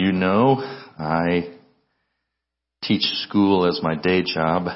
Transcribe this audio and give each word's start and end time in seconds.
you 0.00 0.12
know, 0.12 0.56
I 0.98 1.54
teach 2.82 3.02
school 3.02 3.66
as 3.66 3.80
my 3.82 3.94
day 3.94 4.22
job. 4.22 4.68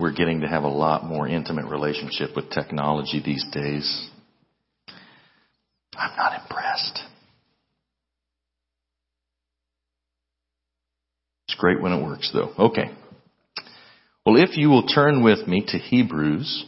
We're 0.00 0.12
getting 0.12 0.40
to 0.40 0.48
have 0.48 0.64
a 0.64 0.68
lot 0.68 1.04
more 1.04 1.28
intimate 1.28 1.66
relationship 1.66 2.30
with 2.34 2.50
technology 2.50 3.22
these 3.24 3.44
days. 3.52 4.10
I'm 5.96 6.16
not 6.16 6.40
impressed. 6.42 7.00
It's 11.46 11.56
great 11.56 11.80
when 11.80 11.92
it 11.92 12.02
works 12.02 12.30
though. 12.32 12.52
Okay. 12.58 12.90
Well, 14.26 14.42
if 14.42 14.56
you 14.56 14.70
will 14.70 14.88
turn 14.88 15.22
with 15.22 15.46
me 15.46 15.64
to 15.68 15.78
Hebrews, 15.78 16.64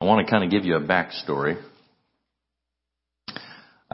I 0.00 0.06
want 0.06 0.26
to 0.26 0.30
kind 0.30 0.42
of 0.42 0.50
give 0.50 0.64
you 0.64 0.76
a 0.76 0.80
backstory. 0.80 1.62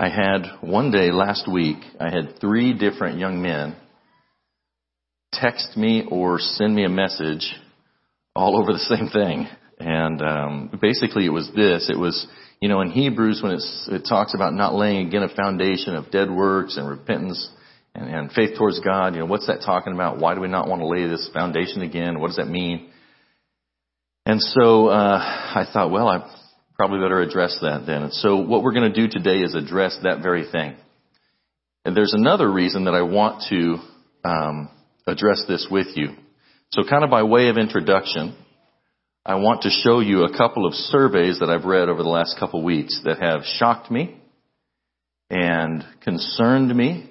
I 0.01 0.11
had 0.11 0.47
one 0.61 0.93
day 0.93 1.11
last 1.11 1.51
week, 1.51 1.79
I 1.99 2.05
had 2.15 2.41
three 2.41 2.73
different 2.73 3.19
young 3.19 3.43
men 3.43 3.75
text 5.33 5.77
me 5.77 6.07
or 6.09 6.39
send 6.39 6.73
me 6.73 6.85
a 6.85 6.89
message 6.89 7.53
all 8.37 8.63
over 8.63 8.73
the 8.73 8.79
same 8.79 9.09
thing. 9.09 9.49
And 9.81 10.23
um, 10.23 10.79
basically, 10.81 11.27
it 11.27 11.31
was 11.31 11.51
this: 11.53 11.91
it 11.91 11.99
was 11.99 12.29
you 12.61 12.69
know 12.69 12.81
in 12.81 12.93
Hebrews 12.93 13.41
when 13.43 13.59
it 13.97 14.07
talks 14.09 14.35
about 14.35 14.55
not 14.55 14.73
laying 14.73 15.09
again 15.09 15.25
a 15.25 15.35
foundation 15.35 15.97
of 15.97 16.13
dead 16.13 16.31
works 16.31 16.77
and 16.77 16.89
repentance 16.89 17.51
and, 17.93 18.09
and 18.09 18.31
faith 18.31 18.57
towards 18.57 18.79
God. 18.79 19.15
You 19.15 19.21
know 19.23 19.27
what's 19.27 19.49
that 19.49 19.63
talking 19.67 19.95
about? 19.95 20.21
Why 20.21 20.37
do 20.37 20.41
we 20.41 20.47
not 20.47 20.69
want 20.69 20.81
to 20.81 20.87
lay 20.87 21.09
this 21.09 21.29
foundation 21.35 21.83
again? 21.83 22.21
What 22.21 22.29
does 22.29 22.37
that 22.37 22.49
mean? 22.49 22.91
And 24.25 24.41
so 24.41 24.87
uh, 24.87 25.19
I 25.19 25.67
thought, 25.73 25.91
well, 25.91 26.07
I 26.07 26.31
probably 26.79 27.01
better 27.01 27.21
address 27.21 27.59
that 27.61 27.85
then. 27.87 28.05
And 28.05 28.15
so 28.15 28.37
what 28.37 28.63
we're 28.63 28.73
going 28.73 28.93
to 28.93 29.01
do 29.01 29.09
today 29.11 29.41
is 29.41 29.57
address 29.57 29.99
that 30.05 30.23
very 30.23 30.49
thing. 30.51 30.77
And 31.85 31.97
there's 31.97 32.15
another 32.15 32.51
reason 32.51 32.85
that 32.85 32.95
I 32.95 33.03
want 33.03 33.43
to 33.49 33.79
um, 34.25 34.71
address 35.05 35.43
this 35.49 35.67
with 35.69 35.89
you. 35.97 36.11
So 36.71 36.83
kind 36.89 37.03
of 37.03 37.11
by 37.11 37.25
way 37.25 37.49
of 37.49 37.59
introduction, 37.59 38.37
I 39.27 39.37
want 39.37 39.63
to 39.63 39.71
show 39.71 39.99
you 39.99 40.23
a 40.23 40.37
couple 40.37 40.67
of 40.67 40.75
surveys 40.75 41.41
that 41.41 41.51
I've 41.51 41.65
read 41.65 41.89
over 41.89 42.03
the 42.03 42.09
last 42.09 42.39
couple 42.39 42.61
of 42.61 42.65
weeks 42.65 43.01
that 43.05 43.21
have 43.21 43.43
shocked 43.45 43.91
me 43.91 44.21
and 45.31 45.85
concerned 46.03 46.75
me 46.75 47.11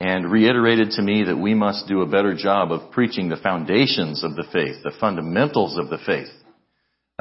and 0.00 0.32
reiterated 0.32 0.92
to 0.92 1.02
me 1.02 1.24
that 1.24 1.36
we 1.36 1.52
must 1.52 1.88
do 1.88 2.00
a 2.00 2.08
better 2.08 2.34
job 2.34 2.72
of 2.72 2.90
preaching 2.90 3.28
the 3.28 3.36
foundations 3.36 4.24
of 4.24 4.34
the 4.34 4.44
faith, 4.50 4.76
the 4.82 4.96
fundamentals 4.98 5.76
of 5.76 5.90
the 5.90 5.98
faith. 6.06 6.28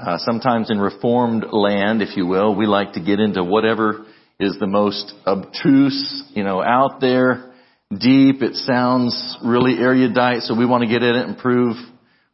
Uh, 0.02 0.18
sometimes 0.18 0.72
in 0.72 0.80
reformed 0.80 1.46
land, 1.52 2.02
if 2.02 2.18
you 2.18 2.26
will, 2.26 2.56
we 2.56 2.66
like 2.66 2.94
to 2.94 3.00
get 3.00 3.20
into 3.20 3.44
whatever 3.44 4.06
is 4.40 4.58
the 4.60 4.66
most 4.66 5.14
obtuse, 5.28 6.24
you 6.34 6.44
know, 6.44 6.60
out 6.60 7.00
there, 7.00 7.54
deep. 7.92 8.42
It 8.42 8.56
sounds 8.56 9.38
really 9.44 9.74
erudite, 9.78 10.42
so 10.42 10.58
we 10.58 10.66
want 10.66 10.82
to 10.82 10.90
get 10.90 11.04
in 11.04 11.16
it 11.16 11.28
and 11.28 11.38
prove 11.38 11.76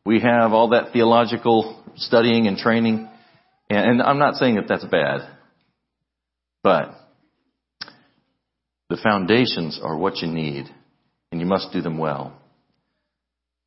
we 0.06 0.22
have 0.22 0.54
all 0.54 0.70
that 0.70 0.94
theological 0.94 1.84
studying 1.98 2.48
and 2.48 2.58
training. 2.58 3.10
And, 3.70 3.86
and 3.86 4.02
I'm 4.02 4.20
not 4.20 4.36
saying 4.36 4.56
that 4.56 4.70
that's 4.70 4.86
bad, 4.86 5.28
but 6.64 6.92
the 8.90 8.98
foundations 9.04 9.78
are 9.84 9.98
what 9.98 10.20
you 10.20 10.30
need, 10.30 10.68
and 11.34 11.42
you 11.42 11.48
must 11.48 11.74
do 11.74 11.82
them 11.82 11.98
well. 11.98 12.32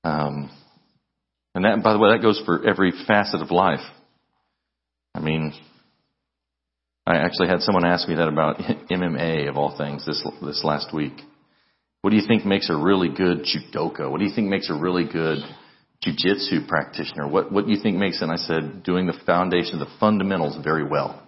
Um, 0.05 0.51
and 1.55 1.65
that, 1.67 1.83
by 1.83 1.93
the 1.93 1.99
way, 1.99 2.13
that 2.13 2.23
goes 2.23 2.41
for 2.47 2.67
every 2.67 2.93
facet 3.07 3.43
of 3.43 3.51
life. 3.51 3.81
I 5.15 5.21
mean, 5.21 5.53
I 7.07 7.17
actually 7.17 7.49
had 7.49 7.63
someone 7.63 7.85
ask 7.85 8.09
me 8.09 8.15
that 8.17 8.29
about 8.29 8.59
MMA 8.91 9.49
of 9.49 9.57
all 9.57 9.77
things 9.77 10.07
this 10.07 10.23
this 10.43 10.63
last 10.65 10.95
week. 10.95 11.15
What 12.03 12.11
do 12.11 12.17
you 12.17 12.27
think 12.27 12.47
makes 12.47 12.71
a 12.71 12.77
really 12.77 13.09
good 13.09 13.45
judoka? 13.45 14.11
What 14.11 14.21
do 14.21 14.25
you 14.25 14.35
think 14.35 14.49
makes 14.49 14.71
a 14.71 14.75
really 14.75 15.05
good 15.05 15.39
jujitsu 16.05 16.67
practitioner? 16.69 17.29
What 17.29 17.53
what 17.53 17.67
do 17.67 17.73
you 17.73 17.83
think 17.83 17.97
makes? 17.97 18.23
And 18.23 18.31
I 18.31 18.37
said, 18.37 18.83
doing 18.83 19.07
the 19.07 19.19
foundation, 19.27 19.79
the 19.79 19.91
fundamentals 19.99 20.57
very 20.63 20.85
well. 20.85 21.27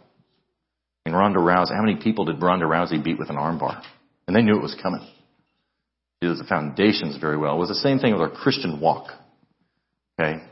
And 1.04 1.14
Ronda 1.14 1.40
Rousey, 1.40 1.74
how 1.74 1.82
many 1.82 1.96
people 1.96 2.26
did 2.26 2.40
Ronda 2.40 2.64
Rousey 2.64 3.02
beat 3.02 3.18
with 3.18 3.28
an 3.28 3.36
armbar? 3.36 3.82
And 4.26 4.36
they 4.36 4.42
knew 4.42 4.56
it 4.56 4.62
was 4.62 4.76
coming. 4.80 5.04
She 6.22 6.28
does 6.28 6.38
the 6.38 6.44
foundations 6.44 7.16
very 7.16 7.36
well. 7.36 7.56
It 7.56 7.58
was 7.58 7.68
the 7.68 7.74
same 7.74 7.98
thing 7.98 8.12
with 8.12 8.22
our 8.22 8.30
Christian 8.30 8.80
walk. 8.80 9.10
Okay? 10.18 10.44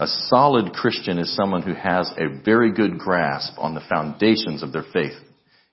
A 0.00 0.06
solid 0.06 0.72
Christian 0.72 1.18
is 1.18 1.36
someone 1.36 1.60
who 1.60 1.74
has 1.74 2.10
a 2.16 2.42
very 2.42 2.72
good 2.72 2.98
grasp 2.98 3.52
on 3.58 3.74
the 3.74 3.82
foundations 3.86 4.62
of 4.62 4.72
their 4.72 4.86
faith. 4.94 5.12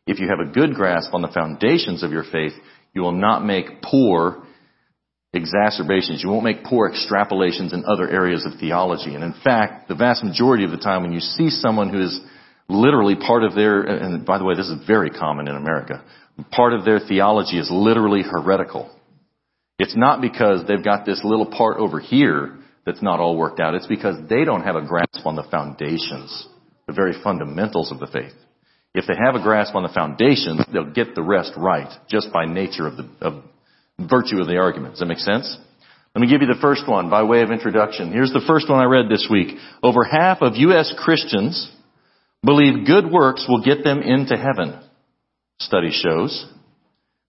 If 0.05 0.19
you 0.19 0.27
have 0.27 0.45
a 0.45 0.51
good 0.51 0.73
grasp 0.73 1.13
on 1.13 1.21
the 1.21 1.29
foundations 1.29 2.03
of 2.03 2.11
your 2.11 2.25
faith, 2.29 2.51
you 2.93 3.01
will 3.01 3.13
not 3.13 3.45
make 3.45 3.81
poor 3.81 4.43
exacerbations. 5.31 6.21
You 6.21 6.29
won't 6.29 6.43
make 6.43 6.65
poor 6.65 6.91
extrapolations 6.91 7.71
in 7.71 7.85
other 7.85 8.09
areas 8.09 8.45
of 8.45 8.59
theology. 8.59 9.15
And 9.15 9.23
in 9.23 9.33
fact, 9.45 9.87
the 9.87 9.95
vast 9.95 10.25
majority 10.25 10.65
of 10.65 10.71
the 10.71 10.77
time 10.77 11.03
when 11.03 11.13
you 11.13 11.21
see 11.21 11.49
someone 11.49 11.89
who 11.89 12.01
is 12.01 12.19
literally 12.67 13.15
part 13.15 13.45
of 13.45 13.55
their, 13.55 13.81
and 13.81 14.25
by 14.25 14.39
the 14.39 14.43
way, 14.43 14.55
this 14.55 14.67
is 14.67 14.85
very 14.85 15.09
common 15.09 15.47
in 15.47 15.55
America, 15.55 16.03
part 16.51 16.73
of 16.73 16.83
their 16.83 16.99
theology 16.99 17.57
is 17.57 17.69
literally 17.71 18.23
heretical. 18.23 18.93
It's 19.79 19.95
not 19.95 20.19
because 20.19 20.67
they've 20.67 20.83
got 20.83 21.05
this 21.05 21.21
little 21.23 21.45
part 21.45 21.77
over 21.77 22.01
here 22.01 22.57
that's 22.87 23.03
not 23.03 23.19
all 23.19 23.35
worked 23.35 23.59
out. 23.59 23.75
It's 23.75 23.85
because 23.85 24.15
they 24.29 24.45
don't 24.45 24.63
have 24.63 24.77
a 24.77 24.87
grasp 24.87 25.25
on 25.25 25.35
the 25.35 25.43
foundations, 25.51 26.47
the 26.87 26.93
very 26.93 27.13
fundamentals 27.21 27.91
of 27.91 27.99
the 27.99 28.07
faith. 28.07 28.31
If 28.93 29.05
they 29.07 29.13
have 29.13 29.35
a 29.35 29.43
grasp 29.43 29.75
on 29.75 29.83
the 29.83 29.89
foundations, 29.89 30.61
they'll 30.71 30.93
get 30.93 31.13
the 31.13 31.21
rest 31.21 31.51
right 31.57 31.91
just 32.09 32.31
by 32.31 32.45
nature 32.45 32.87
of 32.87 32.95
the 32.95 33.09
of 33.19 33.43
virtue 33.99 34.39
of 34.39 34.47
the 34.47 34.55
argument. 34.55 34.93
Does 34.93 35.01
that 35.01 35.07
make 35.07 35.17
sense? 35.17 35.57
Let 36.15 36.21
me 36.21 36.29
give 36.29 36.41
you 36.41 36.47
the 36.47 36.61
first 36.61 36.87
one 36.87 37.09
by 37.09 37.23
way 37.23 37.41
of 37.41 37.51
introduction. 37.51 38.13
Here's 38.13 38.31
the 38.31 38.45
first 38.47 38.69
one 38.69 38.79
I 38.79 38.85
read 38.85 39.09
this 39.09 39.27
week. 39.29 39.57
Over 39.83 40.05
half 40.05 40.41
of 40.41 40.55
U.S. 40.55 40.95
Christians 40.97 41.69
believe 42.41 42.87
good 42.87 43.11
works 43.11 43.45
will 43.49 43.63
get 43.63 43.83
them 43.83 44.01
into 44.01 44.37
heaven. 44.37 44.79
Study 45.59 45.91
shows. 45.91 46.47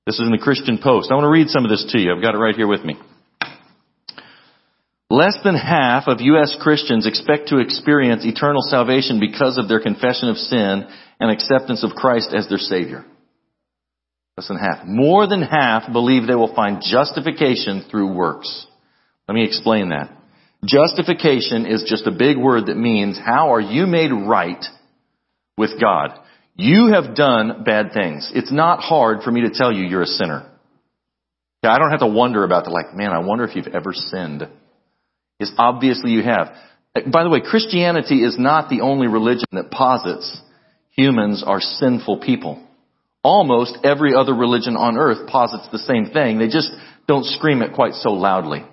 This 0.07 0.21
is 0.21 0.25
in 0.25 0.31
the 0.31 0.39
Christian 0.39 0.79
Post. 0.81 1.11
I 1.11 1.15
want 1.15 1.25
to 1.25 1.31
read 1.31 1.49
some 1.49 1.65
of 1.65 1.71
this 1.71 1.85
to 1.91 1.99
you. 1.99 2.15
I've 2.15 2.23
got 2.23 2.37
it 2.37 2.39
right 2.39 2.55
here 2.55 2.69
with 2.69 2.85
me. 2.85 2.97
Less 5.11 5.39
than 5.43 5.55
half 5.55 6.07
of 6.07 6.21
U.S. 6.21 6.55
Christians 6.61 7.07
expect 7.07 7.49
to 7.49 7.59
experience 7.59 8.27
eternal 8.27 8.61
salvation 8.61 9.19
because 9.21 9.57
of 9.57 9.67
their 9.67 9.81
confession 9.81 10.29
of 10.29 10.37
sin 10.37 10.87
and 11.19 11.31
acceptance 11.31 11.83
of 11.83 11.93
Christ 11.93 12.35
as 12.37 12.47
their 12.49 12.59
Savior. 12.59 13.07
Less 14.37 14.49
than 14.49 14.59
half. 14.59 14.87
More 14.87 15.27
than 15.27 15.41
half 15.41 15.91
believe 15.91 16.27
they 16.27 16.35
will 16.35 16.55
find 16.55 16.83
justification 16.83 17.87
through 17.91 18.13
works. 18.13 18.67
Let 19.27 19.35
me 19.35 19.45
explain 19.45 19.89
that. 19.89 20.15
Justification 20.65 21.65
is 21.65 21.87
just 21.89 22.07
a 22.07 22.11
big 22.11 22.37
word 22.37 22.67
that 22.67 22.77
means 22.77 23.19
how 23.19 23.55
are 23.55 23.61
you 23.61 23.87
made 23.87 24.11
right 24.11 24.63
with 25.57 25.81
God? 25.81 26.19
You 26.55 26.93
have 26.93 27.15
done 27.15 27.65
bad 27.65 27.93
things. 27.95 28.31
It's 28.35 28.53
not 28.53 28.81
hard 28.81 29.23
for 29.23 29.31
me 29.31 29.43
to 29.43 29.51
tell 29.55 29.73
you 29.73 29.85
you're 29.85 30.03
a 30.03 30.07
sinner. 30.07 30.51
I 31.63 31.79
don't 31.79 31.91
have 31.91 32.01
to 32.01 32.07
wonder 32.07 32.45
about 32.45 32.65
the 32.65 32.71
like, 32.71 32.95
man, 32.95 33.11
I 33.11 33.21
wonder 33.21 33.45
if 33.45 33.57
you've 33.57 33.75
ever 33.75 33.93
sinned 33.93 34.49
is 35.41 35.53
obviously 35.57 36.11
you 36.11 36.23
have. 36.23 36.55
Eh, 36.95 37.03
by 37.13 37.23
the 37.23 37.31
way, 37.31 37.41
Christianity 37.41 38.23
is 38.25 38.39
not 38.39 38.69
the 38.69 38.81
only 38.81 39.07
religion 39.07 39.47
that 39.53 39.71
posits 39.71 40.41
humans 40.91 41.45
are 41.47 41.61
sinful 41.61 42.19
people. 42.19 42.65
Almost 43.23 43.79
every 43.85 44.15
other 44.15 44.35
religion 44.35 44.77
on 44.77 44.97
earth 44.97 45.29
posits 45.29 45.69
the 45.71 45.79
same 45.79 46.11
thing. 46.11 46.39
They 46.39 46.49
just 46.49 46.71
don't 47.07 47.25
scream 47.25 47.63
it 47.63 47.75
quite 47.75 47.95
so 47.95 48.11
loudly. 48.11 48.65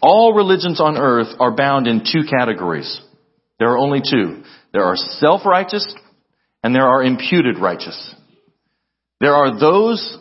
All 0.00 0.34
religions 0.34 0.80
on 0.80 0.96
earth 0.96 1.28
are 1.38 1.54
bound 1.54 1.86
in 1.86 2.00
two 2.00 2.22
categories. 2.28 3.00
There 3.58 3.70
are 3.70 3.78
only 3.78 4.00
two. 4.00 4.42
There 4.72 4.84
are 4.84 4.96
self-righteous 4.96 5.94
and 6.64 6.74
there 6.74 6.86
are 6.86 7.02
imputed 7.02 7.58
righteous. 7.58 8.14
There 9.20 9.34
are 9.34 9.58
those 9.58 10.18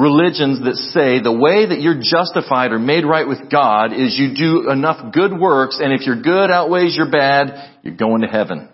religions 0.00 0.64
that 0.64 0.76
say 0.76 1.20
the 1.20 1.32
way 1.32 1.66
that 1.66 1.80
you're 1.80 2.00
justified 2.00 2.72
or 2.72 2.78
made 2.78 3.04
right 3.04 3.28
with 3.28 3.50
God 3.50 3.92
is 3.92 4.18
you 4.18 4.34
do 4.34 4.70
enough 4.70 5.12
good 5.12 5.32
works 5.38 5.78
and 5.80 5.92
if 5.92 6.06
your 6.06 6.20
good 6.20 6.50
outweighs 6.50 6.96
your 6.96 7.10
bad, 7.10 7.78
you're 7.82 7.96
going 7.96 8.22
to 8.22 8.28
heaven. 8.28 8.68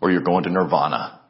Or 0.00 0.10
you're 0.10 0.22
going 0.22 0.44
to 0.44 0.50
nirvana. 0.50 1.20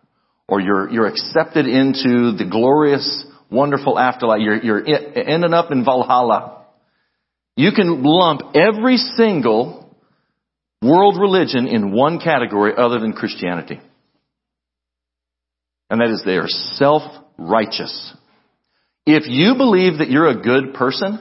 Or 0.49 0.61
you're, 0.61 0.91
you're 0.91 1.07
accepted 1.07 1.67
into 1.67 2.37
the 2.37 2.47
glorious, 2.51 3.25
wonderful 3.51 3.99
afterlife. 3.99 4.41
You're, 4.41 4.63
you're 4.63 4.87
ending 4.87 5.53
up 5.53 5.73
in 5.73 5.85
Valhalla. 5.85 6.65
You 7.57 7.73
can 7.73 8.03
lump 8.03 8.55
every 8.55 8.97
single 8.97 9.97
world 10.83 11.17
religion 11.19 11.67
in 11.67 11.93
one 11.93 12.21
category 12.21 12.73
other 12.77 13.01
than 13.01 13.13
Christianity. 13.13 13.81
And 15.89 16.01
that 16.01 16.11
is 16.11 16.23
they 16.25 16.37
are 16.37 16.49
self-righteous. 16.49 18.15
If 19.07 19.29
you 19.29 19.55
believe 19.57 19.99
that 19.99 20.11
you're 20.11 20.29
a 20.29 20.43
good 20.43 20.75
person 20.75 21.21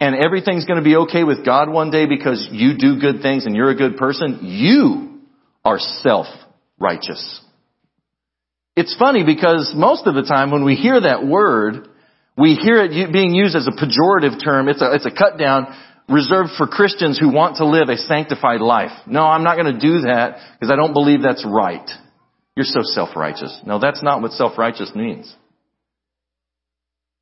and 0.00 0.16
everything's 0.16 0.64
going 0.64 0.78
to 0.78 0.84
be 0.84 0.96
okay 0.96 1.22
with 1.22 1.44
God 1.44 1.70
one 1.70 1.90
day 1.90 2.06
because 2.06 2.48
you 2.50 2.76
do 2.76 3.00
good 3.00 3.22
things 3.22 3.46
and 3.46 3.54
you're 3.54 3.70
a 3.70 3.76
good 3.76 3.96
person, 3.96 4.40
you 4.42 5.20
are 5.64 5.78
self-righteous. 5.78 7.40
It's 8.76 8.96
funny 8.98 9.24
because 9.24 9.72
most 9.74 10.08
of 10.08 10.16
the 10.16 10.22
time 10.24 10.50
when 10.50 10.64
we 10.64 10.74
hear 10.74 11.00
that 11.00 11.24
word, 11.24 11.88
we 12.36 12.56
hear 12.56 12.82
it 12.82 13.12
being 13.12 13.32
used 13.32 13.54
as 13.54 13.68
a 13.68 13.70
pejorative 13.70 14.42
term. 14.42 14.68
It's 14.68 14.82
a, 14.82 14.92
it's 14.92 15.06
a 15.06 15.12
cut 15.12 15.38
down 15.38 15.68
reserved 16.08 16.50
for 16.58 16.66
Christians 16.66 17.18
who 17.18 17.32
want 17.32 17.56
to 17.58 17.66
live 17.66 17.88
a 17.88 17.96
sanctified 17.96 18.60
life. 18.60 18.90
No, 19.06 19.22
I'm 19.22 19.44
not 19.44 19.56
going 19.56 19.72
to 19.72 19.80
do 19.80 20.00
that 20.00 20.38
because 20.58 20.72
I 20.72 20.76
don't 20.76 20.92
believe 20.92 21.22
that's 21.22 21.46
right. 21.48 21.88
You're 22.56 22.64
so 22.66 22.80
self-righteous. 22.82 23.62
No, 23.64 23.78
that's 23.78 24.02
not 24.02 24.20
what 24.20 24.32
self-righteous 24.32 24.92
means. 24.96 25.34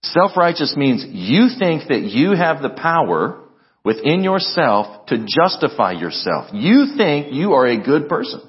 Self-righteous 0.04 0.74
means 0.76 1.04
you 1.08 1.48
think 1.58 1.88
that 1.88 2.02
you 2.02 2.32
have 2.32 2.60
the 2.60 2.70
power 2.70 3.38
within 3.84 4.22
yourself 4.24 5.06
to 5.06 5.24
justify 5.26 5.92
yourself. 5.92 6.50
You 6.52 6.94
think 6.96 7.32
you 7.32 7.52
are 7.52 7.66
a 7.66 7.82
good 7.82 8.08
person. 8.08 8.40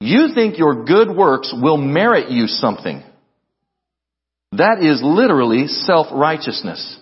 You 0.00 0.34
think 0.34 0.58
your 0.58 0.84
good 0.84 1.14
works 1.14 1.54
will 1.56 1.76
merit 1.76 2.30
you 2.30 2.46
something. 2.46 3.02
That 4.52 4.82
is 4.82 5.00
literally 5.02 5.66
self-righteousness. 5.68 6.98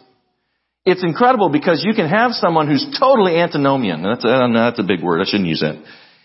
It's 0.85 1.03
incredible 1.03 1.51
because 1.51 1.83
you 1.85 1.95
can 1.95 2.09
have 2.09 2.33
someone 2.33 2.69
who's 2.69 2.87
totally 2.99 3.37
antinomian. 3.37 4.03
That's 4.03 4.25
a, 4.25 4.51
that's 4.55 4.79
a 4.79 4.83
big 4.83 5.03
word. 5.03 5.21
I 5.21 5.25
shouldn't 5.25 5.49
use 5.49 5.61
that. 5.61 5.83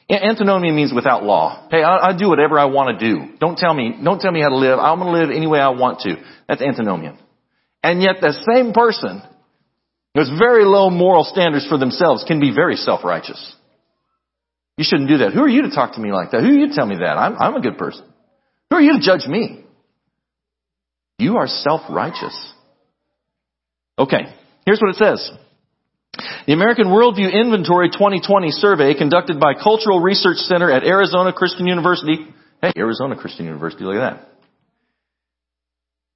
Antinomian 0.09 0.75
means 0.75 0.93
without 0.93 1.23
law. 1.23 1.67
Hey, 1.71 1.81
I, 1.81 2.09
I 2.09 2.17
do 2.17 2.29
whatever 2.29 2.59
I 2.59 2.65
want 2.65 2.99
to 2.99 3.09
do. 3.09 3.37
Don't 3.39 3.57
tell 3.57 3.73
me, 3.73 3.99
don't 4.03 4.19
tell 4.19 4.31
me 4.31 4.41
how 4.41 4.49
to 4.49 4.57
live. 4.57 4.77
I'm 4.77 4.99
going 4.99 5.11
to 5.11 5.19
live 5.19 5.35
any 5.35 5.47
way 5.47 5.59
I 5.59 5.69
want 5.69 6.01
to. 6.01 6.15
That's 6.47 6.61
antinomian. 6.61 7.17
And 7.81 8.01
yet 8.01 8.17
the 8.21 8.33
same 8.53 8.71
person 8.71 9.21
who 10.13 10.19
has 10.19 10.29
very 10.37 10.63
low 10.63 10.89
moral 10.89 11.23
standards 11.23 11.67
for 11.67 11.77
themselves 11.77 12.23
can 12.27 12.39
be 12.39 12.53
very 12.53 12.75
self-righteous. 12.75 13.55
You 14.77 14.83
shouldn't 14.87 15.09
do 15.09 15.17
that. 15.19 15.33
Who 15.33 15.41
are 15.41 15.49
you 15.49 15.63
to 15.63 15.71
talk 15.71 15.95
to 15.95 16.01
me 16.01 16.11
like 16.11 16.31
that? 16.31 16.41
Who 16.41 16.49
are 16.49 16.53
you 16.53 16.67
to 16.67 16.75
tell 16.75 16.85
me 16.85 16.97
that? 16.97 17.17
I'm, 17.17 17.37
I'm 17.37 17.55
a 17.55 17.61
good 17.61 17.77
person. 17.77 18.05
Who 18.69 18.75
are 18.75 18.81
you 18.81 18.93
to 18.93 18.99
judge 18.99 19.25
me? 19.27 19.63
You 21.17 21.37
are 21.37 21.47
self-righteous. 21.47 22.53
Okay, 23.97 24.35
here's 24.65 24.81
what 24.81 24.89
it 24.89 24.97
says. 24.97 25.31
The 26.47 26.53
American 26.53 26.87
Worldview 26.87 27.31
Inventory 27.31 27.89
2020 27.89 28.51
survey 28.51 28.93
conducted 28.93 29.39
by 29.39 29.53
Cultural 29.53 29.99
Research 29.99 30.37
Center 30.37 30.71
at 30.71 30.83
Arizona 30.83 31.33
Christian 31.33 31.67
University. 31.67 32.27
Hey, 32.61 32.71
Arizona 32.77 33.15
Christian 33.15 33.45
University, 33.45 33.83
look 33.83 33.95
at 33.95 34.15
that. 34.15 34.29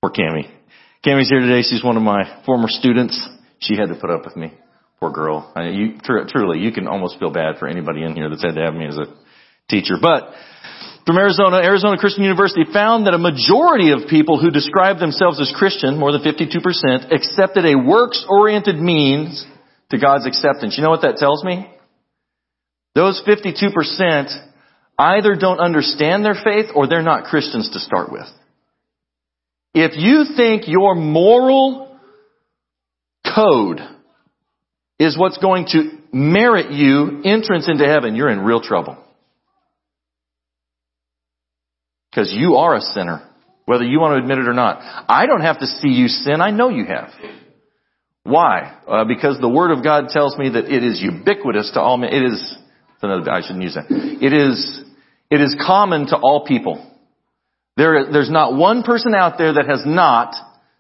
Poor 0.01 0.11
Cami. 0.11 0.49
Cami's 1.05 1.29
here 1.29 1.39
today. 1.39 1.61
She's 1.61 1.83
one 1.83 1.97
of 1.97 2.03
my 2.03 2.43
former 2.45 2.67
students. 2.67 3.19
She 3.59 3.75
had 3.75 3.89
to 3.89 3.95
put 3.95 4.09
up 4.09 4.25
with 4.25 4.35
me. 4.35 4.53
Poor 4.99 5.11
girl. 5.11 5.51
I 5.55 5.69
you, 5.69 5.99
tr- 6.03 6.27
truly, 6.27 6.59
you 6.59 6.71
can 6.71 6.87
almost 6.87 7.19
feel 7.19 7.31
bad 7.31 7.57
for 7.57 7.67
anybody 7.67 8.03
in 8.03 8.15
here 8.15 8.29
that's 8.29 8.43
had 8.43 8.55
to 8.55 8.61
have 8.61 8.73
me 8.73 8.87
as 8.87 8.97
a 8.97 9.05
teacher. 9.69 9.95
But 10.01 10.33
from 11.05 11.17
Arizona, 11.17 11.57
Arizona 11.57 11.97
Christian 11.97 12.23
University 12.23 12.65
found 12.71 13.07
that 13.07 13.13
a 13.13 13.17
majority 13.17 13.91
of 13.91 14.09
people 14.09 14.39
who 14.39 14.51
describe 14.51 14.99
themselves 14.99 15.39
as 15.39 15.53
Christian, 15.57 15.97
more 15.97 16.11
than 16.11 16.21
52%, 16.21 17.11
accepted 17.11 17.65
a 17.65 17.77
works-oriented 17.77 18.75
means 18.75 19.45
to 19.91 19.97
God's 19.97 20.25
acceptance. 20.25 20.77
You 20.77 20.83
know 20.83 20.89
what 20.89 21.01
that 21.01 21.18
tells 21.18 21.44
me? 21.44 21.69
Those 22.95 23.21
52% 23.27 24.50
either 24.97 25.36
don't 25.36 25.59
understand 25.59 26.25
their 26.25 26.36
faith 26.44 26.68
or 26.75 26.88
they're 26.88 27.01
not 27.01 27.25
Christians 27.25 27.69
to 27.71 27.80
start 27.80 28.12
with. 28.12 28.27
If 29.74 29.95
you 29.95 30.36
think 30.36 30.63
your 30.68 30.95
moral 30.95 31.97
code 33.24 33.80
is 35.00 35.18
what's 35.18 35.38
going 35.38 35.68
to 35.68 35.97
merit 36.12 36.71
you 36.71 37.21
entrance 37.24 37.69
into 37.69 37.85
heaven, 37.85 38.15
you're 38.15 38.30
in 38.30 38.39
real 38.39 38.62
trouble. 38.62 38.97
Because 42.09 42.33
you 42.33 42.56
are 42.56 42.75
a 42.75 42.81
sinner, 42.81 43.30
whether 43.65 43.83
you 43.83 44.00
want 44.00 44.18
to 44.18 44.24
admit 44.24 44.39
it 44.39 44.50
or 44.50 44.53
not. 44.53 44.80
I 45.07 45.27
don't 45.27 45.42
have 45.42 45.59
to 45.59 45.68
see 45.68 45.89
you 45.89 46.07
sin, 46.07 46.42
I 46.42 46.50
know 46.51 46.69
you 46.69 46.85
have. 46.85 47.12
Why? 48.29 48.77
Uh, 48.87 49.05
because 49.05 49.39
the 49.39 49.49
Word 49.49 49.71
of 49.71 49.83
God 49.83 50.09
tells 50.09 50.37
me 50.37 50.49
that 50.49 50.65
it 50.65 50.83
is 50.83 51.01
ubiquitous 51.01 51.71
to 51.73 51.81
all 51.81 51.97
men. 51.97 52.13
It 52.13 52.23
is, 52.23 52.57
I 53.01 53.41
shouldn't 53.41 53.63
use 53.63 53.75
that. 53.75 53.87
It 53.89 54.33
is, 54.33 54.81
it 55.29 55.41
is 55.41 55.55
common 55.65 56.07
to 56.07 56.17
all 56.17 56.45
people. 56.45 56.85
There, 57.77 58.11
there's 58.11 58.29
not 58.29 58.55
one 58.55 58.83
person 58.83 59.13
out 59.15 59.37
there 59.37 59.53
that 59.53 59.65
has 59.67 59.83
not 59.85 60.35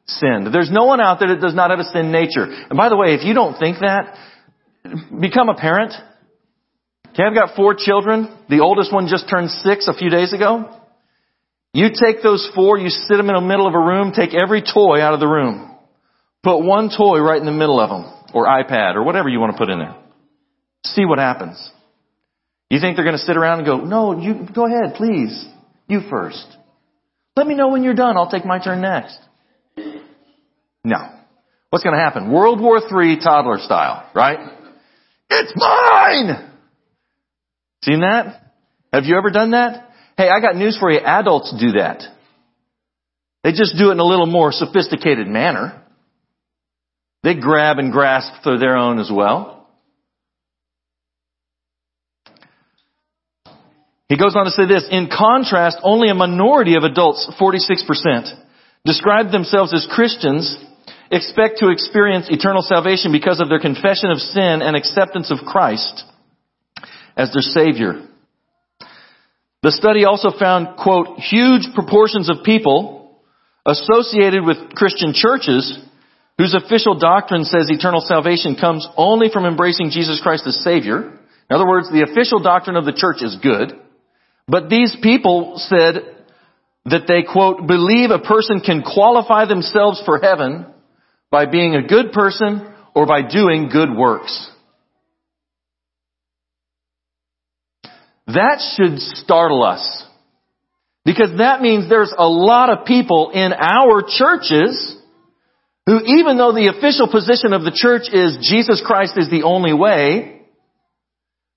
sinned. 0.05 0.53
There's 0.53 0.71
no 0.71 0.85
one 0.85 0.99
out 0.99 1.19
there 1.19 1.29
that 1.29 1.41
does 1.41 1.55
not 1.55 1.71
have 1.71 1.79
a 1.79 1.85
sin 1.85 2.11
nature. 2.11 2.43
And 2.43 2.77
by 2.77 2.89
the 2.89 2.97
way, 2.97 3.13
if 3.13 3.23
you 3.23 3.33
don't 3.33 3.57
think 3.57 3.77
that, 3.79 4.15
become 5.19 5.49
a 5.49 5.55
parent. 5.55 5.93
Okay, 7.09 7.23
I've 7.23 7.33
got 7.33 7.55
four 7.55 7.75
children. 7.77 8.27
The 8.49 8.59
oldest 8.59 8.93
one 8.93 9.07
just 9.07 9.29
turned 9.29 9.49
six 9.49 9.87
a 9.87 9.93
few 9.93 10.09
days 10.09 10.33
ago. 10.33 10.75
You 11.73 11.89
take 11.89 12.23
those 12.23 12.49
four, 12.55 12.77
you 12.77 12.89
sit 12.89 13.17
them 13.17 13.29
in 13.29 13.35
the 13.35 13.41
middle 13.41 13.67
of 13.67 13.75
a 13.75 13.79
room, 13.79 14.11
take 14.11 14.33
every 14.33 14.61
toy 14.61 15.01
out 15.01 15.13
of 15.13 15.19
the 15.19 15.27
room. 15.27 15.68
Put 16.43 16.59
one 16.59 16.89
toy 16.95 17.19
right 17.19 17.39
in 17.39 17.45
the 17.45 17.51
middle 17.51 17.79
of 17.79 17.89
them, 17.89 18.11
or 18.33 18.45
iPad, 18.45 18.95
or 18.95 19.03
whatever 19.03 19.29
you 19.29 19.39
want 19.39 19.51
to 19.53 19.57
put 19.57 19.69
in 19.69 19.79
there. 19.79 19.95
See 20.85 21.05
what 21.05 21.19
happens. 21.19 21.71
You 22.69 22.79
think 22.79 22.95
they're 22.95 23.05
going 23.05 23.17
to 23.17 23.23
sit 23.23 23.35
around 23.35 23.59
and 23.59 23.65
go, 23.65 23.77
no, 23.77 24.19
you, 24.19 24.47
go 24.53 24.65
ahead, 24.65 24.95
please. 24.95 25.47
You 25.87 26.01
first. 26.09 26.45
Let 27.35 27.47
me 27.47 27.55
know 27.55 27.69
when 27.69 27.83
you're 27.83 27.95
done. 27.95 28.15
I'll 28.15 28.29
take 28.29 28.45
my 28.45 28.63
turn 28.63 28.81
next. 28.81 29.17
No. 30.83 30.97
What's 31.71 31.83
going 31.83 31.95
to 31.95 32.01
happen? 32.01 32.31
World 32.31 32.61
War 32.61 32.77
III 32.77 33.17
toddler 33.19 33.57
style, 33.59 34.09
right? 34.15 34.39
It's 35.29 35.53
mine! 35.55 36.51
Seen 37.83 38.01
that? 38.01 38.53
Have 38.91 39.05
you 39.05 39.17
ever 39.17 39.29
done 39.29 39.51
that? 39.51 39.91
Hey, 40.17 40.29
I 40.29 40.39
got 40.41 40.55
news 40.55 40.77
for 40.79 40.91
you. 40.91 40.99
Adults 40.99 41.53
do 41.59 41.73
that. 41.73 42.03
They 43.43 43.51
just 43.51 43.75
do 43.77 43.89
it 43.89 43.93
in 43.93 43.99
a 43.99 44.05
little 44.05 44.25
more 44.25 44.51
sophisticated 44.51 45.27
manner. 45.27 45.81
They 47.23 47.35
grab 47.35 47.79
and 47.79 47.91
grasp 47.91 48.43
for 48.43 48.57
their 48.57 48.77
own 48.77 48.99
as 48.99 49.11
well. 49.13 49.67
He 54.07 54.17
goes 54.17 54.35
on 54.35 54.45
to 54.45 54.51
say 54.51 54.65
this, 54.65 54.87
in 54.89 55.09
contrast, 55.15 55.77
only 55.83 56.09
a 56.09 56.15
minority 56.15 56.75
of 56.75 56.83
adults, 56.83 57.29
46%, 57.39 58.33
describe 58.83 59.31
themselves 59.31 59.71
as 59.73 59.87
Christians, 59.91 60.57
expect 61.11 61.59
to 61.59 61.69
experience 61.69 62.27
eternal 62.29 62.63
salvation 62.63 63.11
because 63.11 63.39
of 63.39 63.49
their 63.49 63.59
confession 63.59 64.09
of 64.09 64.17
sin 64.17 64.61
and 64.63 64.75
acceptance 64.75 65.29
of 65.29 65.45
Christ 65.45 66.03
as 67.15 67.31
their 67.33 67.43
Savior. 67.43 68.07
The 69.61 69.71
study 69.71 70.05
also 70.05 70.31
found, 70.31 70.77
quote, 70.77 71.19
huge 71.19 71.67
proportions 71.75 72.29
of 72.29 72.43
people 72.43 73.19
associated 73.65 74.43
with 74.43 74.73
Christian 74.73 75.13
churches 75.13 75.77
whose 76.39 76.53
official 76.53 76.97
doctrine 76.97 77.43
says 77.43 77.69
eternal 77.69 77.99
salvation 77.99 78.55
comes 78.55 78.87
only 78.95 79.27
from 79.29 79.45
embracing 79.45 79.89
Jesus 79.89 80.21
Christ 80.23 80.47
as 80.47 80.63
Savior. 80.63 81.01
In 81.01 81.55
other 81.55 81.67
words, 81.67 81.91
the 81.91 82.03
official 82.09 82.39
doctrine 82.39 82.77
of 82.77 82.85
the 82.85 82.93
church 82.93 83.17
is 83.21 83.35
good. 83.43 83.73
But 84.47 84.69
these 84.69 84.95
people 85.03 85.55
said 85.57 85.95
that 86.85 87.07
they, 87.09 87.23
quote, 87.29 87.67
believe 87.67 88.11
a 88.11 88.19
person 88.19 88.61
can 88.61 88.83
qualify 88.83 89.47
themselves 89.47 90.01
for 90.05 90.17
heaven 90.17 90.65
by 91.29 91.45
being 91.45 91.75
a 91.75 91.85
good 91.85 92.13
person 92.13 92.73
or 92.95 93.05
by 93.05 93.21
doing 93.21 93.67
good 93.69 93.89
works. 93.93 94.49
That 98.27 98.63
should 98.77 98.99
startle 98.99 99.61
us. 99.61 100.05
Because 101.03 101.37
that 101.39 101.61
means 101.61 101.89
there's 101.89 102.13
a 102.17 102.29
lot 102.29 102.69
of 102.69 102.85
people 102.85 103.31
in 103.31 103.51
our 103.51 104.03
churches 104.07 104.95
who 105.89 106.05
even 106.05 106.37
though 106.37 106.53
the 106.53 106.69
official 106.69 107.09
position 107.09 107.49
of 107.49 107.65
the 107.65 107.73
church 107.73 108.13
is 108.13 108.37
Jesus 108.45 108.77
Christ 108.85 109.17
is 109.17 109.25
the 109.33 109.41
only 109.41 109.73
way, 109.73 110.45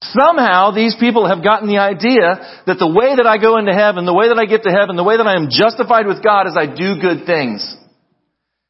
somehow 0.00 0.70
these 0.70 0.96
people 0.98 1.28
have 1.28 1.44
gotten 1.44 1.68
the 1.68 1.84
idea 1.84 2.40
that 2.64 2.80
the 2.80 2.88
way 2.88 3.12
that 3.12 3.28
I 3.28 3.36
go 3.36 3.58
into 3.58 3.76
heaven, 3.76 4.08
the 4.08 4.16
way 4.16 4.32
that 4.32 4.40
I 4.40 4.48
get 4.48 4.62
to 4.64 4.72
heaven, 4.72 4.96
the 4.96 5.04
way 5.04 5.18
that 5.20 5.28
I 5.28 5.36
am 5.36 5.52
justified 5.52 6.06
with 6.06 6.24
God 6.24 6.48
is 6.48 6.56
I 6.56 6.64
do 6.64 6.96
good 6.96 7.26
things. 7.28 7.60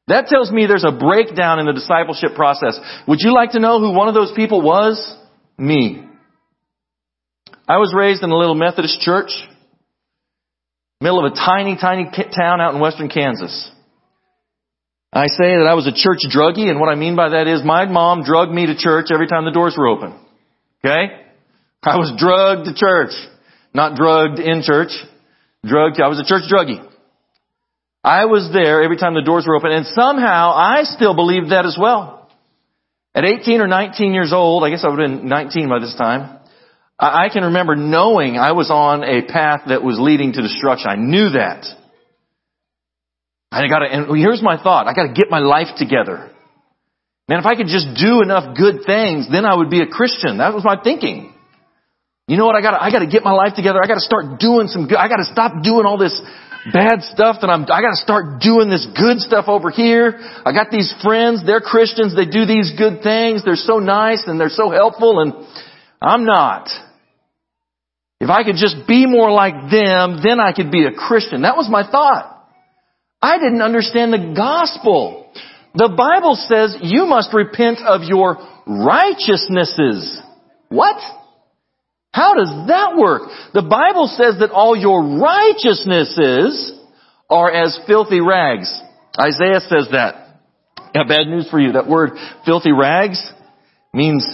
That 0.09 0.27
tells 0.27 0.51
me 0.51 0.67
there's 0.67 0.83
a 0.83 0.91
breakdown 0.91 1.61
in 1.61 1.67
the 1.67 1.79
discipleship 1.79 2.35
process. 2.35 2.75
Would 3.07 3.23
you 3.23 3.33
like 3.33 3.53
to 3.53 3.61
know 3.61 3.79
who 3.79 3.95
one 3.95 4.09
of 4.09 4.19
those 4.19 4.33
people 4.35 4.63
was? 4.63 4.99
Me. 5.57 6.03
I 7.69 7.79
was 7.79 7.95
raised 7.95 8.25
in 8.25 8.31
a 8.31 8.37
little 8.37 8.57
Methodist 8.57 8.99
church, 8.99 9.31
middle 11.01 11.25
of 11.25 11.31
a 11.31 11.37
tiny, 11.37 11.79
tiny 11.81 12.11
town 12.11 12.61
out 12.61 12.75
in 12.75 12.81
western 12.81 13.09
Kansas. 13.09 13.71
I 15.13 15.27
say 15.27 15.61
that 15.61 15.69
I 15.69 15.75
was 15.75 15.87
a 15.87 15.93
church 15.93 16.21
druggie, 16.35 16.71
and 16.71 16.81
what 16.81 16.89
I 16.89 16.95
mean 16.95 17.17
by 17.17 17.31
that 17.31 17.47
is 17.47 17.63
my 17.63 17.85
mom 17.85 18.23
drugged 18.25 18.53
me 18.53 18.67
to 18.67 18.77
church 18.77 19.09
every 19.13 19.27
time 19.27 19.45
the 19.45 19.51
doors 19.51 19.75
were 19.77 19.87
open. 19.87 20.19
Okay? 20.83 21.13
I 21.83 21.97
was 21.97 22.15
drugged 22.17 22.65
to 22.65 22.75
church. 22.75 23.13
Not 23.75 23.95
drugged 23.95 24.39
in 24.39 24.63
church. 24.63 24.91
Drugged, 25.65 26.01
I 26.01 26.09
was 26.09 26.19
a 26.19 26.25
church 26.25 26.51
druggie. 26.51 26.89
I 28.03 28.25
was 28.25 28.51
there 28.53 28.83
every 28.83 28.97
time 28.97 29.15
the 29.15 29.23
doors 29.23 29.45
were 29.47 29.55
open, 29.55 29.71
and 29.71 29.87
somehow 29.87 30.53
I 30.55 30.85
still 30.85 31.15
believed 31.15 31.51
that 31.51 31.67
as 31.67 31.77
well. 31.79 32.31
At 33.15 33.25
18 33.25 33.61
or 33.61 33.69
19 33.69 34.15
years 34.15 34.33
old, 34.33 34.65
I 34.65 34.71
guess 34.71 34.83
I 34.83 34.89
would 34.89 34.99
have 34.99 35.21
been 35.21 35.29
19 35.29 35.69
by 35.69 35.79
this 35.79 35.95
time, 35.95 36.39
I, 36.99 37.27
I 37.27 37.29
can 37.29 37.45
remember 37.45 37.77
knowing 37.77 38.39
I 38.39 38.53
was 38.53 38.71
on 38.71 39.05
a 39.05 39.23
path 39.31 39.63
that 39.69 39.83
was 39.83 39.99
leading 40.01 40.33
to 40.33 40.43
destruction. 40.43 40.89
I 40.89 40.97
knew 40.97 41.31
that. 41.31 41.67
I 43.53 43.69
gotta, 43.69 43.85
and 43.85 44.17
here's 44.17 44.43
my 44.43 44.57
thought. 44.57 44.87
I 44.87 44.95
gotta 44.95 45.13
get 45.13 45.29
my 45.31 45.41
life 45.41 45.77
together. 45.77 46.31
Man, 47.29 47.39
if 47.39 47.47
I 47.47 47.55
could 47.55 47.69
just 47.69 47.87
do 48.01 48.23
enough 48.23 48.57
good 48.57 48.85
things, 48.87 49.29
then 49.31 49.45
I 49.45 49.55
would 49.55 49.69
be 49.69 49.83
a 49.83 49.87
Christian. 49.87 50.39
That 50.39 50.55
was 50.55 50.65
my 50.65 50.81
thinking. 50.83 51.35
You 52.27 52.37
know 52.37 52.47
what? 52.47 52.57
I 52.57 52.63
gotta, 52.63 52.83
I 52.83 52.91
gotta 52.91 53.07
get 53.07 53.23
my 53.25 53.33
life 53.33 53.55
together. 53.55 53.81
I 53.83 53.87
gotta 53.87 54.01
start 54.01 54.41
doing 54.41 54.69
some 54.69 54.89
good. 54.89 54.97
I 54.97 55.07
gotta 55.09 55.29
stop 55.29 55.63
doing 55.63 55.85
all 55.85 55.99
this 55.99 56.19
bad 56.73 57.03
stuff 57.03 57.43
that 57.43 57.49
I'm, 57.49 57.63
I 57.65 57.83
gotta 57.83 58.01
start 58.01 58.41
doing 58.41 58.71
this 58.71 58.87
good 58.97 59.21
stuff 59.21 59.47
over 59.49 59.71
here. 59.71 60.17
I 60.47 60.53
got 60.53 60.71
these 60.71 60.93
friends, 61.03 61.45
they're 61.45 61.61
Christians, 61.61 62.17
they 62.17 62.25
do 62.25 62.47
these 62.47 62.73
good 62.79 63.03
things, 63.03 63.45
they're 63.45 63.57
so 63.57 63.79
nice 63.79 64.25
and 64.27 64.41
they're 64.41 64.49
so 64.49 64.71
helpful 64.71 65.21
and 65.21 65.35
I'm 66.01 66.25
not. 66.25 66.69
If 68.21 68.31
I 68.31 68.45
could 68.45 68.57
just 68.57 68.87
be 68.87 69.07
more 69.07 69.31
like 69.31 69.71
them, 69.71 70.21
then 70.23 70.39
I 70.39 70.53
could 70.53 70.71
be 70.71 70.87
a 70.87 70.93
Christian. 70.93 71.43
That 71.43 71.57
was 71.57 71.69
my 71.69 71.83
thought. 71.85 72.32
I 73.23 73.39
didn't 73.39 73.63
understand 73.63 74.13
the 74.13 74.35
gospel. 74.37 75.33
The 75.75 75.95
Bible 75.97 76.35
says 76.35 76.77
you 76.83 77.07
must 77.07 77.33
repent 77.33 77.79
of 77.79 78.03
your 78.03 78.37
righteousnesses. 78.67 80.21
What? 80.69 80.97
How 82.13 82.35
does 82.35 82.69
that 82.69 82.97
work? 82.97 83.23
The 83.55 83.63
Bible 83.63 84.07
says 84.09 84.41
that 84.41 84.51
all 84.51 84.77
your 84.77 85.19
righteousnesses 85.19 86.79
are 87.31 87.51
as 87.51 87.79
filthy 87.87 88.21
rags. 88.21 88.69
Isaiah 89.19 89.61
says 89.61 89.89
that. 89.93 90.19
Bad 90.93 91.29
news 91.29 91.49
for 91.51 91.59
you. 91.59 91.73
That 91.73 91.89
word 91.89 92.11
filthy 92.45 92.73
rags 92.73 93.23
means 93.95 94.27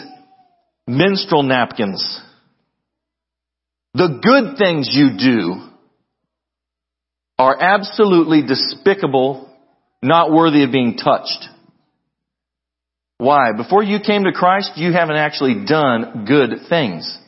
menstrual 0.89 1.45
napkins. 1.45 2.21
The 3.95 4.21
good 4.23 4.59
things 4.59 4.91
you 4.93 5.17
do 5.19 5.68
are 7.39 7.57
absolutely 7.61 8.43
despicable, 8.43 9.49
not 10.03 10.33
worthy 10.33 10.65
of 10.65 10.73
being 10.73 10.97
touched. 10.97 11.49
Why? 13.19 13.53
Before 13.57 13.83
you 13.83 13.99
came 14.01 14.25
to 14.25 14.33
Christ, 14.33 14.73
you 14.77 14.93
haven't 14.93 15.17
actually 15.17 15.65
done 15.67 16.25
good 16.27 16.69
things. 16.69 17.19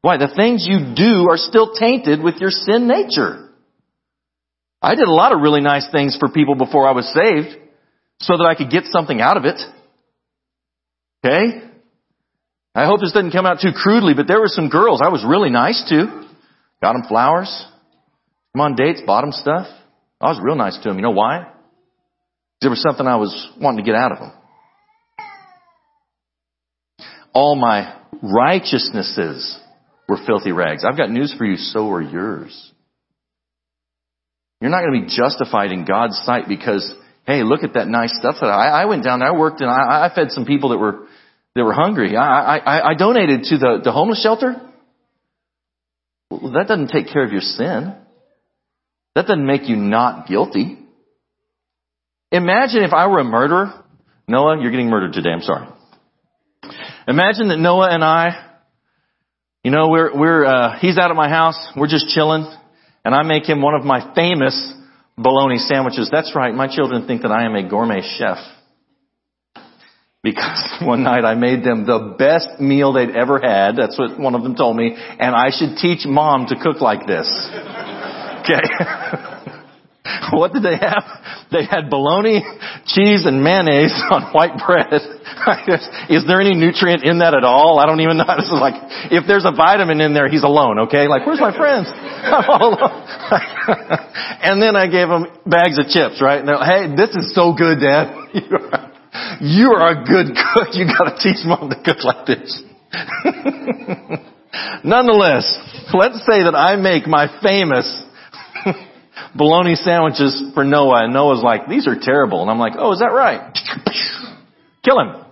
Why? 0.00 0.16
The 0.16 0.32
things 0.34 0.66
you 0.68 0.94
do 0.94 1.28
are 1.30 1.36
still 1.36 1.74
tainted 1.74 2.22
with 2.22 2.36
your 2.36 2.50
sin 2.50 2.88
nature. 2.88 3.48
I 4.80 4.94
did 4.94 5.08
a 5.08 5.12
lot 5.12 5.32
of 5.32 5.40
really 5.40 5.60
nice 5.60 5.88
things 5.90 6.16
for 6.18 6.28
people 6.28 6.54
before 6.54 6.88
I 6.88 6.92
was 6.92 7.12
saved 7.12 7.56
so 8.20 8.36
that 8.36 8.44
I 8.44 8.54
could 8.54 8.70
get 8.70 8.84
something 8.84 9.20
out 9.20 9.36
of 9.36 9.44
it. 9.44 9.60
Okay? 11.24 11.62
I 12.74 12.86
hope 12.86 13.00
this 13.00 13.12
doesn't 13.12 13.32
come 13.32 13.46
out 13.46 13.58
too 13.60 13.72
crudely, 13.74 14.14
but 14.14 14.28
there 14.28 14.38
were 14.38 14.48
some 14.48 14.68
girls 14.68 15.00
I 15.02 15.08
was 15.08 15.24
really 15.26 15.50
nice 15.50 15.84
to. 15.88 16.28
Got 16.80 16.92
them 16.92 17.02
flowers. 17.08 17.66
Come 18.54 18.60
on 18.60 18.74
dates, 18.74 19.02
bought 19.06 19.22
them 19.22 19.32
stuff. 19.32 19.66
I 20.20 20.28
was 20.28 20.40
real 20.42 20.56
nice 20.56 20.78
to 20.82 20.90
him. 20.90 20.96
You 20.96 21.02
know 21.02 21.10
why? 21.10 21.52
There 22.60 22.70
was 22.70 22.82
something 22.82 23.06
I 23.06 23.16
was 23.16 23.48
wanting 23.60 23.84
to 23.84 23.88
get 23.88 23.94
out 23.94 24.12
of 24.12 24.18
him. 24.18 24.32
All 27.32 27.54
my 27.54 27.94
righteousnesses 28.20 29.58
were 30.08 30.18
filthy 30.26 30.50
rags. 30.50 30.84
I've 30.84 30.96
got 30.96 31.10
news 31.10 31.34
for 31.38 31.44
you, 31.44 31.56
so 31.56 31.88
are 31.90 32.02
yours. 32.02 32.72
You're 34.60 34.70
not 34.70 34.82
going 34.82 35.00
to 35.00 35.06
be 35.06 35.16
justified 35.16 35.70
in 35.70 35.84
God's 35.84 36.20
sight 36.24 36.48
because, 36.48 36.92
hey, 37.26 37.44
look 37.44 37.62
at 37.62 37.74
that 37.74 37.86
nice 37.86 38.12
stuff 38.18 38.36
that 38.40 38.48
I, 38.48 38.82
I 38.82 38.84
went 38.86 39.04
down 39.04 39.20
there, 39.20 39.28
I 39.28 39.38
worked 39.38 39.60
and 39.60 39.70
I, 39.70 40.06
I 40.06 40.12
fed 40.12 40.32
some 40.32 40.46
people 40.46 40.70
that 40.70 40.78
were, 40.78 41.06
that 41.54 41.64
were 41.64 41.74
hungry. 41.74 42.16
I, 42.16 42.56
I, 42.56 42.90
I 42.90 42.94
donated 42.94 43.44
to 43.44 43.58
the, 43.58 43.80
the 43.84 43.92
homeless 43.92 44.20
shelter. 44.20 44.56
Well, 46.30 46.52
that 46.52 46.66
doesn't 46.66 46.88
take 46.88 47.12
care 47.12 47.22
of 47.22 47.30
your 47.30 47.40
sin. 47.40 47.94
That 49.14 49.26
doesn't 49.26 49.46
make 49.46 49.68
you 49.68 49.76
not 49.76 50.26
guilty. 50.28 50.78
Imagine 52.30 52.82
if 52.84 52.92
I 52.92 53.06
were 53.06 53.20
a 53.20 53.24
murderer. 53.24 53.84
Noah, 54.26 54.60
you're 54.60 54.70
getting 54.70 54.90
murdered 54.90 55.12
today. 55.12 55.30
I'm 55.30 55.40
sorry. 55.40 55.66
Imagine 57.08 57.48
that 57.48 57.58
Noah 57.58 57.88
and 57.90 58.04
I 58.04 58.48
you 59.64 59.72
know, 59.72 59.88
we're, 59.88 60.16
we're, 60.16 60.44
uh, 60.44 60.78
he's 60.78 60.98
out 60.98 61.10
at 61.10 61.16
my 61.16 61.28
house. 61.28 61.72
We're 61.76 61.88
just 61.88 62.08
chilling. 62.08 62.50
And 63.04 63.14
I 63.14 63.22
make 63.22 63.44
him 63.44 63.60
one 63.60 63.74
of 63.74 63.84
my 63.84 64.14
famous 64.14 64.72
bologna 65.16 65.58
sandwiches. 65.58 66.08
That's 66.10 66.34
right. 66.34 66.54
My 66.54 66.74
children 66.74 67.06
think 67.06 67.22
that 67.22 67.32
I 67.32 67.44
am 67.44 67.54
a 67.54 67.68
gourmet 67.68 68.00
chef. 68.00 68.38
Because 70.22 70.78
one 70.82 71.02
night 71.02 71.24
I 71.24 71.34
made 71.34 71.64
them 71.64 71.86
the 71.86 72.14
best 72.18 72.60
meal 72.60 72.92
they'd 72.92 73.16
ever 73.16 73.40
had. 73.40 73.76
That's 73.76 73.98
what 73.98 74.18
one 74.18 74.34
of 74.34 74.42
them 74.42 74.54
told 74.54 74.76
me. 74.76 74.94
And 74.96 75.34
I 75.34 75.50
should 75.50 75.76
teach 75.76 76.06
mom 76.06 76.46
to 76.46 76.56
cook 76.56 76.80
like 76.80 77.06
this. 77.06 77.28
Okay. 78.48 78.64
what 80.32 80.52
did 80.52 80.62
they 80.62 80.76
have? 80.76 81.04
They 81.52 81.64
had 81.64 81.90
bologna, 81.90 82.40
cheese, 82.86 83.24
and 83.26 83.44
mayonnaise 83.44 83.92
on 84.10 84.32
white 84.32 84.56
bread. 84.64 84.88
Is 86.08 86.24
there 86.26 86.40
any 86.40 86.54
nutrient 86.54 87.04
in 87.04 87.18
that 87.20 87.34
at 87.34 87.44
all? 87.44 87.78
I 87.78 87.86
don't 87.86 88.00
even 88.00 88.16
know. 88.16 88.24
This 88.36 88.48
is 88.48 88.60
like, 88.60 88.74
if 89.12 89.24
there's 89.26 89.44
a 89.44 89.52
vitamin 89.52 90.00
in 90.00 90.14
there, 90.14 90.28
he's 90.28 90.44
alone, 90.44 90.88
okay? 90.88 91.08
Like, 91.08 91.26
where's 91.26 91.40
my 91.40 91.56
friends? 91.56 91.88
I'm 91.92 92.48
all 92.48 92.72
alone. 92.72 93.04
and 94.40 94.62
then 94.62 94.76
I 94.76 94.86
gave 94.88 95.08
him 95.08 95.26
bags 95.44 95.78
of 95.78 95.86
chips, 95.88 96.20
right? 96.20 96.40
And 96.40 96.48
hey, 96.64 96.96
this 96.96 97.14
is 97.16 97.34
so 97.34 97.52
good, 97.52 97.80
Dad. 97.80 98.16
You 99.40 99.72
are 99.72 99.92
a 99.92 100.04
good 100.04 100.36
cook. 100.36 100.68
You 100.72 100.86
gotta 100.86 101.16
teach 101.20 101.44
mom 101.44 101.70
to 101.70 101.76
cook 101.84 102.04
like 102.04 102.26
this. 102.26 102.62
Nonetheless, 104.84 105.44
let's 105.92 106.24
say 106.26 106.42
that 106.44 106.54
I 106.54 106.76
make 106.76 107.06
my 107.06 107.28
famous 107.42 108.04
bologna 109.34 109.74
sandwiches 109.74 110.52
for 110.54 110.64
Noah, 110.64 111.04
and 111.04 111.12
Noah's 111.12 111.42
like, 111.42 111.68
these 111.68 111.86
are 111.86 111.96
terrible. 112.00 112.42
And 112.42 112.50
I'm 112.50 112.58
like, 112.58 112.74
oh, 112.78 112.92
is 112.92 113.00
that 113.00 113.12
right? 113.12 113.52
Kill 114.84 115.00
him. 115.00 115.24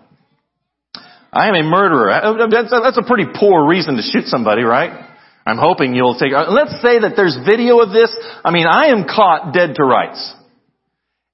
I 1.33 1.49
am 1.49 1.55
a 1.55 1.63
murderer. 1.63 2.11
Uh, 2.11 2.33
uh, 2.33 2.47
uh, 2.47 2.81
that's 2.83 2.99
a, 2.99 3.03
pretty 3.03 3.27
poor 3.39 3.67
reason 3.69 3.97
to 3.97 4.03
shoot 4.03 4.25
somebody, 4.27 4.63
right? 4.63 5.05
I'm 5.47 5.59
hoping 5.59 5.95
you'll 5.95 6.19
take, 6.19 6.33
uh, 6.33 6.51
let's 6.51 6.81
say 6.83 7.01
that 7.01 7.13
there's 7.15 7.39
video 7.47 7.81
of 7.81 7.93
this. 7.93 8.15
I 8.45 8.51
mean, 8.51 8.67
I 8.67 8.87
am 8.87 9.05
caught 9.05 9.53
dead 9.53 9.75
to 9.77 9.85
rights. 9.85 10.35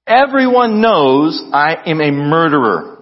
Everyone 0.06 0.80
knows 0.80 1.42
I 1.52 1.76
am 1.86 2.00
a 2.00 2.10
murderer. 2.10 2.98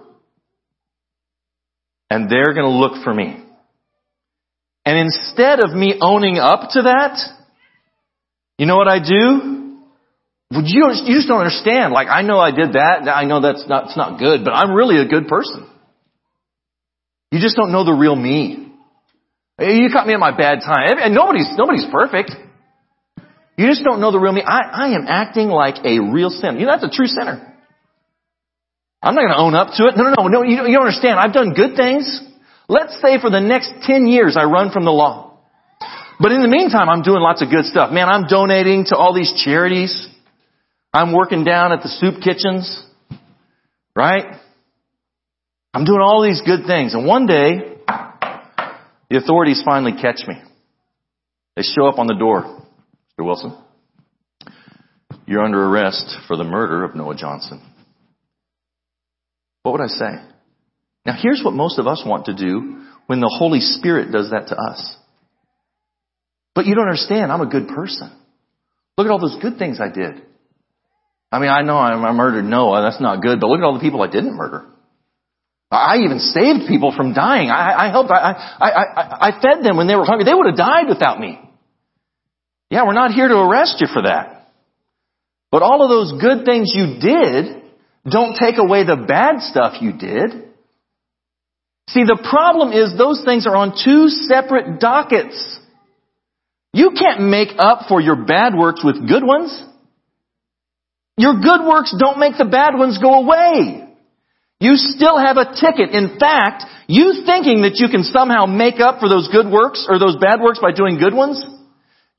And 2.09 2.29
they're 2.29 2.53
gonna 2.53 2.69
look 2.69 3.03
for 3.03 3.13
me. 3.13 3.43
And 4.85 4.97
instead 4.97 5.63
of 5.63 5.71
me 5.71 5.97
owning 6.01 6.37
up 6.37 6.71
to 6.71 6.83
that, 6.83 7.17
you 8.61 8.67
know 8.67 8.77
what 8.77 8.87
I 8.87 8.99
do? 8.99 9.81
Would 10.53 10.69
you, 10.69 10.85
you 11.09 11.15
just 11.17 11.27
don't 11.27 11.39
understand. 11.39 11.93
Like, 11.93 12.09
I 12.09 12.21
know 12.21 12.37
I 12.37 12.51
did 12.51 12.73
that. 12.73 13.09
I 13.09 13.25
know 13.25 13.41
that's 13.41 13.67
not, 13.67 13.85
it's 13.85 13.97
not 13.97 14.19
good, 14.19 14.45
but 14.45 14.51
I'm 14.51 14.69
really 14.71 15.01
a 15.01 15.07
good 15.07 15.27
person. 15.27 15.67
You 17.31 17.41
just 17.41 17.55
don't 17.55 17.71
know 17.71 17.83
the 17.83 17.91
real 17.91 18.15
me. 18.15 18.71
You 19.57 19.89
caught 19.91 20.05
me 20.05 20.13
at 20.13 20.19
my 20.19 20.37
bad 20.37 20.59
time. 20.59 20.99
And 20.99 21.15
nobody's, 21.15 21.47
nobody's 21.57 21.87
perfect. 21.91 22.33
You 23.57 23.65
just 23.65 23.83
don't 23.83 23.99
know 23.99 24.11
the 24.11 24.19
real 24.19 24.33
me. 24.33 24.43
I, 24.45 24.59
I 24.61 24.87
am 24.93 25.05
acting 25.07 25.47
like 25.47 25.83
a 25.83 25.97
real 25.97 26.29
sinner. 26.29 26.59
You 26.59 26.67
know, 26.67 26.73
that's 26.73 26.93
a 26.93 26.95
true 26.95 27.07
sinner. 27.07 27.41
I'm 29.01 29.15
not 29.15 29.21
going 29.21 29.33
to 29.33 29.41
own 29.41 29.55
up 29.55 29.69
to 29.77 29.87
it. 29.87 29.97
No, 29.97 30.03
no, 30.03 30.13
no, 30.15 30.27
no. 30.27 30.43
You 30.43 30.67
you 30.67 30.77
don't 30.77 30.85
understand. 30.85 31.17
I've 31.17 31.33
done 31.33 31.53
good 31.53 31.75
things. 31.75 32.21
Let's 32.69 33.01
say 33.01 33.19
for 33.19 33.31
the 33.31 33.39
next 33.39 33.73
10 33.87 34.05
years 34.05 34.37
I 34.37 34.43
run 34.43 34.69
from 34.69 34.85
the 34.85 34.91
law. 34.91 35.30
But 36.21 36.31
in 36.31 36.43
the 36.43 36.47
meantime, 36.47 36.87
I'm 36.87 37.01
doing 37.01 37.19
lots 37.19 37.41
of 37.41 37.49
good 37.49 37.65
stuff. 37.65 37.91
Man, 37.91 38.07
I'm 38.07 38.27
donating 38.27 38.85
to 38.89 38.95
all 38.95 39.11
these 39.11 39.33
charities. 39.43 40.07
I'm 40.93 41.13
working 41.13 41.43
down 41.43 41.71
at 41.71 41.81
the 41.81 41.89
soup 41.89 42.21
kitchens. 42.21 42.85
Right? 43.95 44.25
I'm 45.73 45.83
doing 45.83 45.99
all 45.99 46.21
these 46.21 46.41
good 46.45 46.67
things. 46.67 46.93
And 46.93 47.07
one 47.07 47.25
day, 47.25 47.77
the 49.09 49.17
authorities 49.17 49.63
finally 49.65 49.93
catch 49.99 50.21
me. 50.27 50.35
They 51.55 51.63
show 51.63 51.87
up 51.87 51.97
on 51.97 52.05
the 52.05 52.13
door. 52.13 52.43
Mr. 53.19 53.25
Wilson, 53.25 53.57
you're 55.25 55.43
under 55.43 55.65
arrest 55.65 56.17
for 56.27 56.37
the 56.37 56.43
murder 56.43 56.83
of 56.83 56.95
Noah 56.95 57.15
Johnson. 57.15 57.61
What 59.63 59.71
would 59.73 59.81
I 59.81 59.87
say? 59.87 60.11
Now 61.03 61.15
here's 61.19 61.41
what 61.43 61.55
most 61.55 61.79
of 61.79 61.87
us 61.87 62.03
want 62.05 62.25
to 62.25 62.35
do 62.35 62.83
when 63.07 63.21
the 63.21 63.35
Holy 63.39 63.59
Spirit 63.59 64.11
does 64.11 64.29
that 64.29 64.47
to 64.47 64.55
us. 64.55 64.97
But 66.53 66.65
you 66.65 66.75
don't 66.75 66.85
understand, 66.85 67.31
I'm 67.31 67.41
a 67.41 67.49
good 67.49 67.67
person. 67.67 68.11
Look 68.97 69.07
at 69.07 69.11
all 69.11 69.19
those 69.19 69.41
good 69.41 69.57
things 69.57 69.79
I 69.79 69.89
did. 69.89 70.21
I 71.31 71.39
mean, 71.39 71.49
I 71.49 71.61
know 71.61 71.77
I 71.77 72.11
murdered 72.11 72.43
Noah, 72.43 72.81
that's 72.81 73.01
not 73.01 73.21
good, 73.21 73.39
but 73.39 73.47
look 73.47 73.59
at 73.59 73.63
all 73.63 73.73
the 73.73 73.79
people 73.79 74.01
I 74.01 74.09
didn't 74.09 74.35
murder. 74.35 74.65
I 75.71 75.99
even 76.03 76.19
saved 76.19 76.67
people 76.67 76.93
from 76.95 77.13
dying. 77.13 77.49
I, 77.49 77.87
I 77.87 77.91
helped, 77.91 78.11
I, 78.11 78.57
I, 78.59 78.69
I, 78.69 79.29
I 79.29 79.41
fed 79.41 79.63
them 79.63 79.77
when 79.77 79.87
they 79.87 79.95
were 79.95 80.03
hungry. 80.03 80.25
They 80.25 80.33
would 80.33 80.47
have 80.47 80.57
died 80.57 80.89
without 80.89 81.17
me. 81.17 81.39
Yeah, 82.69 82.85
we're 82.85 82.93
not 82.93 83.11
here 83.11 83.29
to 83.29 83.37
arrest 83.37 83.75
you 83.79 83.87
for 83.91 84.01
that. 84.01 84.49
But 85.49 85.61
all 85.61 85.81
of 85.81 85.89
those 85.89 86.21
good 86.21 86.45
things 86.45 86.73
you 86.75 86.99
did 86.99 87.63
don't 88.09 88.35
take 88.35 88.57
away 88.57 88.83
the 88.85 89.05
bad 89.07 89.41
stuff 89.41 89.81
you 89.81 89.93
did. 89.93 90.31
See, 91.89 92.03
the 92.03 92.25
problem 92.29 92.71
is 92.73 92.97
those 92.97 93.23
things 93.23 93.47
are 93.47 93.55
on 93.55 93.73
two 93.81 94.07
separate 94.09 94.79
dockets. 94.79 95.59
You 96.73 96.91
can't 96.97 97.29
make 97.29 97.49
up 97.57 97.87
for 97.89 97.99
your 97.99 98.25
bad 98.25 98.55
works 98.55 98.81
with 98.83 99.07
good 99.07 99.23
ones. 99.23 99.51
Your 101.17 101.39
good 101.39 101.67
works 101.67 101.93
don't 101.97 102.19
make 102.19 102.37
the 102.37 102.45
bad 102.45 102.77
ones 102.77 102.97
go 102.97 103.13
away. 103.13 103.87
You 104.59 104.75
still 104.75 105.17
have 105.17 105.37
a 105.37 105.53
ticket. 105.53 105.91
In 105.91 106.17
fact, 106.19 106.63
you 106.87 107.23
thinking 107.25 107.63
that 107.63 107.75
you 107.75 107.89
can 107.89 108.03
somehow 108.03 108.45
make 108.45 108.79
up 108.79 108.99
for 108.99 109.09
those 109.09 109.27
good 109.31 109.51
works 109.51 109.85
or 109.89 109.99
those 109.99 110.15
bad 110.15 110.39
works 110.39 110.59
by 110.59 110.71
doing 110.71 110.97
good 110.97 111.13
ones 111.13 111.43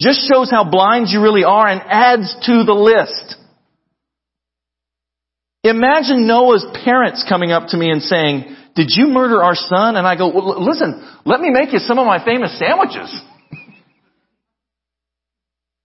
just 0.00 0.28
shows 0.28 0.50
how 0.50 0.68
blind 0.68 1.06
you 1.08 1.22
really 1.22 1.44
are 1.44 1.66
and 1.68 1.80
adds 1.86 2.34
to 2.42 2.64
the 2.64 2.74
list. 2.74 3.36
Imagine 5.62 6.26
Noah's 6.26 6.66
parents 6.84 7.24
coming 7.28 7.52
up 7.52 7.68
to 7.68 7.76
me 7.76 7.90
and 7.90 8.02
saying, 8.02 8.56
did 8.74 8.88
you 8.90 9.06
murder 9.06 9.42
our 9.42 9.54
son? 9.54 9.94
And 9.94 10.06
I 10.06 10.16
go, 10.16 10.32
well, 10.34 10.64
listen, 10.64 11.08
let 11.24 11.40
me 11.40 11.50
make 11.50 11.72
you 11.72 11.78
some 11.78 11.98
of 11.98 12.06
my 12.06 12.24
famous 12.24 12.58
sandwiches. 12.58 13.22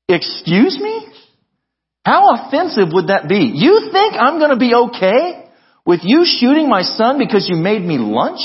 Excuse 0.09 0.79
me? 0.81 1.07
How 2.05 2.33
offensive 2.35 2.87
would 2.93 3.07
that 3.07 3.27
be? 3.27 3.51
You 3.53 3.89
think 3.91 4.13
I'm 4.13 4.39
going 4.39 4.51
to 4.51 4.57
be 4.57 4.73
okay 4.73 5.49
with 5.85 6.01
you 6.03 6.23
shooting 6.25 6.69
my 6.69 6.81
son 6.81 7.17
because 7.19 7.47
you 7.49 7.57
made 7.57 7.81
me 7.81 7.97
lunch? 7.97 8.39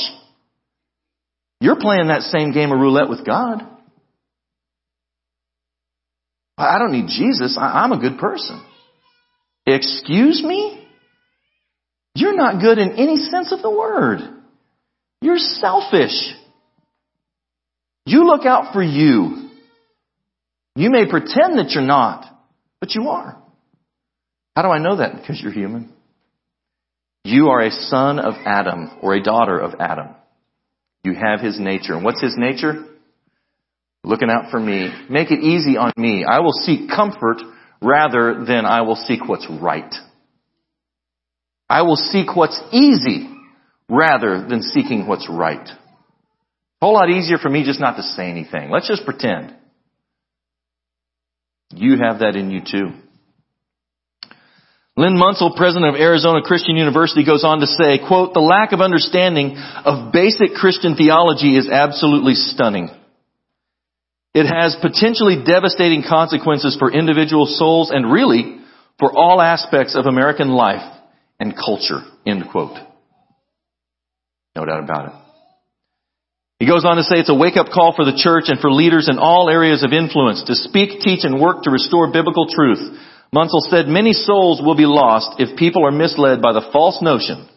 You're 1.60 1.78
playing 1.78 2.08
that 2.08 2.22
same 2.22 2.52
game 2.52 2.72
of 2.72 2.80
roulette 2.80 3.08
with 3.08 3.24
God. 3.24 3.62
I 6.58 6.78
don't 6.78 6.92
need 6.92 7.06
Jesus. 7.06 7.56
I'm 7.60 7.92
a 7.92 8.00
good 8.00 8.18
person. 8.18 8.64
Excuse 9.64 10.42
me? 10.42 10.88
You're 12.14 12.36
not 12.36 12.60
good 12.60 12.78
in 12.78 12.92
any 12.92 13.16
sense 13.16 13.52
of 13.52 13.62
the 13.62 13.70
word. 13.70 14.18
You're 15.20 15.38
selfish. 15.38 16.34
You 18.04 18.26
look 18.26 18.44
out 18.44 18.72
for 18.72 18.82
you. 18.82 19.50
You 20.74 20.90
may 20.90 21.08
pretend 21.08 21.58
that 21.58 21.70
you're 21.70 21.82
not, 21.82 22.24
but 22.80 22.94
you 22.94 23.08
are. 23.08 23.42
How 24.56 24.62
do 24.62 24.68
I 24.68 24.78
know 24.78 24.96
that? 24.96 25.16
Because 25.16 25.40
you're 25.40 25.52
human. 25.52 25.92
You 27.24 27.48
are 27.48 27.60
a 27.60 27.70
son 27.70 28.18
of 28.18 28.34
Adam 28.44 28.90
or 29.00 29.14
a 29.14 29.22
daughter 29.22 29.58
of 29.58 29.74
Adam. 29.80 30.08
You 31.04 31.14
have 31.14 31.40
his 31.40 31.58
nature. 31.58 31.94
And 31.94 32.04
what's 32.04 32.20
his 32.22 32.34
nature? 32.36 32.84
Looking 34.04 34.30
out 34.30 34.50
for 34.50 34.58
me. 34.58 34.88
Make 35.08 35.30
it 35.30 35.40
easy 35.40 35.76
on 35.76 35.92
me. 35.96 36.24
I 36.24 36.40
will 36.40 36.52
seek 36.52 36.90
comfort 36.90 37.38
rather 37.80 38.44
than 38.44 38.64
I 38.64 38.82
will 38.82 38.96
seek 38.96 39.28
what's 39.28 39.46
right. 39.48 39.94
I 41.68 41.82
will 41.82 41.96
seek 41.96 42.34
what's 42.34 42.60
easy 42.72 43.28
rather 43.88 44.46
than 44.46 44.62
seeking 44.62 45.06
what's 45.06 45.28
right. 45.28 45.66
A 45.68 46.84
whole 46.84 46.94
lot 46.94 47.10
easier 47.10 47.38
for 47.38 47.48
me 47.48 47.64
just 47.64 47.80
not 47.80 47.96
to 47.96 48.02
say 48.02 48.28
anything. 48.28 48.70
Let's 48.70 48.88
just 48.88 49.04
pretend. 49.04 49.54
You 51.74 51.98
have 52.02 52.20
that 52.20 52.36
in 52.36 52.50
you 52.50 52.60
too. 52.60 52.92
Len 54.94 55.16
Munsil, 55.16 55.56
president 55.56 55.94
of 55.94 56.00
Arizona 56.00 56.42
Christian 56.42 56.76
University, 56.76 57.24
goes 57.24 57.44
on 57.44 57.60
to 57.60 57.66
say, 57.66 57.98
quote, 58.06 58.34
the 58.34 58.40
lack 58.40 58.72
of 58.72 58.80
understanding 58.82 59.56
of 59.56 60.12
basic 60.12 60.52
Christian 60.54 60.96
theology 60.96 61.56
is 61.56 61.68
absolutely 61.68 62.34
stunning. 62.34 62.90
It 64.34 64.44
has 64.44 64.76
potentially 64.80 65.44
devastating 65.44 66.04
consequences 66.06 66.76
for 66.78 66.92
individual 66.92 67.46
souls 67.46 67.90
and 67.90 68.12
really 68.12 68.58
for 68.98 69.10
all 69.16 69.40
aspects 69.40 69.94
of 69.96 70.04
American 70.06 70.50
life 70.50 70.84
and 71.40 71.56
culture, 71.56 72.00
end 72.26 72.44
quote. 72.50 72.76
No 74.54 74.66
doubt 74.66 74.84
about 74.84 75.06
it. 75.06 75.12
He 76.62 76.70
goes 76.70 76.86
on 76.86 76.94
to 76.94 77.02
say 77.02 77.18
it's 77.18 77.26
a 77.26 77.34
wake 77.34 77.58
up 77.58 77.74
call 77.74 77.90
for 77.90 78.06
the 78.06 78.14
church 78.14 78.46
and 78.46 78.60
for 78.62 78.70
leaders 78.70 79.10
in 79.10 79.18
all 79.18 79.50
areas 79.50 79.82
of 79.82 79.90
influence 79.90 80.46
to 80.46 80.54
speak, 80.54 81.02
teach, 81.02 81.26
and 81.26 81.42
work 81.42 81.66
to 81.66 81.74
restore 81.74 82.14
biblical 82.14 82.46
truth 82.46 82.78
Munsil 83.34 83.62
said 83.70 83.88
many 83.88 84.12
souls 84.12 84.60
will 84.60 84.76
be 84.76 84.84
lost 84.84 85.40
if 85.40 85.56
people 85.58 85.86
are 85.86 85.90
misled 85.90 86.42
by 86.42 86.52
the 86.52 86.68
false 86.70 87.00
notion 87.00 87.48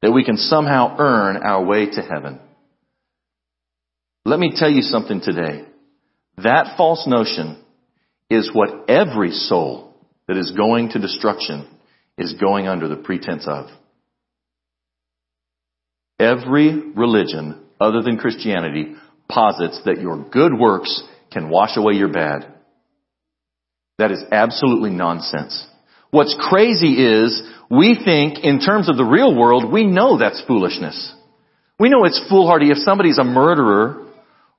that 0.00 0.12
we 0.12 0.24
can 0.24 0.38
somehow 0.38 0.96
earn 0.98 1.36
our 1.36 1.64
way 1.64 1.84
to 1.84 2.00
heaven. 2.00 2.40
Let 4.24 4.38
me 4.38 4.52
tell 4.56 4.70
you 4.70 4.80
something 4.80 5.20
today. 5.20 5.66
That 6.38 6.76
false 6.78 7.06
notion 7.06 7.62
is 8.30 8.50
what 8.52 8.88
every 8.88 9.32
soul 9.32 9.94
that 10.28 10.38
is 10.38 10.52
going 10.52 10.90
to 10.90 10.98
destruction 10.98 11.68
is 12.16 12.34
going 12.34 12.66
under 12.66 12.88
the 12.88 12.96
pretense 12.96 13.46
of. 13.46 13.66
Every 16.18 16.92
religion 16.92 17.67
other 17.80 18.02
than 18.02 18.18
Christianity 18.18 18.94
posits 19.28 19.80
that 19.84 20.00
your 20.00 20.28
good 20.30 20.52
works 20.58 21.02
can 21.30 21.50
wash 21.50 21.76
away 21.76 21.94
your 21.94 22.12
bad. 22.12 22.54
That 23.98 24.10
is 24.12 24.22
absolutely 24.30 24.90
nonsense. 24.90 25.66
What's 26.10 26.36
crazy 26.38 26.94
is 26.94 27.42
we 27.70 28.00
think 28.02 28.42
in 28.42 28.60
terms 28.60 28.88
of 28.88 28.96
the 28.96 29.04
real 29.04 29.34
world, 29.36 29.70
we 29.70 29.84
know 29.84 30.18
that's 30.18 30.42
foolishness. 30.46 31.14
We 31.78 31.90
know 31.90 32.04
it's 32.04 32.20
foolhardy 32.30 32.70
if 32.70 32.78
somebody's 32.78 33.18
a 33.18 33.24
murderer 33.24 34.06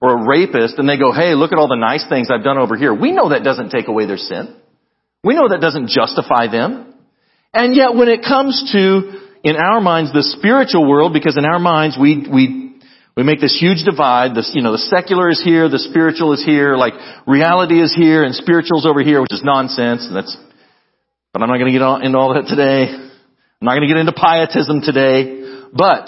or 0.02 0.14
a 0.14 0.28
rapist 0.28 0.78
and 0.78 0.88
they 0.88 0.98
go, 0.98 1.12
hey, 1.12 1.34
look 1.34 1.52
at 1.52 1.58
all 1.58 1.68
the 1.68 1.76
nice 1.76 2.06
things 2.08 2.30
I've 2.32 2.44
done 2.44 2.58
over 2.58 2.78
here. 2.78 2.94
We 2.94 3.12
know 3.12 3.30
that 3.30 3.44
doesn't 3.44 3.72
take 3.72 3.88
away 3.88 4.06
their 4.06 4.18
sin. 4.18 4.56
We 5.24 5.36
know 5.36 5.50
that 5.50 5.60
doesn't 5.60 5.90
justify 5.90 6.48
them. 6.52 6.94
And 7.54 7.76
yet 7.76 7.96
when 7.96 8.08
it 8.08 8.22
comes 8.22 8.72
to, 8.72 9.22
in 9.44 9.56
our 9.56 9.82
minds, 9.82 10.14
the 10.14 10.24
spiritual 10.24 10.88
world, 10.88 11.14
because 11.14 11.36
in 11.36 11.46
our 11.46 11.60
minds 11.60 11.98
we, 12.00 12.28
we 12.32 12.69
we 13.20 13.26
make 13.26 13.42
this 13.42 13.60
huge 13.60 13.84
divide. 13.84 14.32
You 14.54 14.62
know, 14.62 14.72
the 14.72 14.88
secular 14.88 15.30
is 15.30 15.44
here, 15.44 15.68
the 15.68 15.78
spiritual 15.78 16.32
is 16.32 16.42
here, 16.42 16.78
like 16.78 16.94
reality 17.28 17.82
is 17.82 17.94
here 17.94 18.24
and 18.24 18.34
spiritual's 18.34 18.86
over 18.86 19.04
here, 19.04 19.20
which 19.20 19.34
is 19.34 19.44
nonsense. 19.44 20.08
And 20.08 20.16
that's, 20.16 20.38
but 21.34 21.44
I'm 21.44 21.50
not 21.50 21.58
going 21.58 21.68
to 21.74 21.78
get 21.78 21.84
into 22.06 22.18
all 22.18 22.34
that 22.34 22.48
today. 22.48 22.88
I'm 22.88 23.66
not 23.66 23.76
going 23.76 23.82
to 23.82 23.94
get 23.94 23.98
into 23.98 24.14
pietism 24.14 24.80
today. 24.80 25.68
But 25.74 26.08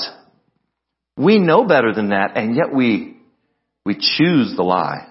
we 1.17 1.37
know 1.37 1.65
better 1.65 1.93
than 1.93 2.11
that, 2.11 2.37
and 2.37 2.55
yet 2.55 2.73
we 2.73 3.17
we 3.85 3.95
choose 3.95 4.55
the 4.55 4.63
lie. 4.63 5.07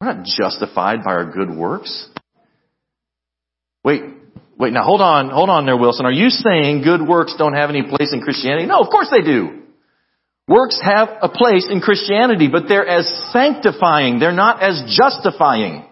We're 0.00 0.14
not 0.14 0.24
justified 0.24 1.02
by 1.04 1.10
our 1.14 1.32
good 1.32 1.50
works. 1.50 2.08
Wait, 3.82 4.02
wait, 4.56 4.72
now 4.72 4.84
hold 4.84 5.00
on, 5.00 5.30
hold 5.30 5.50
on 5.50 5.66
there, 5.66 5.76
Wilson. 5.76 6.06
Are 6.06 6.12
you 6.12 6.30
saying 6.30 6.82
good 6.82 7.02
works 7.02 7.34
don't 7.36 7.54
have 7.54 7.70
any 7.70 7.82
place 7.82 8.12
in 8.12 8.20
Christianity? 8.20 8.66
No, 8.66 8.78
of 8.78 8.88
course 8.88 9.08
they 9.10 9.22
do. 9.22 9.64
Works 10.48 10.80
have 10.82 11.08
a 11.22 11.28
place 11.28 11.66
in 11.70 11.80
Christianity, 11.80 12.48
but 12.48 12.64
they're 12.68 12.86
as 12.86 13.06
sanctifying. 13.32 14.20
They're 14.20 14.32
not 14.32 14.62
as 14.62 14.96
justifying. 14.96 15.84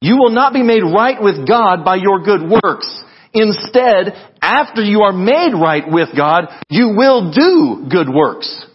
You 0.00 0.16
will 0.16 0.30
not 0.30 0.52
be 0.52 0.64
made 0.64 0.82
right 0.82 1.22
with 1.22 1.46
God 1.46 1.84
by 1.84 1.96
your 1.96 2.22
good 2.22 2.42
works. 2.42 3.02
Instead, 3.32 4.14
after 4.42 4.82
you 4.82 5.02
are 5.02 5.12
made 5.12 5.52
right 5.54 5.84
with 5.86 6.08
God, 6.16 6.48
you 6.68 6.94
will 6.96 7.30
do 7.30 7.86
good 7.88 8.08
works. 8.12 8.66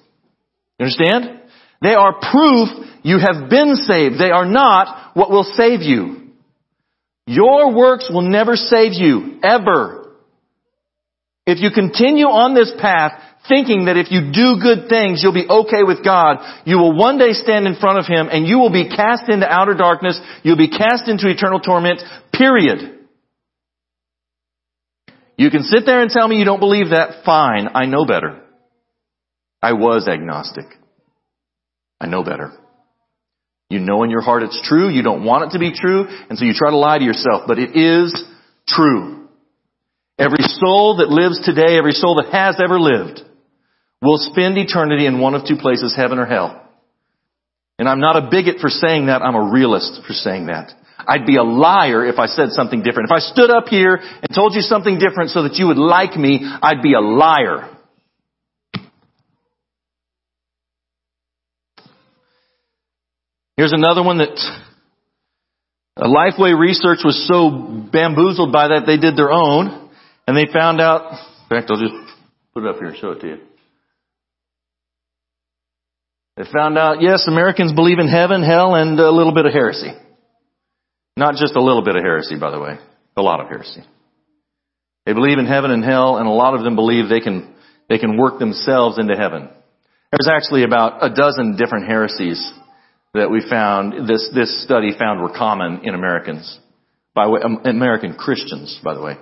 You 0.79 0.85
understand? 0.85 1.41
They 1.81 1.93
are 1.93 2.19
proof 2.31 2.69
you 3.03 3.19
have 3.19 3.49
been 3.49 3.75
saved. 3.75 4.15
They 4.19 4.31
are 4.31 4.45
not 4.45 5.15
what 5.15 5.29
will 5.29 5.43
save 5.43 5.81
you. 5.81 6.31
Your 7.27 7.75
works 7.75 8.09
will 8.11 8.27
never 8.29 8.55
save 8.55 8.93
you, 8.93 9.39
ever. 9.43 10.13
If 11.45 11.59
you 11.59 11.71
continue 11.71 12.25
on 12.25 12.53
this 12.53 12.73
path, 12.79 13.21
thinking 13.47 13.85
that 13.85 13.97
if 13.97 14.11
you 14.11 14.31
do 14.31 14.61
good 14.61 14.89
things, 14.89 15.21
you'll 15.21 15.33
be 15.33 15.47
okay 15.47 15.83
with 15.83 16.03
God. 16.03 16.37
You 16.65 16.77
will 16.77 16.95
one 16.95 17.17
day 17.17 17.33
stand 17.33 17.67
in 17.67 17.75
front 17.75 17.99
of 17.99 18.05
Him 18.05 18.29
and 18.31 18.47
you 18.47 18.59
will 18.59 18.71
be 18.71 18.89
cast 18.89 19.29
into 19.29 19.47
outer 19.47 19.73
darkness. 19.73 20.19
You'll 20.43 20.57
be 20.57 20.69
cast 20.69 21.07
into 21.07 21.29
eternal 21.29 21.59
torment, 21.59 22.01
period. 22.33 22.97
You 25.37 25.49
can 25.51 25.63
sit 25.63 25.85
there 25.85 26.01
and 26.01 26.09
tell 26.09 26.27
me 26.27 26.37
you 26.37 26.45
don't 26.45 26.59
believe 26.59 26.89
that. 26.89 27.23
Fine. 27.23 27.69
I 27.75 27.85
know 27.85 28.05
better. 28.05 28.41
I 29.61 29.73
was 29.73 30.07
agnostic. 30.07 30.65
I 31.99 32.07
know 32.07 32.23
better. 32.23 32.51
You 33.69 33.79
know 33.79 34.03
in 34.03 34.09
your 34.09 34.21
heart 34.21 34.43
it's 34.43 34.61
true. 34.67 34.89
You 34.89 35.03
don't 35.03 35.25
want 35.25 35.45
it 35.45 35.57
to 35.57 35.59
be 35.59 35.73
true. 35.73 36.05
And 36.29 36.37
so 36.37 36.45
you 36.45 36.53
try 36.53 36.71
to 36.71 36.77
lie 36.77 36.97
to 36.99 37.03
yourself, 37.03 37.43
but 37.47 37.59
it 37.59 37.75
is 37.75 38.13
true. 38.67 39.27
Every 40.17 40.41
soul 40.41 40.97
that 40.97 41.09
lives 41.09 41.41
today, 41.45 41.77
every 41.77 41.91
soul 41.91 42.15
that 42.15 42.31
has 42.31 42.59
ever 42.63 42.79
lived, 42.79 43.21
will 44.01 44.17
spend 44.17 44.57
eternity 44.57 45.05
in 45.05 45.19
one 45.19 45.33
of 45.33 45.45
two 45.47 45.57
places, 45.57 45.95
heaven 45.95 46.19
or 46.19 46.25
hell. 46.25 46.63
And 47.79 47.87
I'm 47.87 47.99
not 47.99 48.15
a 48.15 48.29
bigot 48.29 48.57
for 48.59 48.69
saying 48.69 49.07
that, 49.07 49.21
I'm 49.21 49.35
a 49.35 49.51
realist 49.51 50.01
for 50.05 50.13
saying 50.13 50.47
that. 50.47 50.73
I'd 51.07 51.25
be 51.25 51.37
a 51.37 51.43
liar 51.43 52.05
if 52.05 52.17
I 52.17 52.25
said 52.25 52.49
something 52.49 52.81
different. 52.81 53.09
If 53.09 53.15
I 53.15 53.19
stood 53.19 53.49
up 53.49 53.67
here 53.67 53.95
and 53.95 54.33
told 54.33 54.55
you 54.55 54.61
something 54.61 54.97
different 54.99 55.29
so 55.29 55.43
that 55.43 55.55
you 55.55 55.67
would 55.67 55.77
like 55.77 56.15
me, 56.17 56.39
I'd 56.43 56.81
be 56.81 56.93
a 56.93 56.99
liar. 56.99 57.69
Here's 63.55 63.73
another 63.73 64.03
one 64.03 64.19
that 64.19 64.37
uh, 65.95 66.07
Lifeway 66.07 66.57
Research 66.59 66.99
was 67.03 67.27
so 67.27 67.89
bamboozled 67.91 68.51
by 68.51 68.67
that 68.69 68.83
they 68.85 68.97
did 68.97 69.17
their 69.17 69.31
own 69.31 69.89
and 70.27 70.37
they 70.37 70.51
found 70.51 70.81
out, 70.81 71.11
in 71.11 71.49
fact, 71.49 71.71
I'll 71.71 71.79
just 71.79 71.93
put 72.53 72.63
it 72.63 72.69
up 72.69 72.75
here 72.75 72.89
and 72.89 72.97
show 72.97 73.11
it 73.11 73.21
to 73.21 73.27
you. 73.27 73.37
They 76.37 76.43
found 76.53 76.77
out, 76.77 77.01
yes, 77.01 77.25
Americans 77.27 77.73
believe 77.73 77.97
in 77.97 78.07
heaven, 78.07 78.43
hell, 78.43 78.75
and 78.75 78.99
a 78.99 79.09
little 79.09 79.33
bit 79.33 79.47
of 79.47 79.53
heresy. 79.53 79.91
Not 81.17 81.35
just 81.35 81.55
a 81.55 81.61
little 81.61 81.83
bit 81.83 81.95
of 81.95 82.03
heresy, 82.03 82.37
by 82.39 82.51
the 82.51 82.59
way. 82.59 82.77
A 83.17 83.21
lot 83.23 83.41
of 83.41 83.47
heresy. 83.47 83.81
They 85.07 85.13
believe 85.13 85.39
in 85.39 85.47
heaven 85.47 85.71
and 85.71 85.83
hell, 85.83 86.17
and 86.17 86.27
a 86.27 86.31
lot 86.31 86.53
of 86.53 86.63
them 86.63 86.75
believe 86.75 87.09
they 87.09 87.21
can, 87.21 87.55
they 87.89 87.97
can 87.97 88.17
work 88.17 88.37
themselves 88.37 88.99
into 88.99 89.15
heaven. 89.15 89.49
There's 90.11 90.29
actually 90.31 90.63
about 90.63 91.03
a 91.03 91.09
dozen 91.09 91.57
different 91.57 91.87
heresies 91.87 92.53
that 93.15 93.31
we 93.31 93.41
found, 93.49 94.07
this, 94.07 94.29
this 94.35 94.63
study 94.63 94.91
found 94.97 95.21
were 95.21 95.35
common 95.35 95.81
in 95.85 95.95
Americans. 95.95 96.59
By 97.15 97.27
way, 97.27 97.41
um, 97.43 97.61
American 97.65 98.13
Christians, 98.13 98.79
by 98.83 98.93
the 98.93 99.01
way. 99.01 99.15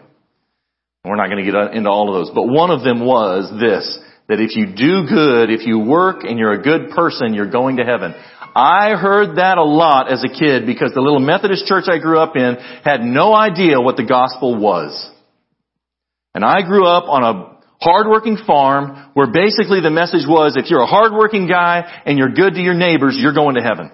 We're 1.06 1.16
not 1.16 1.30
going 1.30 1.46
to 1.46 1.50
get 1.50 1.76
into 1.76 1.90
all 1.90 2.10
of 2.10 2.16
those, 2.16 2.34
but 2.36 2.44
one 2.44 2.72
of 2.72 2.84
them 2.84 3.06
was 3.06 3.50
this, 3.58 4.00
that 4.28 4.40
if 4.40 4.56
you 4.56 4.68
do 4.68 5.08
good, 5.08 5.52
if 5.52 5.66
you 5.66 5.80
work 5.80 6.24
and 6.24 6.40
you're 6.40 6.54
a 6.54 6.62
good 6.62 6.92
person, 6.92 7.34
you're 7.34 7.50
going 7.50 7.78
to 7.78 7.84
heaven. 7.84 8.16
I 8.56 8.96
heard 8.96 9.36
that 9.36 9.58
a 9.58 9.64
lot 9.64 10.12
as 10.12 10.24
a 10.24 10.30
kid 10.30 10.66
because 10.66 10.94
the 10.94 11.02
little 11.02 11.20
Methodist 11.20 11.66
church 11.66 11.86
I 11.88 12.00
grew 12.00 12.20
up 12.20 12.36
in 12.36 12.56
had 12.84 13.02
no 13.02 13.34
idea 13.34 13.82
what 13.82 13.98
the 13.98 14.06
gospel 14.06 14.58
was. 14.58 15.12
And 16.34 16.44
I 16.44 16.62
grew 16.62 16.88
up 16.88 17.06
on 17.08 17.24
a 17.24 17.56
hardworking 17.80 18.38
farm 18.48 19.12
where 19.14 19.32
basically 19.32 19.82
the 19.82 19.92
message 19.92 20.26
was 20.28 20.56
if 20.58 20.70
you're 20.70 20.82
a 20.82 20.88
hardworking 20.88 21.48
guy 21.48 22.02
and 22.06 22.18
you're 22.18 22.32
good 22.32 22.56
to 22.56 22.62
your 22.62 22.74
neighbors, 22.74 23.18
you're 23.20 23.34
going 23.34 23.56
to 23.56 23.62
heaven. 23.62 23.92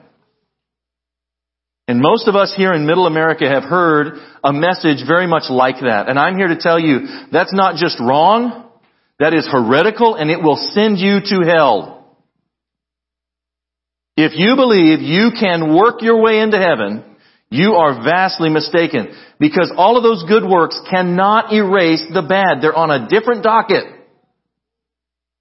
And 1.87 1.99
most 1.99 2.27
of 2.27 2.35
us 2.35 2.53
here 2.55 2.71
in 2.71 2.85
middle 2.85 3.05
America 3.05 3.49
have 3.49 3.63
heard 3.63 4.13
a 4.43 4.53
message 4.53 5.05
very 5.05 5.27
much 5.27 5.49
like 5.49 5.81
that. 5.81 6.07
And 6.07 6.17
I'm 6.17 6.37
here 6.37 6.47
to 6.47 6.57
tell 6.57 6.79
you 6.79 7.07
that's 7.31 7.53
not 7.53 7.75
just 7.75 7.99
wrong, 7.99 8.70
that 9.21 9.35
is 9.35 9.47
heretical 9.49 10.15
and 10.15 10.31
it 10.31 10.41
will 10.41 10.57
send 10.73 10.97
you 10.97 11.19
to 11.23 11.45
hell. 11.45 12.17
If 14.17 14.31
you 14.35 14.55
believe 14.55 14.99
you 14.99 15.29
can 15.39 15.75
work 15.75 16.01
your 16.01 16.21
way 16.21 16.39
into 16.39 16.57
heaven, 16.57 17.05
you 17.51 17.73
are 17.73 18.03
vastly 18.03 18.49
mistaken 18.49 19.15
because 19.39 19.71
all 19.77 19.95
of 19.95 20.01
those 20.01 20.25
good 20.27 20.43
works 20.43 20.79
cannot 20.89 21.53
erase 21.53 22.03
the 22.11 22.23
bad. 22.23 22.61
They're 22.61 22.75
on 22.75 22.89
a 22.89 23.07
different 23.09 23.43
docket. 23.43 23.83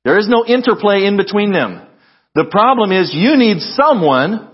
There 0.04 0.18
is 0.18 0.28
no 0.28 0.44
interplay 0.44 1.06
in 1.06 1.16
between 1.16 1.52
them. 1.52 1.86
The 2.34 2.48
problem 2.50 2.92
is 2.92 3.10
you 3.14 3.38
need 3.38 3.60
someone 3.60 4.50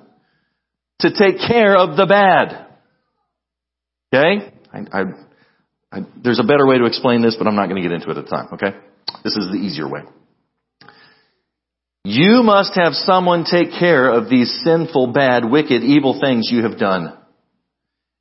to 1.01 1.11
take 1.11 1.39
care 1.41 1.77
of 1.77 1.97
the 1.97 2.07
bad. 2.07 2.67
Okay? 4.15 4.53
I, 4.73 4.79
I, 4.93 5.03
I, 5.91 6.01
there's 6.23 6.39
a 6.39 6.47
better 6.47 6.65
way 6.65 6.79
to 6.79 6.85
explain 6.85 7.23
this, 7.23 7.35
but 7.37 7.49
I'm 7.49 7.57
not 7.57 7.69
going 7.69 7.83
to 7.83 7.89
get 7.89 7.93
into 7.93 8.11
it 8.11 8.17
at 8.17 8.25
the 8.25 8.31
time. 8.31 8.49
Okay? 8.53 8.77
This 9.25 9.37
is 9.37 9.49
the 9.51 9.59
easier 9.59 9.88
way. 9.88 10.03
You 12.05 12.42
must 12.45 12.75
have 12.77 12.92
someone 12.95 13.45
take 13.45 13.73
care 13.73 14.09
of 14.09 14.29
these 14.29 14.62
sinful, 14.62 15.09
bad, 15.09 15.45
wicked, 15.45 15.83
evil 15.83 16.21
things 16.21 16.49
you 16.51 16.62
have 16.62 16.79
done. 16.79 17.16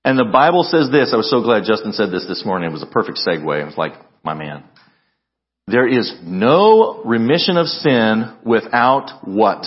And 0.04 0.18
the 0.18 0.26
Bible 0.32 0.64
says 0.64 0.90
this. 0.92 1.12
I 1.14 1.18
was 1.18 1.30
so 1.30 1.42
glad 1.42 1.66
Justin 1.66 1.92
said 1.92 2.12
this 2.12 2.26
this 2.28 2.44
morning. 2.46 2.70
It 2.70 2.74
was 2.74 2.84
a 2.84 2.88
perfect 2.88 3.20
segue. 3.20 3.62
It 3.62 3.66
was 3.66 3.78
like, 3.78 3.94
my 4.24 4.34
man. 4.34 4.64
There 5.68 5.88
is 5.88 6.14
no 6.24 7.04
remission 7.04 7.58
of 7.58 7.68
sin 7.68 8.36
without 8.44 9.28
what? 9.28 9.66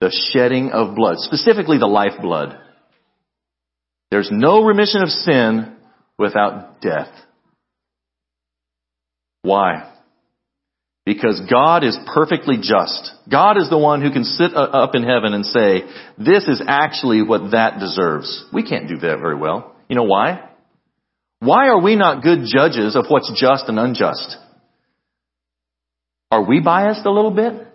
The 0.00 0.10
shedding 0.32 0.70
of 0.70 0.94
blood. 0.94 1.18
Specifically 1.18 1.78
the 1.78 1.86
lifeblood. 1.86 2.58
There's 4.10 4.30
no 4.32 4.64
remission 4.64 5.02
of 5.02 5.08
sin 5.08 5.76
without 6.18 6.80
death. 6.80 7.12
Why? 9.42 9.92
Because 11.06 11.40
God 11.50 11.82
is 11.82 11.98
perfectly 12.14 12.56
just. 12.56 13.12
God 13.30 13.56
is 13.56 13.70
the 13.70 13.78
one 13.78 14.02
who 14.02 14.12
can 14.12 14.24
sit 14.24 14.54
up 14.54 14.94
in 14.94 15.02
heaven 15.02 15.32
and 15.32 15.44
say, 15.46 15.82
this 16.18 16.46
is 16.46 16.62
actually 16.66 17.22
what 17.22 17.52
that 17.52 17.80
deserves. 17.80 18.44
We 18.52 18.62
can't 18.62 18.88
do 18.88 18.96
that 18.98 19.18
very 19.20 19.36
well. 19.36 19.74
You 19.88 19.96
know 19.96 20.04
why? 20.04 20.50
Why 21.40 21.68
are 21.68 21.80
we 21.80 21.96
not 21.96 22.22
good 22.22 22.40
judges 22.44 22.96
of 22.96 23.06
what's 23.08 23.32
just 23.34 23.64
and 23.68 23.78
unjust? 23.78 24.36
Are 26.30 26.46
we 26.46 26.60
biased 26.60 27.04
a 27.06 27.10
little 27.10 27.30
bit? 27.30 27.66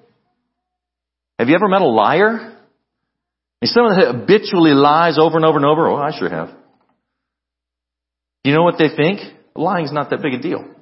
Have 1.39 1.49
you 1.49 1.55
ever 1.55 1.67
met 1.67 1.81
a 1.81 1.87
liar? 1.87 2.51
someone 3.63 3.97
that 3.97 4.13
habitually 4.13 4.71
lies 4.71 5.17
over 5.19 5.37
and 5.37 5.45
over 5.45 5.57
and 5.57 5.65
over. 5.65 5.87
Oh, 5.87 5.95
I 5.95 6.17
sure 6.17 6.29
have. 6.29 6.51
You 8.43 8.53
know 8.53 8.61
what 8.61 8.75
they 8.77 8.89
think? 8.95 9.21
Lying's 9.55 9.91
not 9.91 10.11
that 10.11 10.21
big 10.21 10.33
a 10.35 10.41
deal. 10.41 10.74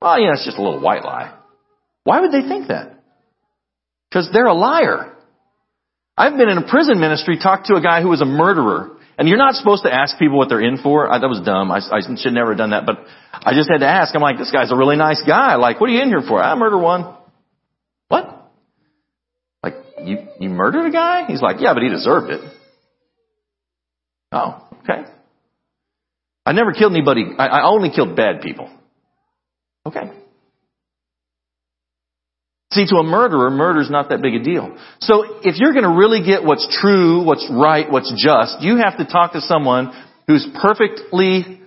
Well, 0.00 0.18
yeah, 0.18 0.32
it's 0.32 0.44
just 0.44 0.58
a 0.58 0.62
little 0.62 0.80
white 0.80 1.04
lie. 1.04 1.36
Why 2.04 2.20
would 2.20 2.32
they 2.32 2.46
think 2.48 2.68
that? 2.68 3.02
Because 4.08 4.28
they're 4.32 4.46
a 4.46 4.54
liar. 4.54 5.14
I've 6.16 6.36
been 6.36 6.48
in 6.48 6.58
a 6.58 6.68
prison 6.68 7.00
ministry, 7.00 7.38
talked 7.38 7.66
to 7.66 7.74
a 7.74 7.82
guy 7.82 8.02
who 8.02 8.08
was 8.08 8.20
a 8.20 8.26
murderer. 8.26 8.96
And 9.18 9.28
you're 9.28 9.38
not 9.38 9.54
supposed 9.54 9.82
to 9.84 9.92
ask 9.92 10.18
people 10.18 10.38
what 10.38 10.48
they're 10.48 10.62
in 10.62 10.78
for. 10.78 11.12
I, 11.12 11.18
that 11.18 11.28
was 11.28 11.40
dumb. 11.44 11.70
I, 11.70 11.80
I 11.92 12.00
should 12.16 12.32
never 12.32 12.52
have 12.52 12.58
done 12.58 12.70
that. 12.70 12.86
But 12.86 13.04
I 13.32 13.52
just 13.52 13.70
had 13.70 13.80
to 13.80 13.86
ask. 13.86 14.14
I'm 14.14 14.22
like, 14.22 14.38
this 14.38 14.50
guy's 14.50 14.72
a 14.72 14.76
really 14.76 14.96
nice 14.96 15.22
guy. 15.26 15.56
Like, 15.56 15.78
what 15.78 15.90
are 15.90 15.92
you 15.92 16.00
in 16.00 16.08
here 16.08 16.22
for? 16.26 16.42
I 16.42 16.54
murder 16.54 16.78
one. 16.78 17.14
What? 18.08 18.50
Like, 19.62 19.74
you, 20.02 20.26
you 20.40 20.48
murdered 20.48 20.86
a 20.86 20.90
guy? 20.90 21.26
He's 21.26 21.42
like, 21.42 21.56
yeah, 21.60 21.74
but 21.74 21.82
he 21.82 21.90
deserved 21.90 22.30
it. 22.30 22.40
Oh, 24.32 24.66
okay. 24.82 25.04
I 26.46 26.52
never 26.52 26.72
killed 26.72 26.92
anybody. 26.92 27.26
I, 27.38 27.46
I 27.46 27.68
only 27.68 27.90
killed 27.90 28.16
bad 28.16 28.40
people. 28.40 28.70
Okay. 29.86 30.10
See, 32.72 32.86
to 32.86 32.96
a 32.96 33.02
murderer, 33.02 33.50
murder's 33.50 33.90
not 33.90 34.10
that 34.10 34.22
big 34.22 34.34
a 34.34 34.42
deal. 34.42 34.78
So 35.00 35.40
if 35.42 35.58
you're 35.58 35.72
going 35.72 35.84
to 35.84 35.98
really 35.98 36.24
get 36.24 36.44
what's 36.44 36.68
true, 36.80 37.24
what's 37.24 37.48
right, 37.50 37.90
what's 37.90 38.12
just, 38.16 38.62
you 38.62 38.76
have 38.76 38.96
to 38.98 39.04
talk 39.04 39.32
to 39.32 39.40
someone 39.40 39.92
who's 40.28 40.46
perfectly 40.62 41.60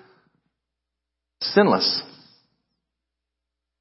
sinless. 1.42 2.02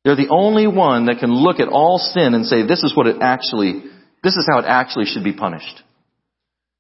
They're 0.05 0.17
the 0.17 0.31
only 0.31 0.67
one 0.67 1.07
that 1.07 1.21
can 1.21 1.33
look 1.33 1.61
at 1.61 1.69
all 1.69 1.99
sin 1.99 2.35
and 2.35 2.45
say, 2.45 2.67
this 2.67 2.83
is 2.83 2.97
what 2.97 3.07
it 3.07 3.19
actually, 3.21 3.85
this 4.25 4.35
is 4.35 4.49
how 4.51 4.59
it 4.59 4.65
actually 4.67 5.05
should 5.05 5.23
be 5.23 5.33
punished. 5.33 5.81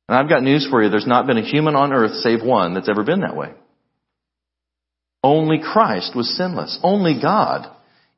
And 0.08 0.18
I've 0.18 0.28
got 0.28 0.42
news 0.42 0.66
for 0.68 0.82
you. 0.82 0.90
There's 0.90 1.06
not 1.06 1.28
been 1.28 1.38
a 1.38 1.48
human 1.48 1.76
on 1.76 1.92
earth 1.92 2.16
save 2.16 2.42
one 2.42 2.74
that's 2.74 2.88
ever 2.88 3.04
been 3.04 3.20
that 3.20 3.36
way. 3.36 3.52
Only 5.22 5.60
Christ 5.62 6.16
was 6.16 6.36
sinless. 6.36 6.78
Only 6.82 7.20
God 7.20 7.70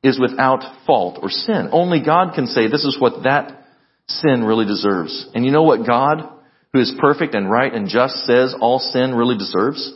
is 0.03 0.19
without 0.19 0.85
fault 0.85 1.19
or 1.21 1.29
sin. 1.29 1.69
Only 1.71 2.03
God 2.03 2.33
can 2.35 2.47
say 2.47 2.67
this 2.67 2.83
is 2.83 2.97
what 2.99 3.23
that 3.23 3.65
sin 4.07 4.43
really 4.43 4.65
deserves. 4.65 5.27
And 5.33 5.45
you 5.45 5.51
know 5.51 5.63
what 5.63 5.85
God, 5.85 6.29
who 6.73 6.79
is 6.79 6.93
perfect 6.99 7.35
and 7.35 7.49
right 7.49 7.73
and 7.73 7.87
just, 7.87 8.25
says 8.25 8.55
all 8.59 8.79
sin 8.79 9.13
really 9.15 9.37
deserves? 9.37 9.93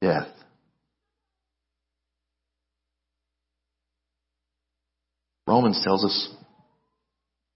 Death. 0.00 0.28
Romans 5.46 5.82
tells 5.84 6.04
us 6.04 6.34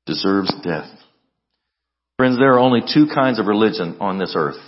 deserves 0.07 0.53
death. 0.63 0.91
Friends, 2.17 2.39
there 2.39 2.55
are 2.55 2.59
only 2.59 2.81
two 2.81 3.07
kinds 3.13 3.39
of 3.39 3.47
religion 3.47 3.97
on 4.01 4.19
this 4.19 4.35
earth. 4.37 4.61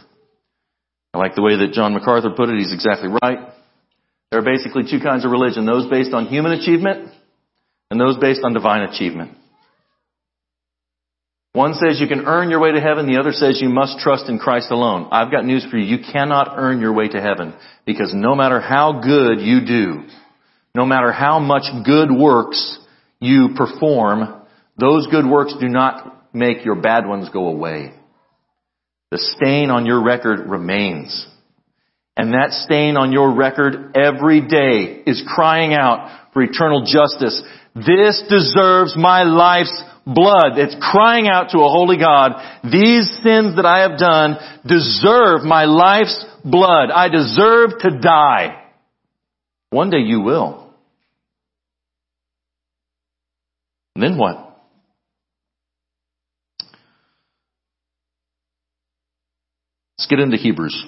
I 1.15 1.19
like 1.19 1.35
the 1.35 1.43
way 1.43 1.57
that 1.57 1.73
John 1.73 1.95
MacArthur 1.95 2.31
put 2.31 2.49
it. 2.49 2.59
He's 2.59 2.73
exactly 2.73 3.09
right. 3.23 3.53
There 4.31 4.41
are 4.41 4.45
basically 4.45 4.83
two 4.91 5.01
kinds 5.01 5.25
of 5.25 5.31
religion. 5.31 5.65
Those 5.65 5.89
based 5.89 6.13
on 6.13 6.27
human 6.27 6.53
achievement 6.53 7.11
and 7.91 8.01
those 8.01 8.17
based 8.19 8.43
on 8.45 8.53
divine 8.53 8.83
achievement. 8.83 9.37
One 11.55 11.75
says 11.75 11.99
you 11.99 12.07
can 12.07 12.27
earn 12.27 12.51
your 12.51 12.61
way 12.61 12.73
to 12.73 12.81
heaven. 12.81 13.07
The 13.07 13.19
other 13.19 13.33
says 13.33 13.61
you 13.61 13.71
must 13.71 13.99
trust 13.99 14.29
in 14.29 14.39
Christ 14.39 14.71
alone. 14.71 15.09
I've 15.11 15.33
got 15.33 15.45
news 15.45 15.67
for 15.69 15.79
you. 15.79 15.97
You 15.97 16.05
cannot 16.13 16.53
earn 16.57 16.81
your 16.81 16.93
way 16.93 17.09
to 17.09 17.21
heaven 17.21 17.55
because 17.87 18.13
no 18.15 18.35
matter 18.35 18.61
how 18.61 19.01
good 19.01 19.41
you 19.41 19.65
do, 19.67 20.05
no 20.75 20.85
matter 20.85 21.11
how 21.11 21.39
much 21.41 21.65
good 21.85 22.11
works 22.13 22.79
you 23.19 23.55
perform, 23.57 24.43
those 24.77 25.07
good 25.09 25.27
works 25.27 25.55
do 25.59 25.69
not 25.69 26.35
make 26.35 26.65
your 26.65 26.81
bad 26.81 27.07
ones 27.07 27.29
go 27.31 27.49
away. 27.49 27.98
The 29.11 29.19
stain 29.19 29.71
on 29.71 29.87
your 29.87 30.03
record 30.03 30.49
remains. 30.49 31.27
And 32.17 32.35
that 32.35 32.51
stain 32.51 32.97
on 32.97 33.13
your 33.13 33.33
record 33.35 33.97
every 33.97 34.41
day 34.41 35.03
is 35.07 35.23
crying 35.27 35.73
out 35.73 36.33
for 36.33 36.43
eternal 36.43 36.85
justice. 36.85 37.41
This 37.75 38.23
deserves 38.29 38.97
my 38.97 39.23
life's 39.23 39.83
blood. 40.05 40.59
It's 40.59 40.77
crying 40.81 41.29
out 41.29 41.51
to 41.51 41.59
a 41.59 41.69
holy 41.69 41.97
God. 41.97 42.33
These 42.65 43.09
sins 43.23 43.57
that 43.57 43.67
I 43.67 43.89
have 43.89 43.99
done 43.99 44.37
deserve 44.67 45.45
my 45.45 45.65
life's 45.65 46.25
blood. 46.45 46.91
I 46.91 47.09
deserve 47.09 47.79
to 47.81 47.99
die. 48.01 48.65
One 49.71 49.91
day 49.91 49.99
you 49.99 50.21
will. 50.21 50.75
And 53.95 54.03
then 54.03 54.19
what? 54.19 54.45
Let's 59.98 59.98
get 60.09 60.21
into 60.21 60.37
Hebrews. 60.37 60.87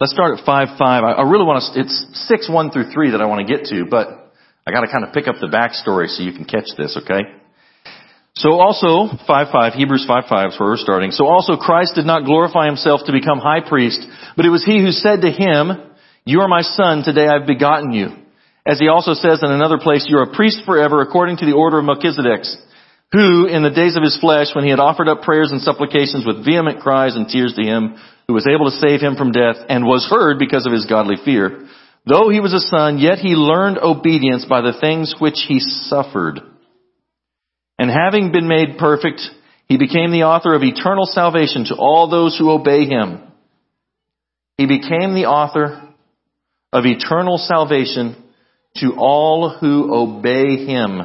let's 0.00 0.12
start 0.12 0.38
at 0.38 0.44
5 0.44 0.68
5. 0.78 1.04
I, 1.04 1.22
really 1.22 1.44
want 1.44 1.62
to, 1.62 1.80
it's 1.80 2.06
6 2.28 2.48
1 2.50 2.70
through 2.70 2.90
3 2.92 3.12
that 3.12 3.20
I 3.20 3.26
want 3.26 3.46
to 3.46 3.48
get 3.50 3.66
to, 3.66 3.86
but 3.88 4.32
I 4.66 4.72
got 4.72 4.80
to 4.80 4.88
kind 4.88 5.04
of 5.04 5.12
pick 5.12 5.28
up 5.28 5.36
the 5.40 5.46
backstory 5.46 6.08
so 6.08 6.22
you 6.22 6.32
can 6.32 6.44
catch 6.44 6.68
this, 6.76 6.98
okay? 7.02 7.22
So 8.34 8.60
also, 8.60 9.16
5 9.26 9.46
5, 9.50 9.72
Hebrews 9.72 10.04
5 10.06 10.24
5 10.28 10.48
is 10.48 10.60
where 10.60 10.70
we're 10.70 10.76
starting. 10.76 11.10
So 11.10 11.26
also 11.26 11.56
Christ 11.56 11.94
did 11.94 12.04
not 12.04 12.24
glorify 12.24 12.66
himself 12.66 13.02
to 13.06 13.12
become 13.12 13.38
high 13.38 13.66
priest, 13.66 14.06
but 14.36 14.44
it 14.44 14.50
was 14.50 14.64
he 14.64 14.80
who 14.80 14.90
said 14.90 15.22
to 15.22 15.30
him, 15.30 15.72
You 16.24 16.40
are 16.40 16.48
my 16.48 16.62
son, 16.62 17.02
today 17.02 17.26
I've 17.26 17.46
begotten 17.46 17.92
you. 17.92 18.25
As 18.66 18.80
he 18.80 18.88
also 18.88 19.14
says 19.14 19.40
in 19.44 19.52
another 19.52 19.78
place, 19.78 20.06
You 20.08 20.18
are 20.18 20.28
a 20.28 20.34
priest 20.34 20.62
forever 20.66 21.00
according 21.00 21.36
to 21.38 21.46
the 21.46 21.52
order 21.54 21.78
of 21.78 21.84
Melchizedek, 21.84 22.42
who 23.12 23.46
in 23.46 23.62
the 23.62 23.70
days 23.70 23.94
of 23.94 24.02
his 24.02 24.18
flesh, 24.18 24.48
when 24.54 24.64
he 24.64 24.70
had 24.70 24.80
offered 24.80 25.08
up 25.08 25.22
prayers 25.22 25.52
and 25.52 25.62
supplications 25.62 26.26
with 26.26 26.44
vehement 26.44 26.80
cries 26.80 27.14
and 27.14 27.28
tears 27.28 27.54
to 27.54 27.62
him, 27.62 27.96
who 28.26 28.34
was 28.34 28.48
able 28.48 28.68
to 28.68 28.76
save 28.76 29.00
him 29.00 29.14
from 29.14 29.30
death 29.30 29.54
and 29.68 29.86
was 29.86 30.08
heard 30.10 30.40
because 30.40 30.66
of 30.66 30.72
his 30.72 30.84
godly 30.84 31.14
fear, 31.24 31.68
though 32.04 32.28
he 32.28 32.40
was 32.40 32.52
a 32.52 32.58
son, 32.58 32.98
yet 32.98 33.18
he 33.18 33.36
learned 33.36 33.78
obedience 33.78 34.44
by 34.44 34.60
the 34.60 34.76
things 34.80 35.14
which 35.20 35.46
he 35.46 35.60
suffered. 35.60 36.40
And 37.78 37.88
having 37.88 38.32
been 38.32 38.48
made 38.48 38.78
perfect, 38.78 39.20
he 39.68 39.78
became 39.78 40.10
the 40.10 40.24
author 40.24 40.54
of 40.54 40.64
eternal 40.64 41.06
salvation 41.06 41.66
to 41.66 41.76
all 41.76 42.10
those 42.10 42.36
who 42.36 42.50
obey 42.50 42.86
him. 42.86 43.22
He 44.58 44.66
became 44.66 45.14
the 45.14 45.26
author 45.26 45.88
of 46.72 46.84
eternal 46.84 47.38
salvation 47.38 48.24
to 48.80 48.94
all 48.98 49.56
who 49.60 49.94
obey 49.94 50.66
him. 50.66 51.02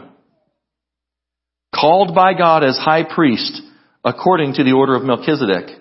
Called 1.73 2.13
by 2.13 2.33
God 2.33 2.63
as 2.63 2.77
high 2.77 3.03
priest 3.03 3.61
according 4.03 4.53
to 4.53 4.63
the 4.63 4.73
order 4.73 4.95
of 4.95 5.03
Melchizedek, 5.03 5.77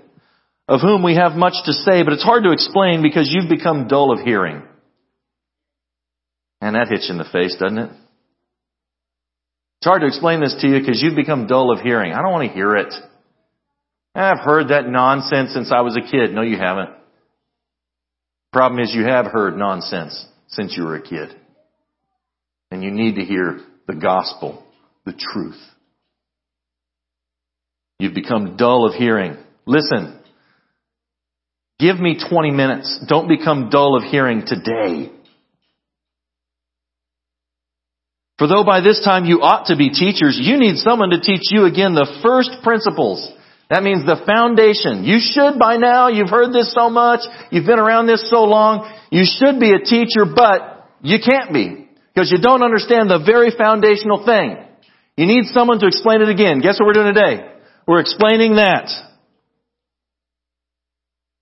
of 0.68 0.80
whom 0.80 1.02
we 1.02 1.16
have 1.16 1.32
much 1.32 1.54
to 1.64 1.72
say, 1.72 2.02
but 2.02 2.12
it's 2.12 2.22
hard 2.22 2.44
to 2.44 2.52
explain 2.52 3.02
because 3.02 3.30
you've 3.32 3.48
become 3.48 3.88
dull 3.88 4.12
of 4.12 4.20
hearing. 4.20 4.62
And 6.60 6.76
that 6.76 6.88
hits 6.88 7.08
you 7.08 7.12
in 7.12 7.18
the 7.18 7.24
face, 7.24 7.56
doesn't 7.58 7.78
it? 7.78 7.90
It's 9.78 9.86
hard 9.86 10.02
to 10.02 10.06
explain 10.06 10.40
this 10.40 10.56
to 10.60 10.68
you 10.68 10.78
because 10.78 11.00
you've 11.02 11.16
become 11.16 11.46
dull 11.46 11.72
of 11.72 11.80
hearing. 11.80 12.12
I 12.12 12.20
don't 12.20 12.32
want 12.32 12.48
to 12.48 12.54
hear 12.54 12.76
it. 12.76 12.92
I've 14.14 14.44
heard 14.44 14.68
that 14.68 14.86
nonsense 14.86 15.54
since 15.54 15.72
I 15.72 15.80
was 15.80 15.96
a 15.96 16.10
kid. 16.10 16.34
No, 16.34 16.42
you 16.42 16.58
haven't. 16.58 16.90
Problem 18.52 18.80
is 18.82 18.94
you 18.94 19.04
have 19.04 19.26
heard 19.26 19.56
nonsense 19.56 20.26
since 20.48 20.76
you 20.76 20.84
were 20.84 20.96
a 20.96 21.02
kid. 21.02 21.34
And 22.70 22.84
you 22.84 22.90
need 22.90 23.16
to 23.16 23.24
hear 23.24 23.60
the 23.86 23.94
gospel, 23.94 24.64
the 25.04 25.12
truth. 25.12 25.60
You've 27.98 28.14
become 28.14 28.56
dull 28.56 28.86
of 28.86 28.94
hearing. 28.94 29.36
Listen. 29.66 30.18
Give 31.78 31.98
me 31.98 32.18
20 32.28 32.50
minutes. 32.50 33.00
Don't 33.08 33.28
become 33.28 33.70
dull 33.70 33.96
of 33.96 34.04
hearing 34.04 34.44
today. 34.46 35.10
For 38.38 38.46
though 38.46 38.64
by 38.64 38.80
this 38.80 39.02
time 39.04 39.26
you 39.26 39.42
ought 39.42 39.66
to 39.66 39.76
be 39.76 39.90
teachers, 39.90 40.38
you 40.40 40.58
need 40.58 40.76
someone 40.76 41.10
to 41.10 41.20
teach 41.20 41.52
you 41.52 41.66
again 41.66 41.92
the 41.92 42.20
first 42.22 42.62
principles. 42.62 43.30
That 43.68 43.82
means 43.82 44.06
the 44.06 44.16
foundation. 44.24 45.04
You 45.04 45.20
should 45.20 45.58
by 45.58 45.76
now, 45.76 46.08
you've 46.08 46.30
heard 46.30 46.50
this 46.52 46.72
so 46.72 46.88
much, 46.88 47.20
you've 47.50 47.66
been 47.66 47.78
around 47.78 48.06
this 48.06 48.30
so 48.30 48.44
long, 48.44 48.90
you 49.10 49.24
should 49.24 49.60
be 49.60 49.74
a 49.74 49.84
teacher, 49.84 50.24
but 50.24 50.88
you 51.02 51.18
can't 51.22 51.52
be. 51.52 51.89
Because 52.14 52.30
you 52.30 52.38
don't 52.38 52.62
understand 52.62 53.08
the 53.08 53.22
very 53.24 53.50
foundational 53.56 54.24
thing. 54.24 54.56
You 55.16 55.26
need 55.26 55.46
someone 55.46 55.78
to 55.80 55.86
explain 55.86 56.22
it 56.22 56.28
again. 56.28 56.60
Guess 56.60 56.80
what 56.80 56.86
we're 56.86 56.94
doing 56.94 57.14
today? 57.14 57.46
We're 57.86 58.00
explaining 58.00 58.56
that. 58.56 58.90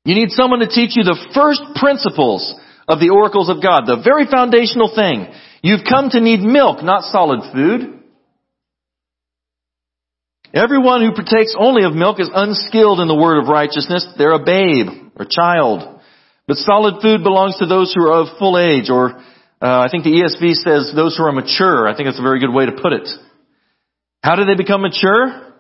You 0.05 0.15
need 0.15 0.31
someone 0.31 0.61
to 0.61 0.69
teach 0.69 0.97
you 0.97 1.05
the 1.05 1.19
first 1.35 1.63
principles 1.75 2.55
of 2.89 3.01
the 3.01 3.11
oracles 3.11 3.51
of 3.51 3.63
God, 3.63 3.85
the 3.87 4.01
very 4.03 4.27
foundational 4.27 4.91
thing. 4.95 5.29
You've 5.63 5.85
come 5.89 6.09
to 6.11 6.21
need 6.21 6.41
milk, 6.41 6.83
not 6.83 7.05
solid 7.05 7.53
food. 7.53 8.01
Everyone 10.55 11.03
who 11.03 11.13
partakes 11.13 11.55
only 11.59 11.85
of 11.85 11.93
milk 11.93 12.21
is 12.21 12.31
unskilled 12.33 13.01
in 13.01 13.09
the 13.09 13.15
word 13.15 13.43
of 13.43 13.49
righteousness. 13.49 14.07
They're 14.17 14.33
a 14.33 14.45
babe 14.45 15.13
or 15.15 15.27
child. 15.29 16.01
But 16.47 16.57
solid 16.57 17.03
food 17.03 17.23
belongs 17.23 17.59
to 17.59 17.67
those 17.67 17.93
who 17.95 18.07
are 18.09 18.23
of 18.23 18.39
full 18.39 18.57
age, 18.57 18.89
or 18.89 19.23
uh, 19.61 19.81
I 19.81 19.89
think 19.91 20.05
the 20.05 20.11
ESV 20.11 20.55
says 20.55 20.93
those 20.95 21.17
who 21.17 21.25
are 21.25 21.33
mature. 21.33 21.89
I 21.89 21.97
think 21.97 22.07
that's 22.07 22.19
a 22.19 22.23
very 22.23 22.39
good 22.39 22.53
way 22.53 22.67
to 22.67 22.73
put 22.73 22.93
it. 22.93 23.09
How 24.23 24.37
do 24.37 24.45
they 24.45 24.55
become 24.55 24.83
mature? 24.83 25.53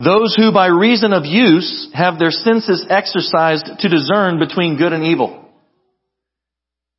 Those 0.00 0.34
who 0.36 0.52
by 0.52 0.66
reason 0.66 1.12
of 1.12 1.24
use 1.24 1.90
have 1.94 2.18
their 2.18 2.30
senses 2.30 2.86
exercised 2.88 3.66
to 3.78 3.88
discern 3.88 4.38
between 4.38 4.76
good 4.76 4.92
and 4.92 5.04
evil. 5.04 5.48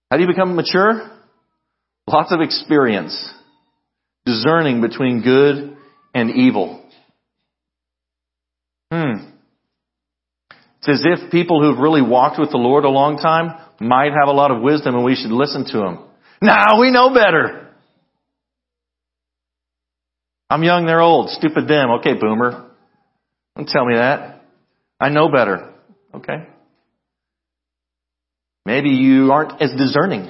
How 0.10 0.18
do 0.18 0.24
you 0.24 0.30
become 0.30 0.56
mature? 0.56 1.12
Lots 2.08 2.32
of 2.32 2.42
experience. 2.42 3.34
Discerning 4.26 4.82
between 4.82 5.24
good 5.24 5.76
and 6.14 6.32
evil. 6.32 6.84
Hmm. 8.92 9.32
It's 10.80 10.88
as 10.88 11.04
if 11.04 11.32
people 11.32 11.62
who've 11.62 11.80
really 11.80 12.04
walked 12.04 12.40
with 12.40 12.52
the 12.52 12.58
Lord 12.58 12.86
a 12.86 12.90
long 12.90 13.18
time 13.18 13.65
might 13.80 14.12
have 14.12 14.28
a 14.28 14.32
lot 14.32 14.52
of 14.52 14.62
wisdom 14.62 14.96
and 14.96 15.04
we 15.04 15.16
should 15.16 15.32
listen 15.32 15.66
to 15.72 15.78
them. 15.78 16.00
Now 16.42 16.80
we 16.80 16.92
know 16.92 17.14
better. 17.14 17.70
I'm 20.50 20.64
young, 20.64 20.86
they're 20.86 21.02
old. 21.02 21.30
Stupid 21.30 21.68
them. 21.68 21.90
Okay, 22.00 22.14
boomer. 22.14 22.70
Don't 23.56 23.68
tell 23.68 23.86
me 23.86 23.96
that. 23.96 24.44
I 25.00 25.10
know 25.10 25.30
better. 25.30 25.74
Okay. 26.14 26.48
Maybe 28.66 28.90
you 28.90 29.32
aren't 29.32 29.62
as 29.62 29.72
discerning. 29.78 30.30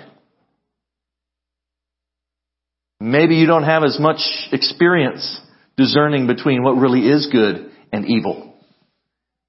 Maybe 2.99 3.35
you 3.35 3.45
don't 3.45 3.63
have 3.63 3.83
as 3.83 3.99
much 3.99 4.19
experience 4.51 5.39
discerning 5.77 6.27
between 6.27 6.63
what 6.63 6.73
really 6.73 7.01
is 7.01 7.27
good 7.31 7.71
and 7.91 8.05
evil. 8.05 8.53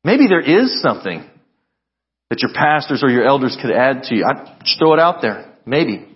Maybe 0.04 0.26
there 0.28 0.40
is 0.40 0.82
something 0.82 1.28
that 2.30 2.42
your 2.42 2.52
pastors 2.52 3.02
or 3.02 3.10
your 3.10 3.26
elders 3.26 3.56
could 3.60 3.70
add 3.70 4.04
to 4.04 4.14
you. 4.14 4.24
I 4.24 4.58
just 4.64 4.78
throw 4.78 4.94
it 4.94 5.00
out 5.00 5.22
there. 5.22 5.54
Maybe. 5.64 6.06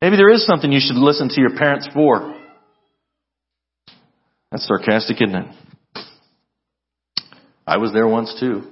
Maybe 0.00 0.16
there 0.16 0.30
is 0.30 0.44
something 0.46 0.70
you 0.70 0.80
should 0.80 0.96
listen 0.96 1.28
to 1.30 1.40
your 1.40 1.56
parents 1.56 1.88
for. 1.92 2.38
That's 4.50 4.66
sarcastic, 4.66 5.20
isn't 5.20 5.34
it? 5.34 6.04
I 7.66 7.78
was 7.78 7.92
there 7.92 8.06
once 8.06 8.36
too. 8.38 8.70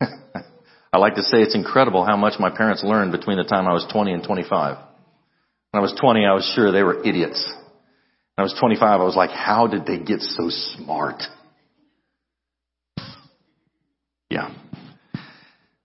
I 0.00 0.98
like 0.98 1.14
to 1.14 1.22
say 1.22 1.38
it's 1.38 1.54
incredible 1.54 2.04
how 2.04 2.16
much 2.16 2.34
my 2.38 2.50
parents 2.50 2.84
learned 2.84 3.12
between 3.12 3.38
the 3.38 3.44
time 3.44 3.66
I 3.66 3.72
was 3.72 3.86
20 3.90 4.12
and 4.12 4.22
25. 4.22 4.76
When 4.76 5.80
I 5.80 5.82
was 5.82 5.94
20, 6.00 6.24
I 6.24 6.34
was 6.34 6.52
sure 6.54 6.70
they 6.70 6.82
were 6.82 7.04
idiots. 7.04 7.52
When 8.36 8.42
I 8.42 8.42
was 8.42 8.54
25, 8.60 9.00
I 9.00 9.02
was 9.02 9.16
like, 9.16 9.30
how 9.30 9.66
did 9.66 9.86
they 9.86 9.98
get 9.98 10.20
so 10.20 10.50
smart? 10.50 11.22
Yeah. 14.28 14.54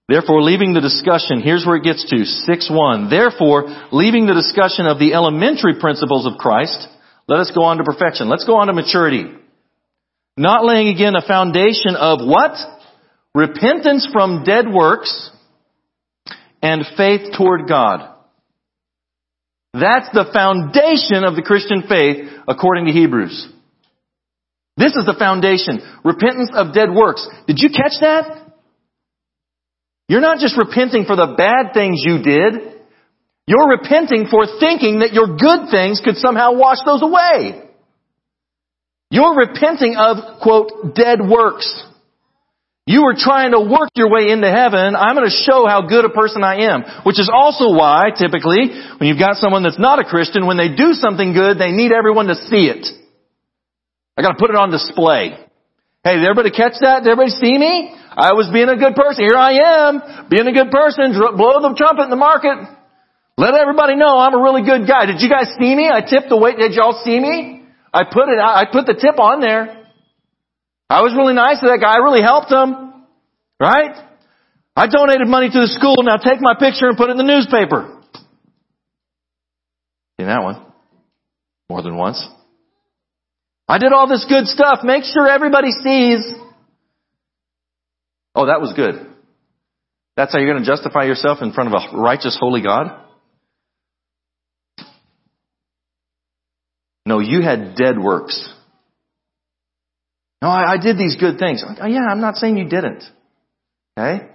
Therefore, 0.09 0.41
leaving 0.41 0.73
the 0.73 0.81
discussion, 0.81 1.39
here's 1.39 1.65
where 1.65 1.77
it 1.77 1.83
gets 1.83 2.03
to, 2.09 2.25
6-1. 2.25 3.09
Therefore, 3.09 3.69
leaving 3.91 4.25
the 4.25 4.33
discussion 4.33 4.87
of 4.87 4.97
the 4.97 5.13
elementary 5.13 5.79
principles 5.79 6.25
of 6.25 6.39
Christ, 6.39 6.87
let 7.27 7.39
us 7.39 7.51
go 7.53 7.61
on 7.61 7.77
to 7.77 7.83
perfection. 7.83 8.27
Let's 8.27 8.45
go 8.45 8.57
on 8.57 8.67
to 8.67 8.73
maturity. 8.73 9.25
Not 10.35 10.65
laying 10.65 10.87
again 10.87 11.15
a 11.15 11.21
foundation 11.21 11.95
of 11.95 12.19
what? 12.25 12.57
repentance 13.35 14.07
from 14.11 14.43
dead 14.43 14.65
works, 14.71 15.31
and 16.61 16.85
faith 16.97 17.33
toward 17.37 17.67
God. 17.67 18.15
That's 19.73 20.09
the 20.11 20.29
foundation 20.33 21.23
of 21.23 21.35
the 21.35 21.43
Christian 21.45 21.83
faith 21.87 22.29
according 22.47 22.87
to 22.87 22.91
Hebrews. 22.91 23.47
This 24.75 24.95
is 24.95 25.05
the 25.05 25.15
foundation. 25.17 25.79
Repentance 26.03 26.51
of 26.53 26.73
dead 26.73 26.89
works. 26.91 27.25
Did 27.47 27.59
you 27.59 27.69
catch 27.69 27.93
that? 28.01 28.48
You're 30.09 30.25
not 30.25 30.39
just 30.39 30.57
repenting 30.57 31.05
for 31.05 31.15
the 31.15 31.37
bad 31.37 31.71
things 31.77 32.01
you 32.01 32.17
did. 32.17 32.81
You're 33.45 33.77
repenting 33.77 34.25
for 34.25 34.49
thinking 34.59 34.99
that 35.05 35.13
your 35.13 35.37
good 35.37 35.69
things 35.69 36.01
could 36.03 36.17
somehow 36.17 36.57
wash 36.57 36.81
those 36.83 37.05
away. 37.05 37.61
You're 39.11 39.37
repenting 39.37 39.95
of, 39.97 40.41
quote, 40.41 40.93
dead 40.97 41.19
works. 41.21 41.69
You 42.89 43.05
were 43.05 43.13
trying 43.13 43.51
to 43.53 43.61
work 43.61 43.93
your 43.93 44.09
way 44.09 44.33
into 44.33 44.49
heaven. 44.49 44.97
I'm 44.97 45.13
going 45.13 45.29
to 45.29 45.43
show 45.45 45.69
how 45.69 45.85
good 45.85 46.05
a 46.05 46.09
person 46.09 46.43
I 46.43 46.73
am. 46.73 47.05
Which 47.05 47.19
is 47.19 47.29
also 47.29 47.69
why, 47.69 48.09
typically, 48.09 48.65
when 48.97 49.09
you've 49.09 49.21
got 49.21 49.37
someone 49.37 49.61
that's 49.61 49.77
not 49.77 50.01
a 50.01 50.03
Christian, 50.03 50.47
when 50.47 50.57
they 50.57 50.73
do 50.73 50.93
something 50.97 51.33
good, 51.33 51.59
they 51.59 51.69
need 51.69 51.91
everyone 51.91 52.33
to 52.33 52.35
see 52.49 52.65
it. 52.65 52.85
I 54.17 54.23
gotta 54.23 54.39
put 54.39 54.49
it 54.49 54.55
on 54.55 54.71
display. 54.71 55.37
Hey, 56.03 56.15
did 56.15 56.25
everybody 56.25 56.49
catch 56.49 56.81
that? 56.81 57.03
Did 57.03 57.11
everybody 57.11 57.29
see 57.29 57.57
me? 57.57 57.93
I 58.19 58.35
was 58.35 58.51
being 58.51 58.67
a 58.67 58.75
good 58.75 58.99
person. 58.99 59.23
Here 59.23 59.39
I 59.39 59.87
am, 59.87 60.27
being 60.27 60.43
a 60.43 60.51
good 60.51 60.71
person, 60.71 61.15
blow 61.15 61.63
the 61.63 61.71
trumpet 61.79 62.03
in 62.03 62.09
the 62.11 62.19
market. 62.19 62.59
Let 63.39 63.55
everybody 63.55 63.95
know 63.95 64.19
I'm 64.19 64.35
a 64.35 64.43
really 64.43 64.67
good 64.67 64.83
guy. 64.83 65.07
Did 65.07 65.23
you 65.23 65.31
guys 65.31 65.47
see 65.55 65.71
me? 65.71 65.87
I 65.87 66.03
tipped 66.03 66.27
the 66.27 66.35
weight. 66.35 66.59
Did 66.59 66.75
y'all 66.75 66.99
see 66.99 67.15
me? 67.15 67.63
I 67.93 68.03
put 68.03 68.27
it, 68.27 68.35
I 68.35 68.67
put 68.67 68.85
the 68.85 68.93
tip 68.93 69.15
on 69.17 69.39
there. 69.39 69.87
I 70.89 70.99
was 71.01 71.15
really 71.15 71.33
nice 71.33 71.63
to 71.63 71.67
that 71.71 71.79
guy. 71.79 71.95
I 71.95 72.03
really 72.03 72.21
helped 72.21 72.51
him. 72.51 73.07
Right? 73.55 73.95
I 74.75 74.87
donated 74.87 75.27
money 75.27 75.47
to 75.47 75.59
the 75.59 75.71
school, 75.71 76.03
now 76.03 76.17
take 76.17 76.39
my 76.39 76.55
picture 76.59 76.87
and 76.87 76.97
put 76.97 77.09
it 77.09 77.15
in 77.15 77.17
the 77.17 77.27
newspaper. 77.27 77.99
In 80.19 80.27
that 80.27 80.43
one? 80.43 80.59
More 81.69 81.81
than 81.81 81.95
once. 81.95 82.19
I 83.67 83.77
did 83.77 83.93
all 83.93 84.07
this 84.07 84.25
good 84.27 84.47
stuff. 84.47 84.79
Make 84.83 85.03
sure 85.03 85.27
everybody 85.27 85.71
sees. 85.71 86.23
Oh, 88.35 88.45
that 88.45 88.61
was 88.61 88.73
good. 88.75 89.07
That's 90.15 90.33
how 90.33 90.39
you're 90.39 90.51
going 90.51 90.63
to 90.63 90.69
justify 90.69 91.05
yourself 91.05 91.39
in 91.41 91.53
front 91.53 91.73
of 91.73 91.81
a 91.81 91.97
righteous, 91.97 92.37
holy 92.39 92.61
God? 92.61 93.05
No, 97.05 97.19
you 97.19 97.41
had 97.41 97.75
dead 97.75 97.97
works. 97.97 98.53
No, 100.41 100.49
I, 100.49 100.73
I 100.73 100.77
did 100.77 100.97
these 100.97 101.15
good 101.15 101.39
things. 101.39 101.63
Oh, 101.65 101.87
yeah, 101.87 102.05
I'm 102.09 102.21
not 102.21 102.35
saying 102.35 102.57
you 102.57 102.69
didn't. 102.69 103.03
Okay? 103.97 104.27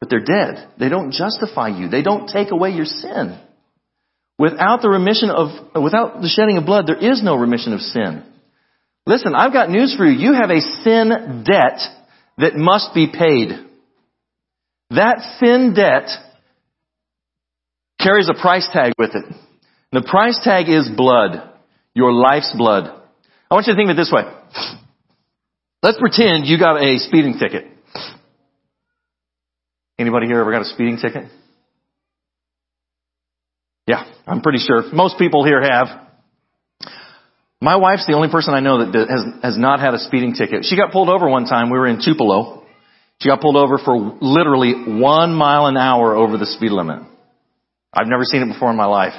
But 0.00 0.10
they're 0.10 0.24
dead. 0.24 0.68
They 0.78 0.88
don't 0.88 1.12
justify 1.12 1.68
you. 1.68 1.88
They 1.88 2.02
don't 2.02 2.28
take 2.28 2.50
away 2.50 2.70
your 2.70 2.84
sin. 2.84 3.38
Without 4.38 4.82
the 4.82 4.88
remission 4.88 5.30
of, 5.30 5.82
without 5.82 6.20
the 6.20 6.28
shedding 6.28 6.58
of 6.58 6.66
blood, 6.66 6.86
there 6.86 6.98
is 6.98 7.22
no 7.22 7.36
remission 7.36 7.72
of 7.72 7.80
sin. 7.80 8.24
Listen, 9.06 9.34
I've 9.34 9.52
got 9.52 9.70
news 9.70 9.94
for 9.96 10.04
you. 10.04 10.18
You 10.18 10.34
have 10.34 10.50
a 10.50 10.60
sin 10.60 11.44
debt 11.46 11.80
that 12.38 12.54
must 12.54 12.94
be 12.94 13.06
paid. 13.06 13.50
That 14.90 15.18
sin 15.40 15.74
debt 15.74 16.08
carries 18.00 18.28
a 18.28 18.40
price 18.40 18.68
tag 18.72 18.92
with 18.98 19.10
it. 19.14 19.24
The 19.92 20.02
price 20.02 20.38
tag 20.42 20.68
is 20.68 20.88
blood. 20.94 21.50
Your 21.94 22.12
life's 22.12 22.54
blood. 22.56 22.84
I 23.50 23.54
want 23.54 23.66
you 23.66 23.72
to 23.72 23.76
think 23.76 23.90
of 23.90 23.96
it 23.96 24.00
this 24.00 24.12
way. 24.12 24.22
Let's 25.82 25.98
pretend 25.98 26.46
you 26.46 26.58
got 26.58 26.82
a 26.82 26.98
speeding 26.98 27.38
ticket. 27.38 27.66
Anybody 29.98 30.26
here 30.26 30.40
ever 30.40 30.52
got 30.52 30.62
a 30.62 30.66
speeding 30.66 30.98
ticket? 30.98 31.30
Yeah, 33.86 34.04
I'm 34.26 34.42
pretty 34.42 34.58
sure. 34.58 34.92
Most 34.92 35.18
people 35.18 35.44
here 35.44 35.62
have. 35.62 36.05
My 37.60 37.76
wife's 37.76 38.06
the 38.06 38.12
only 38.12 38.28
person 38.28 38.52
I 38.52 38.60
know 38.60 38.84
that 38.84 39.08
has, 39.08 39.24
has 39.42 39.58
not 39.58 39.80
had 39.80 39.94
a 39.94 39.98
speeding 39.98 40.34
ticket. 40.34 40.64
She 40.64 40.76
got 40.76 40.92
pulled 40.92 41.08
over 41.08 41.28
one 41.28 41.46
time. 41.46 41.70
We 41.70 41.78
were 41.78 41.86
in 41.86 42.00
Tupelo. 42.02 42.64
She 43.20 43.30
got 43.30 43.40
pulled 43.40 43.56
over 43.56 43.78
for 43.78 43.96
literally 44.20 45.00
one 45.00 45.32
mile 45.32 45.66
an 45.66 45.76
hour 45.76 46.14
over 46.14 46.36
the 46.36 46.44
speed 46.44 46.70
limit. 46.70 47.00
I've 47.94 48.08
never 48.08 48.24
seen 48.24 48.42
it 48.42 48.52
before 48.52 48.70
in 48.70 48.76
my 48.76 48.84
life. 48.84 49.14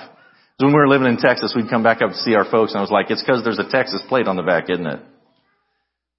When 0.60 0.72
we 0.72 0.78
were 0.78 0.88
living 0.88 1.08
in 1.08 1.18
Texas, 1.18 1.54
we'd 1.56 1.70
come 1.70 1.82
back 1.82 2.02
up 2.02 2.12
to 2.12 2.18
see 2.18 2.36
our 2.36 2.46
folks 2.46 2.74
and 2.74 2.80
I 2.80 2.82
was 2.82 2.92
like, 2.92 3.10
it's 3.10 3.24
because 3.24 3.44
there's 3.44 3.60
a 3.60 3.70
Texas 3.70 4.02
plate 4.08 4.28
on 4.28 4.36
the 4.36 4.44
back, 4.44 4.70
isn't 4.70 4.86
it? 4.86 5.00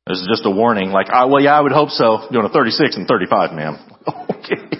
This 0.09 0.18
is 0.18 0.28
just 0.28 0.46
a 0.46 0.50
warning, 0.50 0.88
like, 0.88 1.09
oh, 1.12 1.28
well, 1.28 1.42
yeah, 1.42 1.52
I 1.52 1.61
would 1.61 1.72
hope 1.72 1.90
so. 1.90 2.26
Doing 2.33 2.46
a 2.46 2.48
36 2.48 2.96
and 2.96 3.07
35, 3.07 3.52
ma'am. 3.52 3.78
okay. 4.31 4.78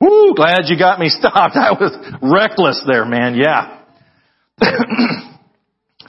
Woo, 0.00 0.34
glad 0.34 0.62
you 0.66 0.78
got 0.78 0.98
me 0.98 1.10
stopped. 1.10 1.56
I 1.56 1.72
was 1.72 1.92
reckless 2.22 2.82
there, 2.90 3.04
man. 3.04 3.34
Yeah. 3.36 3.80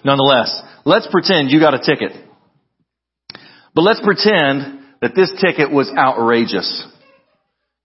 Nonetheless, 0.03 0.61
let's 0.85 1.07
pretend 1.11 1.49
you 1.49 1.59
got 1.59 1.73
a 1.73 1.79
ticket. 1.79 2.11
But 3.75 3.81
let's 3.81 4.01
pretend 4.01 4.83
that 5.01 5.15
this 5.15 5.31
ticket 5.41 5.71
was 5.71 5.91
outrageous. 5.95 6.87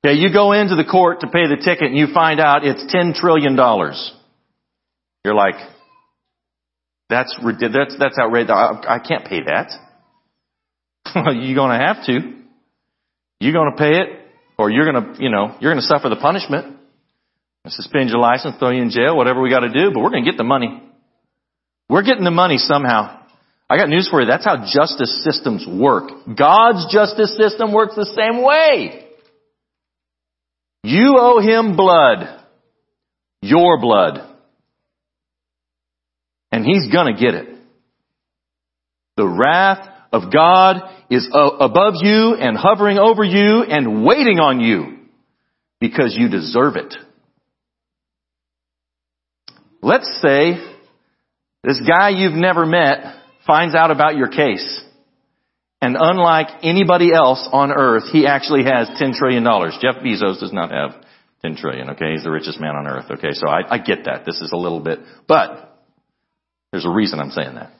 Okay, 0.04 0.14
you 0.14 0.32
go 0.32 0.52
into 0.52 0.76
the 0.76 0.84
court 0.84 1.20
to 1.20 1.26
pay 1.26 1.46
the 1.48 1.56
ticket 1.56 1.88
and 1.88 1.96
you 1.96 2.08
find 2.12 2.40
out 2.40 2.64
it's 2.64 2.94
$10 2.94 3.14
trillion. 3.14 3.56
You're 3.56 5.34
like, 5.34 5.56
that's, 7.08 7.34
that's, 7.42 7.96
that's 7.98 8.18
outrageous. 8.18 8.50
I, 8.50 8.96
I 8.96 8.98
can't 8.98 9.24
pay 9.24 9.42
that. 9.44 9.70
you're 11.34 11.56
going 11.56 11.78
to 11.78 11.84
have 11.84 12.04
to. 12.06 12.34
You're 13.40 13.52
going 13.52 13.70
to 13.72 13.76
pay 13.76 13.98
it, 13.98 14.20
or 14.58 14.70
you're 14.70 14.90
going 14.90 15.14
to, 15.14 15.22
you 15.22 15.30
know, 15.30 15.56
you're 15.60 15.72
to 15.74 15.82
suffer 15.82 16.08
the 16.08 16.16
punishment. 16.16 16.76
Suspend 17.66 18.08
your 18.08 18.18
license, 18.18 18.56
throw 18.58 18.70
you 18.70 18.82
in 18.82 18.90
jail, 18.90 19.16
whatever 19.16 19.42
we 19.42 19.50
got 19.50 19.60
to 19.60 19.68
do, 19.68 19.90
but 19.92 20.00
we're 20.00 20.10
going 20.10 20.24
to 20.24 20.30
get 20.30 20.38
the 20.38 20.44
money. 20.44 20.82
We're 21.88 22.02
getting 22.02 22.24
the 22.24 22.30
money 22.30 22.58
somehow. 22.58 23.18
I 23.70 23.76
got 23.76 23.88
news 23.88 24.08
for 24.08 24.20
you. 24.20 24.26
That's 24.26 24.44
how 24.44 24.56
justice 24.56 25.24
systems 25.24 25.66
work. 25.66 26.10
God's 26.36 26.92
justice 26.92 27.36
system 27.36 27.72
works 27.72 27.94
the 27.94 28.06
same 28.06 28.42
way. 28.42 29.06
You 30.82 31.16
owe 31.18 31.40
him 31.40 31.76
blood. 31.76 32.44
Your 33.42 33.80
blood. 33.80 34.24
And 36.50 36.64
he's 36.64 36.90
gonna 36.90 37.12
get 37.12 37.34
it. 37.34 37.48
The 39.16 39.28
wrath 39.28 39.86
of 40.12 40.32
God 40.32 40.76
is 41.10 41.28
uh, 41.32 41.38
above 41.60 41.94
you 42.00 42.34
and 42.34 42.56
hovering 42.56 42.98
over 42.98 43.22
you 43.22 43.62
and 43.62 44.04
waiting 44.04 44.38
on 44.38 44.60
you 44.60 44.98
because 45.80 46.16
you 46.18 46.28
deserve 46.28 46.76
it. 46.76 46.94
Let's 49.82 50.20
say 50.22 50.54
this 51.64 51.80
guy 51.86 52.10
you've 52.10 52.34
never 52.34 52.64
met 52.64 53.16
finds 53.46 53.74
out 53.74 53.90
about 53.90 54.16
your 54.16 54.28
case. 54.28 54.82
And 55.80 55.96
unlike 55.98 56.48
anybody 56.62 57.12
else 57.12 57.48
on 57.52 57.70
earth, 57.72 58.04
he 58.12 58.26
actually 58.26 58.64
has 58.64 58.88
$10 59.00 59.14
trillion. 59.14 59.44
Jeff 59.80 60.02
Bezos 60.02 60.40
does 60.40 60.52
not 60.52 60.70
have 60.70 61.04
10 61.42 61.56
trillion, 61.56 61.90
okay? 61.90 62.12
He's 62.12 62.24
the 62.24 62.30
richest 62.30 62.60
man 62.60 62.74
on 62.74 62.86
earth, 62.86 63.06
okay? 63.10 63.32
So 63.32 63.48
I, 63.48 63.74
I 63.74 63.78
get 63.78 64.04
that. 64.06 64.24
This 64.26 64.40
is 64.40 64.50
a 64.52 64.56
little 64.56 64.80
bit, 64.80 64.98
but 65.28 65.78
there's 66.72 66.84
a 66.84 66.90
reason 66.90 67.20
I'm 67.20 67.30
saying 67.30 67.54
that. 67.54 67.72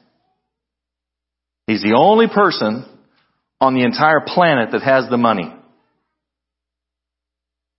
He's 1.67 1.83
the 1.83 1.95
only 1.95 2.27
person 2.27 2.85
on 3.61 3.75
the 3.75 3.83
entire 3.83 4.21
planet 4.25 4.71
that 4.71 4.81
has 4.81 5.09
the 5.09 5.17
money. 5.17 5.53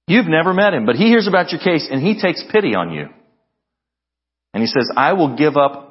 You've 0.07 0.29
never 0.29 0.53
met 0.53 0.75
him, 0.75 0.87
but 0.87 0.97
he 0.97 1.07
hears 1.07 1.27
about 1.27 1.51
your 1.51 1.61
case 1.61 1.89
and 1.91 2.03
he 2.03 2.21
takes 2.21 2.45
pity 2.53 2.75
on 2.75 2.93
you. 2.93 3.07
And 4.53 4.63
he 4.63 4.67
says, 4.67 4.91
I 4.97 5.15
will 5.15 5.37
give 5.37 5.57
up 5.57 5.90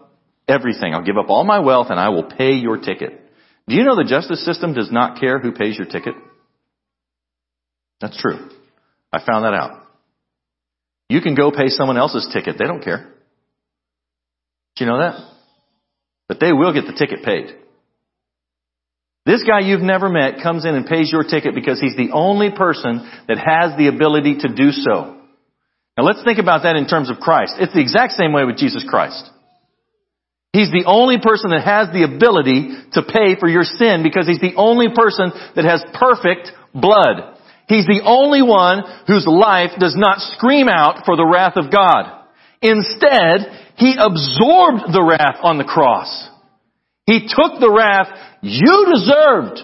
everything. 0.49 0.93
I'll 0.93 1.05
give 1.05 1.17
up 1.17 1.29
all 1.29 1.43
my 1.43 1.59
wealth 1.59 1.87
and 1.89 1.99
I 1.99 2.09
will 2.09 2.23
pay 2.23 2.53
your 2.53 2.77
ticket. 2.77 3.21
Do 3.67 3.75
you 3.75 3.83
know 3.83 3.95
the 3.95 4.03
justice 4.03 4.43
system 4.43 4.73
does 4.73 4.91
not 4.91 5.19
care 5.19 5.39
who 5.39 5.51
pays 5.51 5.77
your 5.77 5.87
ticket? 5.87 6.15
That's 8.01 8.19
true. 8.19 8.49
I 9.11 9.19
found 9.25 9.45
that 9.45 9.53
out. 9.53 9.83
You 11.09 11.21
can 11.21 11.35
go 11.35 11.51
pay 11.51 11.67
someone 11.69 11.97
else's 11.97 12.29
ticket. 12.33 12.57
They 12.57 12.65
don't 12.65 12.83
care. 12.83 13.13
Do 14.75 14.85
you 14.85 14.89
know 14.89 14.99
that? 14.99 15.19
But 16.27 16.39
they 16.39 16.53
will 16.53 16.73
get 16.73 16.85
the 16.85 16.93
ticket 16.93 17.23
paid. 17.23 17.55
This 19.25 19.43
guy 19.43 19.59
you've 19.59 19.81
never 19.81 20.09
met 20.09 20.41
comes 20.41 20.65
in 20.65 20.75
and 20.75 20.85
pays 20.85 21.11
your 21.11 21.23
ticket 21.23 21.53
because 21.53 21.79
he's 21.79 21.95
the 21.95 22.11
only 22.13 22.51
person 22.51 23.07
that 23.27 23.37
has 23.37 23.77
the 23.77 23.87
ability 23.87 24.37
to 24.39 24.47
do 24.53 24.71
so. 24.71 25.17
Now 25.97 26.03
let's 26.03 26.23
think 26.23 26.39
about 26.39 26.63
that 26.63 26.75
in 26.75 26.87
terms 26.87 27.09
of 27.09 27.17
Christ. 27.17 27.55
It's 27.59 27.73
the 27.73 27.81
exact 27.81 28.13
same 28.13 28.31
way 28.31 28.45
with 28.45 28.57
Jesus 28.57 28.85
Christ. 28.87 29.29
He's 30.51 30.71
the 30.71 30.85
only 30.87 31.17
person 31.21 31.51
that 31.51 31.63
has 31.63 31.93
the 31.93 32.03
ability 32.03 32.73
to 32.93 33.05
pay 33.05 33.39
for 33.39 33.47
your 33.47 33.63
sin 33.63 34.01
because 34.01 34.27
he's 34.27 34.41
the 34.41 34.57
only 34.57 34.87
person 34.89 35.31
that 35.55 35.65
has 35.65 35.85
perfect 35.93 36.49
blood. 36.73 37.37
He's 37.67 37.85
the 37.85 38.01
only 38.03 38.41
one 38.41 38.81
whose 39.05 39.27
life 39.27 39.77
does 39.79 39.95
not 39.95 40.21
scream 40.33 40.67
out 40.67 41.05
for 41.05 41.15
the 41.15 41.25
wrath 41.25 41.53
of 41.55 41.71
God. 41.71 42.25
Instead, 42.61 43.45
he 43.77 43.93
absorbed 43.93 44.91
the 44.91 45.05
wrath 45.05 45.37
on 45.43 45.59
the 45.59 45.69
cross. 45.69 46.09
He 47.05 47.27
took 47.29 47.59
the 47.59 47.71
wrath 47.71 48.07
you 48.41 48.87
deserved 48.91 49.59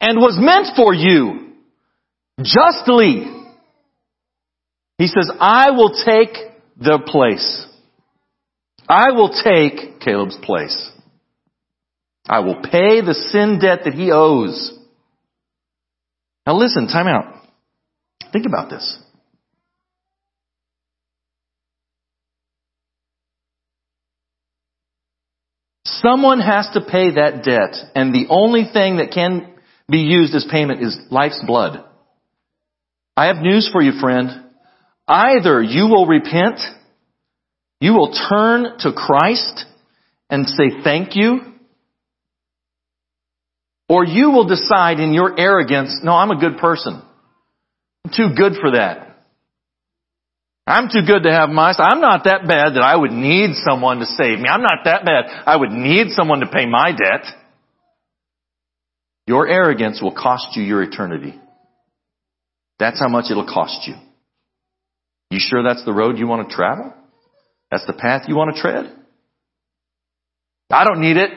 and 0.00 0.18
was 0.18 0.36
meant 0.38 0.74
for 0.76 0.92
you 0.92 1.52
justly. 2.42 3.26
He 4.98 5.06
says, 5.06 5.30
I 5.40 5.70
will 5.70 5.94
take 6.04 6.36
the 6.76 7.00
place. 7.06 7.66
I 8.92 9.12
will 9.12 9.30
take 9.30 10.00
Caleb's 10.00 10.36
place. 10.42 10.90
I 12.28 12.40
will 12.40 12.56
pay 12.56 13.00
the 13.00 13.14
sin 13.30 13.58
debt 13.58 13.84
that 13.86 13.94
he 13.94 14.10
owes. 14.12 14.70
Now 16.46 16.56
listen, 16.58 16.88
time 16.88 17.06
out. 17.06 17.42
Think 18.34 18.44
about 18.44 18.68
this. 18.68 18.98
Someone 25.86 26.40
has 26.40 26.68
to 26.74 26.82
pay 26.82 27.14
that 27.14 27.44
debt, 27.44 27.74
and 27.94 28.14
the 28.14 28.26
only 28.28 28.64
thing 28.70 28.98
that 28.98 29.12
can 29.14 29.54
be 29.90 30.00
used 30.00 30.34
as 30.34 30.46
payment 30.50 30.82
is 30.82 30.98
life's 31.10 31.42
blood. 31.46 31.82
I 33.16 33.28
have 33.28 33.36
news 33.36 33.70
for 33.72 33.80
you, 33.80 33.92
friend. 33.98 34.50
Either 35.08 35.62
you 35.62 35.86
will 35.86 36.06
repent, 36.06 36.60
you 37.82 37.94
will 37.94 38.12
turn 38.12 38.78
to 38.78 38.92
Christ 38.92 39.64
and 40.30 40.46
say 40.46 40.70
thank 40.84 41.16
you, 41.16 41.40
or 43.88 44.04
you 44.04 44.30
will 44.30 44.46
decide 44.46 45.00
in 45.00 45.12
your 45.12 45.38
arrogance, 45.38 45.98
no, 46.04 46.12
I'm 46.12 46.30
a 46.30 46.38
good 46.38 46.58
person. 46.58 47.02
I'm 48.04 48.12
too 48.16 48.36
good 48.36 48.52
for 48.60 48.76
that. 48.76 49.18
I'm 50.64 50.90
too 50.90 51.02
good 51.04 51.24
to 51.24 51.32
have 51.32 51.48
my, 51.48 51.72
I'm 51.76 52.00
not 52.00 52.22
that 52.22 52.46
bad 52.46 52.74
that 52.74 52.84
I 52.84 52.94
would 52.94 53.10
need 53.10 53.56
someone 53.56 53.98
to 53.98 54.06
save 54.06 54.38
me. 54.38 54.48
I'm 54.48 54.62
not 54.62 54.84
that 54.84 55.04
bad. 55.04 55.42
I 55.44 55.56
would 55.56 55.72
need 55.72 56.10
someone 56.10 56.38
to 56.38 56.46
pay 56.46 56.66
my 56.66 56.92
debt. 56.92 57.34
Your 59.26 59.48
arrogance 59.48 60.00
will 60.00 60.14
cost 60.14 60.54
you 60.54 60.62
your 60.62 60.84
eternity. 60.84 61.34
That's 62.78 63.00
how 63.00 63.08
much 63.08 63.24
it'll 63.28 63.52
cost 63.52 63.88
you. 63.88 63.94
You 65.32 65.40
sure 65.40 65.64
that's 65.64 65.84
the 65.84 65.92
road 65.92 66.16
you 66.18 66.28
want 66.28 66.48
to 66.48 66.54
travel? 66.54 66.94
That's 67.72 67.86
the 67.86 67.94
path 67.94 68.24
you 68.28 68.36
want 68.36 68.54
to 68.54 68.60
tread? 68.60 68.94
I 70.70 70.84
don't 70.84 71.00
need 71.00 71.16
it. 71.16 71.30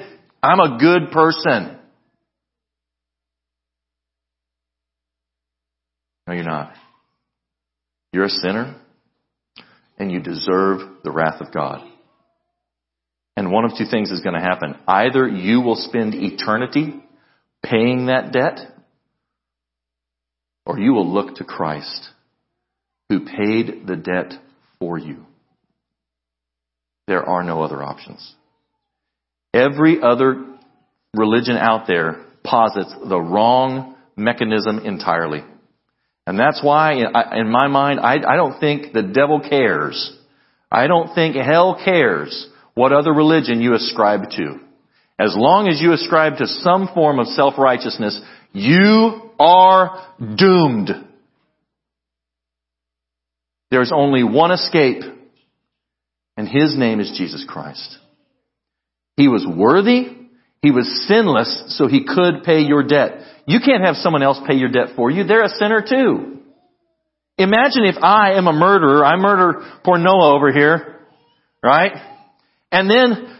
I'm 0.43 0.59
a 0.59 0.77
good 0.77 1.11
person. 1.11 1.79
No, 6.27 6.33
you're 6.33 6.43
not. 6.43 6.73
You're 8.11 8.25
a 8.25 8.29
sinner 8.29 8.75
and 9.97 10.11
you 10.11 10.19
deserve 10.19 10.81
the 11.05 11.11
wrath 11.11 11.39
of 11.39 11.53
God. 11.53 11.87
And 13.37 13.49
one 13.49 13.63
of 13.63 13.71
two 13.77 13.85
things 13.89 14.11
is 14.11 14.19
going 14.19 14.35
to 14.35 14.41
happen. 14.41 14.75
Either 14.85 15.25
you 15.29 15.61
will 15.61 15.77
spend 15.77 16.15
eternity 16.15 17.01
paying 17.63 18.07
that 18.07 18.33
debt, 18.33 18.59
or 20.65 20.79
you 20.79 20.91
will 20.91 21.09
look 21.09 21.35
to 21.35 21.45
Christ 21.45 22.09
who 23.07 23.21
paid 23.21 23.87
the 23.87 23.95
debt 23.95 24.33
for 24.79 24.97
you. 24.97 25.25
There 27.07 27.23
are 27.23 27.43
no 27.43 27.61
other 27.61 27.83
options. 27.83 28.33
Every 29.53 30.01
other 30.01 30.43
religion 31.13 31.55
out 31.55 31.87
there 31.87 32.25
posits 32.43 32.93
the 33.07 33.19
wrong 33.19 33.95
mechanism 34.15 34.79
entirely. 34.79 35.43
And 36.27 36.39
that's 36.39 36.63
why, 36.63 36.93
in 36.93 37.51
my 37.51 37.67
mind, 37.67 37.99
I, 37.99 38.35
don't 38.35 38.59
think 38.59 38.93
the 38.93 39.03
devil 39.03 39.39
cares. 39.39 40.17
I 40.71 40.87
don't 40.87 41.13
think 41.13 41.35
hell 41.35 41.79
cares 41.83 42.49
what 42.73 42.91
other 42.91 43.13
religion 43.13 43.61
you 43.61 43.75
ascribe 43.75 44.29
to. 44.31 44.59
As 45.19 45.33
long 45.37 45.67
as 45.69 45.79
you 45.79 45.93
ascribe 45.93 46.37
to 46.37 46.47
some 46.47 46.89
form 46.93 47.19
of 47.19 47.27
self-righteousness, 47.27 48.19
you 48.51 49.31
are 49.39 50.07
doomed. 50.35 50.89
There's 53.71 53.91
only 53.93 54.23
one 54.23 54.51
escape, 54.51 55.03
and 56.37 56.47
his 56.47 56.77
name 56.77 56.99
is 56.99 57.13
Jesus 57.17 57.45
Christ. 57.47 57.97
He 59.17 59.27
was 59.27 59.45
worthy, 59.47 60.27
he 60.61 60.71
was 60.71 61.05
sinless, 61.07 61.75
so 61.77 61.87
he 61.87 62.05
could 62.05 62.43
pay 62.43 62.61
your 62.61 62.83
debt. 62.83 63.19
You 63.47 63.59
can't 63.63 63.85
have 63.85 63.95
someone 63.95 64.23
else 64.23 64.39
pay 64.47 64.55
your 64.55 64.69
debt 64.69 64.95
for 64.95 65.09
you. 65.09 65.23
They're 65.23 65.43
a 65.43 65.49
sinner 65.49 65.81
too. 65.87 66.39
Imagine 67.37 67.83
if 67.83 68.01
I 68.01 68.33
am 68.33 68.47
a 68.47 68.53
murderer, 68.53 69.05
I 69.05 69.17
murder 69.17 69.61
poor 69.83 69.97
Noah 69.97 70.35
over 70.35 70.51
here, 70.51 71.01
right? 71.61 71.91
And 72.71 72.89
then 72.89 73.37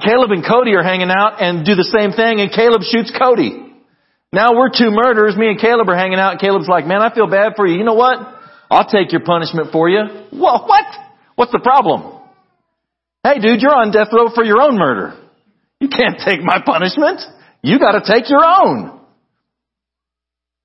Caleb 0.00 0.30
and 0.30 0.44
Cody 0.46 0.74
are 0.74 0.82
hanging 0.82 1.10
out 1.10 1.42
and 1.42 1.64
do 1.64 1.74
the 1.74 1.84
same 1.84 2.12
thing 2.12 2.40
and 2.40 2.52
Caleb 2.52 2.82
shoots 2.82 3.12
Cody. 3.18 3.64
Now 4.32 4.54
we're 4.54 4.68
two 4.68 4.90
murderers, 4.90 5.36
me 5.36 5.48
and 5.48 5.58
Caleb 5.58 5.88
are 5.88 5.96
hanging 5.96 6.18
out 6.18 6.38
Caleb's 6.38 6.68
like, 6.68 6.86
man, 6.86 7.00
I 7.00 7.14
feel 7.14 7.26
bad 7.26 7.54
for 7.56 7.66
you. 7.66 7.78
You 7.78 7.84
know 7.84 7.94
what? 7.94 8.18
I'll 8.70 8.88
take 8.88 9.12
your 9.12 9.22
punishment 9.24 9.72
for 9.72 9.88
you. 9.88 10.00
What? 10.30 10.68
What's 11.34 11.52
the 11.52 11.60
problem? 11.60 12.17
Hey 13.24 13.40
dude, 13.40 13.60
you're 13.60 13.74
on 13.74 13.90
death 13.90 14.08
row 14.12 14.30
for 14.34 14.44
your 14.44 14.60
own 14.60 14.78
murder. 14.78 15.18
You 15.80 15.88
can't 15.88 16.18
take 16.24 16.42
my 16.42 16.60
punishment. 16.64 17.20
You 17.62 17.78
gotta 17.78 18.00
take 18.06 18.30
your 18.30 18.44
own. 18.44 19.00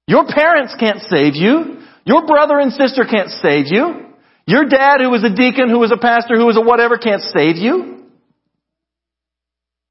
Your 0.07 0.25
parents 0.27 0.75
can't 0.79 1.01
save 1.01 1.35
you. 1.35 1.81
Your 2.05 2.25
brother 2.25 2.59
and 2.59 2.71
sister 2.73 3.05
can't 3.09 3.29
save 3.29 3.67
you. 3.67 4.07
Your 4.45 4.65
dad 4.65 4.99
who 4.99 5.09
was 5.09 5.23
a 5.23 5.33
deacon, 5.33 5.69
who 5.69 5.79
was 5.79 5.91
a 5.91 5.97
pastor, 5.97 6.35
who 6.35 6.45
was 6.45 6.57
a 6.57 6.61
whatever 6.61 6.97
can't 6.97 7.21
save 7.21 7.55
you. 7.55 8.03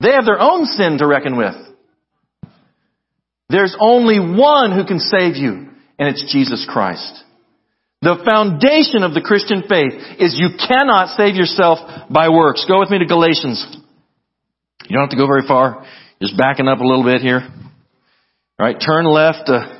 They 0.01 0.13
have 0.13 0.27
their 0.27 0.41
own 0.41 0.67
sin 0.67 0.99
to 0.99 1.07
reckon 1.07 1.37
with. 1.37 1.55
There's 3.49 3.77
only 3.79 4.19
one 4.19 4.73
who 4.73 4.85
can 4.85 4.99
save 4.99 5.37
you, 5.37 5.69
and 5.99 6.09
it's 6.09 6.33
Jesus 6.33 6.67
Christ. 6.69 7.25
The 8.03 8.18
foundation 8.26 9.05
of 9.05 9.14
the 9.14 9.20
Christian 9.22 9.62
faith 9.62 9.94
is 10.18 10.34
you 10.34 10.59
cannot 10.59 11.14
save 11.16 11.36
yourself 11.36 11.78
by 12.11 12.30
works. 12.30 12.66
Go 12.66 12.80
with 12.80 12.90
me 12.90 12.98
to 12.98 13.07
Galatians. 13.07 13.64
You 14.88 14.96
don't 14.96 15.05
have 15.07 15.11
to 15.11 15.16
go 15.16 15.28
very 15.28 15.46
far. 15.46 15.86
Just 16.20 16.36
backing 16.36 16.66
up 16.66 16.80
a 16.80 16.84
little 16.84 17.05
bit 17.05 17.20
here. 17.20 17.38
All 18.59 18.66
right, 18.66 18.74
turn 18.74 19.05
left 19.07 19.48
uh, 19.48 19.78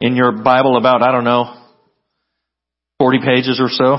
in 0.00 0.16
your 0.16 0.42
Bible 0.42 0.76
about, 0.76 1.02
I 1.02 1.12
don't 1.12 1.22
know, 1.22 1.62
40 2.98 3.18
pages 3.24 3.60
or 3.62 3.68
so. 3.70 3.98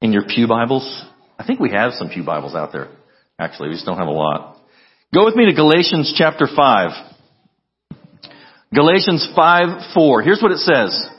In 0.00 0.12
your 0.12 0.24
Pew 0.26 0.48
Bibles. 0.48 1.04
I 1.38 1.46
think 1.46 1.60
we 1.60 1.70
have 1.70 1.92
some 1.92 2.08
Pew 2.08 2.24
Bibles 2.24 2.54
out 2.54 2.72
there. 2.72 2.88
Actually, 3.38 3.68
we 3.68 3.74
just 3.74 3.84
don't 3.84 3.98
have 3.98 4.08
a 4.08 4.10
lot. 4.10 4.56
Go 5.12 5.26
with 5.26 5.36
me 5.36 5.44
to 5.44 5.54
Galatians 5.54 6.14
chapter 6.16 6.46
5. 6.46 6.90
Galatians 8.74 9.28
5, 9.36 9.92
4. 9.94 10.22
Here's 10.22 10.40
what 10.40 10.52
it 10.52 10.58
says. 10.58 11.10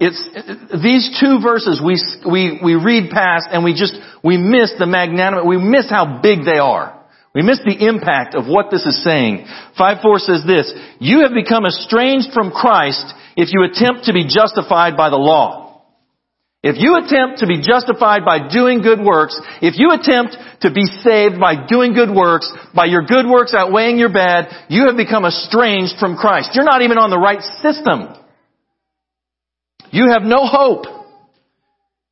It's, 0.00 0.22
these 0.82 1.10
two 1.18 1.40
verses 1.42 1.82
we, 1.84 1.98
we, 2.22 2.60
we 2.62 2.74
read 2.74 3.10
past 3.10 3.48
and 3.50 3.64
we 3.64 3.74
just, 3.74 3.94
we 4.22 4.36
miss 4.36 4.72
the 4.78 4.86
magnanimous, 4.86 5.44
we 5.46 5.58
miss 5.58 5.90
how 5.90 6.20
big 6.22 6.44
they 6.44 6.58
are. 6.58 6.94
We 7.34 7.42
miss 7.42 7.60
the 7.64 7.86
impact 7.86 8.34
of 8.34 8.46
what 8.46 8.70
this 8.70 8.86
is 8.86 9.02
saying. 9.04 9.46
5-4 9.78 10.18
says 10.18 10.42
this, 10.46 10.72
You 10.98 11.22
have 11.22 11.34
become 11.34 11.66
estranged 11.66 12.28
from 12.32 12.50
Christ 12.50 13.04
if 13.36 13.52
you 13.52 13.66
attempt 13.66 14.06
to 14.06 14.12
be 14.12 14.26
justified 14.26 14.96
by 14.96 15.10
the 15.10 15.18
law. 15.18 15.82
If 16.62 16.74
you 16.78 16.98
attempt 16.98 17.38
to 17.38 17.46
be 17.46 17.62
justified 17.62 18.24
by 18.24 18.50
doing 18.50 18.82
good 18.82 18.98
works, 18.98 19.38
if 19.62 19.78
you 19.78 19.92
attempt 19.92 20.34
to 20.62 20.74
be 20.74 20.86
saved 21.06 21.38
by 21.38 21.66
doing 21.66 21.94
good 21.94 22.10
works, 22.10 22.50
by 22.74 22.86
your 22.86 23.02
good 23.02 23.26
works 23.26 23.54
outweighing 23.54 23.98
your 23.98 24.12
bad, 24.12 24.66
you 24.68 24.86
have 24.86 24.96
become 24.96 25.24
estranged 25.24 25.94
from 26.00 26.16
Christ. 26.16 26.50
You're 26.54 26.66
not 26.66 26.82
even 26.82 26.98
on 26.98 27.10
the 27.10 27.18
right 27.18 27.42
system. 27.62 28.18
You 29.90 30.10
have 30.10 30.22
no 30.22 30.46
hope. 30.46 30.84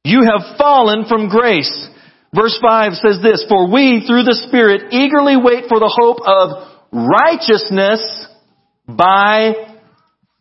You 0.05 0.22
have 0.22 0.57
fallen 0.57 1.05
from 1.09 1.29
grace. 1.29 1.89
Verse 2.35 2.59
5 2.61 2.93
says 2.95 3.18
this, 3.22 3.45
For 3.49 3.70
we, 3.70 4.05
through 4.07 4.24
the 4.24 4.39
Spirit, 4.49 4.93
eagerly 4.93 5.37
wait 5.37 5.64
for 5.68 5.81
the 5.81 5.93
hope 5.93 6.18
of 6.24 6.68
righteousness 6.93 8.01
by 8.87 9.53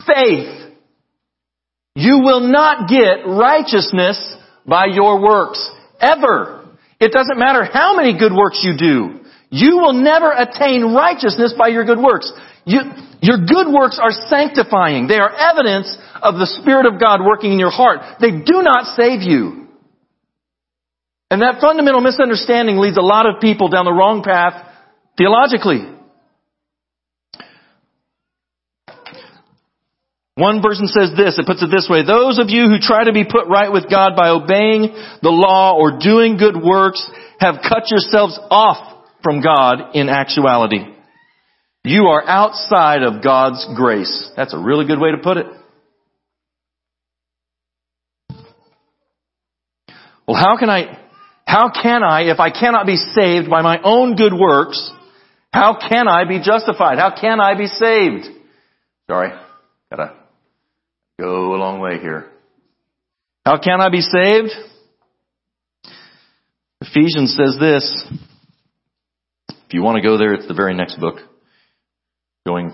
faith. 0.06 0.74
You 1.96 2.20
will 2.24 2.42
not 2.42 2.90
get 2.90 3.26
righteousness 3.26 4.20
by 4.66 4.88
your 4.92 5.22
works. 5.22 5.70
Ever. 6.00 6.68
It 7.00 7.12
doesn't 7.12 7.40
matter 7.40 7.64
how 7.64 7.96
many 7.96 8.18
good 8.18 8.34
works 8.34 8.62
you 8.64 8.78
do. 8.78 9.22
You 9.50 9.78
will 9.78 9.94
never 9.94 10.32
attain 10.32 10.94
righteousness 10.94 11.54
by 11.58 11.70
your 11.70 11.86
good 11.86 12.00
works. 12.00 12.32
You, 12.66 12.82
your 13.22 13.38
good 13.46 13.72
works 13.72 14.00
are 14.02 14.12
sanctifying. 14.12 15.08
They 15.08 15.20
are 15.20 15.30
evidence 15.30 15.96
of 16.22 16.36
the 16.36 16.48
Spirit 16.62 16.86
of 16.86 17.00
God 17.00 17.22
working 17.24 17.52
in 17.54 17.60
your 17.60 17.72
heart. 17.72 18.20
They 18.20 18.32
do 18.32 18.62
not 18.62 18.96
save 18.96 19.22
you. 19.22 19.68
And 21.30 21.42
that 21.42 21.62
fundamental 21.62 22.02
misunderstanding 22.02 22.78
leads 22.78 22.98
a 22.98 23.02
lot 23.02 23.26
of 23.26 23.42
people 23.42 23.70
down 23.70 23.86
the 23.86 23.94
wrong 23.94 24.24
path 24.24 24.54
theologically. 25.18 25.92
One 30.36 30.62
person 30.62 30.88
says 30.88 31.12
this, 31.16 31.40
it 31.40 31.46
puts 31.46 31.64
it 31.64 31.72
this 31.72 31.88
way, 31.90 32.04
those 32.06 32.40
of 32.40 32.50
you 32.50 32.68
who 32.68 32.78
try 32.80 33.06
to 33.06 33.14
be 33.14 33.24
put 33.24 33.48
right 33.48 33.72
with 33.72 33.90
God 33.90 34.18
by 34.18 34.30
obeying 34.30 34.94
the 35.22 35.32
law 35.32 35.78
or 35.78 35.98
doing 35.98 36.38
good 36.38 36.62
works 36.62 37.10
have 37.40 37.64
cut 37.64 37.90
yourselves 37.90 38.38
off 38.52 39.06
from 39.24 39.42
God 39.42 39.96
in 39.96 40.10
actuality. 40.10 40.95
You 41.86 42.08
are 42.08 42.28
outside 42.28 43.04
of 43.04 43.24
God's 43.24 43.64
grace. 43.76 44.32
That's 44.36 44.56
a 44.56 44.58
really 44.58 44.88
good 44.88 45.00
way 45.00 45.12
to 45.12 45.18
put 45.18 45.38
it. 45.38 45.46
Well, 50.28 50.36
how 50.36 50.58
can 50.58 50.68
I, 50.68 51.00
how 51.46 51.70
can 51.70 52.02
I, 52.02 52.24
if 52.32 52.40
I 52.40 52.50
cannot 52.50 52.88
be 52.88 52.96
saved 52.96 53.52
by 53.52 53.62
my 53.62 53.80
own 53.84 54.16
good 54.16 54.34
works, 54.34 54.92
how 55.54 55.78
can 55.78 56.08
I 56.08 56.28
be 56.28 56.40
justified? 56.44 56.98
How 56.98 57.14
can 57.16 57.40
I 57.40 57.56
be 57.56 57.68
saved? 57.68 58.26
Sorry, 59.08 59.30
gotta 59.92 60.16
Go 61.20 61.54
a 61.54 61.58
long 61.58 61.80
way 61.80 62.00
here. 62.00 62.32
How 63.46 63.60
can 63.60 63.80
I 63.80 63.90
be 63.90 64.02
saved? 64.02 64.50
Ephesians 66.82 67.38
says 67.38 67.58
this. 67.60 68.08
If 69.50 69.74
you 69.74 69.84
want 69.84 69.98
to 69.98 70.02
go 70.02 70.18
there, 70.18 70.34
it's 70.34 70.48
the 70.48 70.56
very 70.56 70.74
next 70.74 71.00
book. 71.00 71.20
Going, 72.46 72.74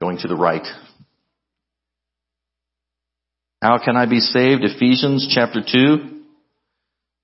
going 0.00 0.18
to 0.18 0.28
the 0.28 0.36
right. 0.36 0.66
How 3.62 3.78
can 3.78 3.96
I 3.96 4.06
be 4.06 4.20
saved? 4.20 4.64
Ephesians 4.64 5.28
chapter 5.32 5.60
2 5.60 6.22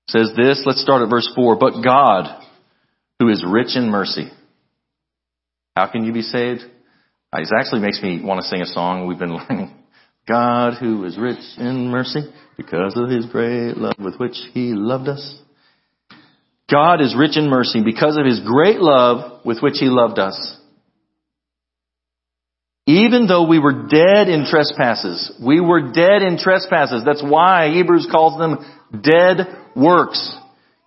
says 0.07 0.31
this. 0.37 0.63
Let's 0.65 0.81
start 0.81 1.01
at 1.01 1.09
verse 1.09 1.29
4. 1.35 1.57
But 1.57 1.81
God, 1.83 2.43
who 3.19 3.29
is 3.29 3.43
rich 3.45 3.75
in 3.75 3.89
mercy. 3.89 4.29
How 5.75 5.87
can 5.87 6.05
you 6.05 6.13
be 6.13 6.21
saved? 6.21 6.61
Uh, 7.31 7.41
it 7.41 7.49
actually 7.57 7.81
makes 7.81 8.01
me 8.01 8.21
want 8.23 8.41
to 8.41 8.47
sing 8.47 8.61
a 8.61 8.65
song 8.65 9.07
we've 9.07 9.19
been 9.19 9.35
learning. 9.35 9.75
God 10.27 10.75
who 10.79 11.05
is 11.05 11.17
rich 11.17 11.39
in 11.57 11.87
mercy 11.89 12.21
because 12.55 12.95
of 12.95 13.09
his 13.09 13.25
great 13.25 13.77
love 13.77 13.95
with 13.99 14.15
which 14.17 14.37
he 14.53 14.73
loved 14.73 15.07
us. 15.07 15.41
God 16.69 17.01
is 17.01 17.15
rich 17.17 17.35
in 17.35 17.49
mercy 17.49 17.83
because 17.83 18.15
of 18.15 18.25
his 18.25 18.39
great 18.39 18.79
love 18.79 19.43
with 19.43 19.59
which 19.61 19.77
he 19.79 19.87
loved 19.87 20.19
us. 20.19 20.58
Even 22.89 23.27
though 23.27 23.45
we 23.45 23.59
were 23.59 23.85
dead 23.85 24.29
in 24.29 24.47
trespasses. 24.49 25.31
We 25.39 25.61
were 25.61 25.91
dead 25.91 26.23
in 26.23 26.39
trespasses. 26.39 27.03
That's 27.05 27.21
why 27.21 27.69
Hebrews 27.69 28.07
calls 28.11 28.39
them 28.39 28.65
dead 28.89 29.45
works. 29.75 30.17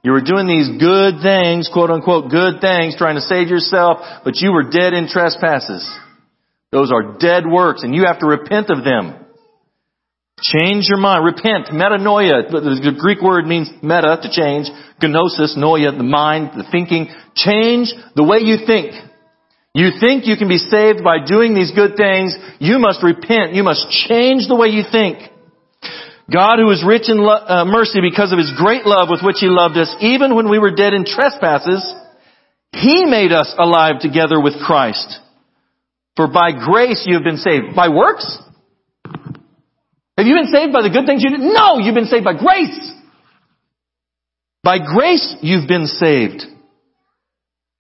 You 0.03 0.11
were 0.11 0.21
doing 0.21 0.49
these 0.49 0.69
good 0.83 1.23
things, 1.23 1.71
quote 1.73 1.91
unquote, 1.91 2.29
good 2.29 2.61
things, 2.61 2.97
trying 2.99 3.15
to 3.15 3.21
save 3.21 3.47
yourself, 3.47 3.99
but 4.25 4.35
you 4.39 4.51
were 4.51 4.65
dead 4.69 4.95
in 4.95 5.07
trespasses. 5.07 5.89
Those 6.73 6.91
are 6.91 7.19
dead 7.19 7.45
works, 7.47 7.85
and 7.85 7.95
you 7.95 8.07
have 8.07 8.19
to 8.19 8.27
repent 8.27 8.71
of 8.71 8.83
them. 8.83 9.15
Change 10.43 10.87
your 10.89 10.99
mind. 10.99 11.25
Repent. 11.25 11.69
Metanoia. 11.69 12.51
The 12.51 12.97
Greek 12.99 13.23
word 13.23 13.47
means 13.47 13.71
meta, 13.81 14.19
to 14.21 14.29
change. 14.29 14.67
Gnosis, 15.01 15.57
noia, 15.57 15.97
the 15.97 16.03
mind, 16.03 16.59
the 16.59 16.65
thinking. 16.73 17.07
Change 17.37 17.95
the 18.17 18.25
way 18.25 18.39
you 18.39 18.67
think. 18.67 19.12
You 19.75 19.91
think 19.99 20.27
you 20.27 20.37
can 20.37 20.49
be 20.49 20.59
saved 20.59 21.03
by 21.03 21.25
doing 21.25 21.55
these 21.55 21.73
good 21.73 21.97
things. 21.97 22.37
You 22.59 22.79
must 22.79 23.03
repent. 23.03 23.55
You 23.55 23.63
must 23.63 23.89
change 23.89 24.47
the 24.47 24.57
way 24.57 24.69
you 24.69 24.85
think. 24.91 25.19
God 26.31 26.57
who 26.59 26.71
is 26.71 26.85
rich 26.87 27.09
in 27.09 27.19
lo- 27.19 27.45
uh, 27.47 27.65
mercy 27.65 28.01
because 28.01 28.33
of 28.33 28.39
his 28.39 28.53
great 28.57 28.85
love 28.87 29.09
with 29.11 29.23
which 29.23 29.37
he 29.41 29.49
loved 29.49 29.77
us, 29.77 29.95
even 30.01 30.35
when 30.35 30.49
we 30.49 30.59
were 30.59 30.75
dead 30.75 30.93
in 30.93 31.05
trespasses, 31.05 31.83
he 32.73 33.05
made 33.05 33.33
us 33.33 33.53
alive 33.59 34.01
together 34.01 34.41
with 34.41 34.55
Christ. 34.65 35.19
For 36.17 36.29
by 36.29 36.53
grace 36.53 37.05
you 37.07 37.15
have 37.15 37.25
been 37.25 37.39
saved. 37.39 37.75
By 37.75 37.89
works? 37.89 38.39
Have 40.17 40.27
you 40.27 40.35
been 40.35 40.53
saved 40.53 40.73
by 40.73 40.83
the 40.83 40.91
good 40.91 41.07
things 41.07 41.23
you 41.23 41.31
did? 41.31 41.41
No, 41.41 41.79
you've 41.79 41.95
been 41.95 42.07
saved 42.07 42.25
by 42.25 42.35
grace. 42.37 42.93
By 44.63 44.79
grace 44.79 45.37
you've 45.41 45.67
been 45.67 45.87
saved. 45.87 46.45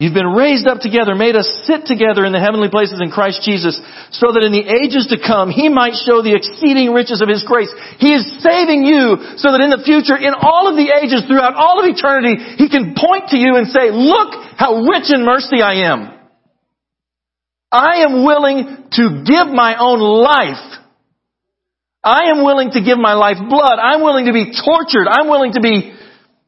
You've 0.03 0.18
been 0.18 0.34
raised 0.34 0.66
up 0.66 0.82
together, 0.82 1.14
made 1.14 1.38
us 1.38 1.46
sit 1.62 1.86
together 1.86 2.26
in 2.26 2.34
the 2.34 2.42
heavenly 2.42 2.66
places 2.66 2.98
in 2.98 3.14
Christ 3.14 3.46
Jesus, 3.46 3.78
so 4.11 4.34
that 4.34 4.42
in 4.42 4.50
the 4.50 4.66
ages 4.66 5.07
to 5.14 5.16
come, 5.22 5.46
He 5.46 5.70
might 5.70 5.94
show 5.94 6.18
the 6.26 6.34
exceeding 6.34 6.90
riches 6.90 7.22
of 7.22 7.30
His 7.30 7.46
grace. 7.46 7.70
He 8.03 8.11
is 8.11 8.26
saving 8.42 8.82
you 8.82 9.38
so 9.38 9.55
that 9.55 9.62
in 9.62 9.70
the 9.70 9.78
future, 9.86 10.18
in 10.18 10.34
all 10.34 10.66
of 10.66 10.74
the 10.74 10.90
ages, 10.90 11.22
throughout 11.30 11.55
all 11.55 11.78
of 11.78 11.86
eternity, 11.86 12.34
He 12.59 12.66
can 12.66 12.98
point 12.98 13.30
to 13.30 13.38
you 13.38 13.55
and 13.55 13.70
say, 13.70 13.94
look 13.94 14.34
how 14.59 14.82
rich 14.90 15.07
in 15.14 15.22
mercy 15.22 15.62
I 15.62 15.86
am. 15.86 16.11
I 17.70 18.03
am 18.03 18.26
willing 18.26 18.90
to 18.98 19.22
give 19.22 19.55
my 19.55 19.78
own 19.78 20.03
life. 20.03 20.82
I 22.03 22.26
am 22.34 22.42
willing 22.42 22.74
to 22.74 22.82
give 22.82 22.98
my 22.98 23.14
life 23.14 23.38
blood. 23.38 23.78
I'm 23.78 24.03
willing 24.03 24.26
to 24.26 24.34
be 24.34 24.50
tortured. 24.50 25.07
I'm 25.07 25.30
willing 25.30 25.55
to 25.55 25.62
be 25.62 25.94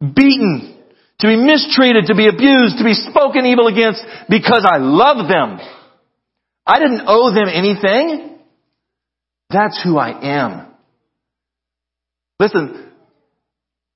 beaten 0.03 0.74
to 1.21 1.27
be 1.29 1.37
mistreated, 1.37 2.07
to 2.07 2.15
be 2.15 2.29
abused, 2.29 2.79
to 2.79 2.85
be 2.85 2.95
spoken 2.95 3.47
evil 3.47 3.69
against 3.69 4.05
because 4.29 4.67
I 4.69 4.79
love 4.79 5.29
them. 5.29 5.59
I 6.67 6.79
didn't 6.79 7.03
owe 7.07 7.33
them 7.33 7.49
anything. 7.53 8.39
That's 9.51 9.81
who 9.83 9.99
I 9.99 10.43
am. 10.43 10.67
Listen, 12.41 12.91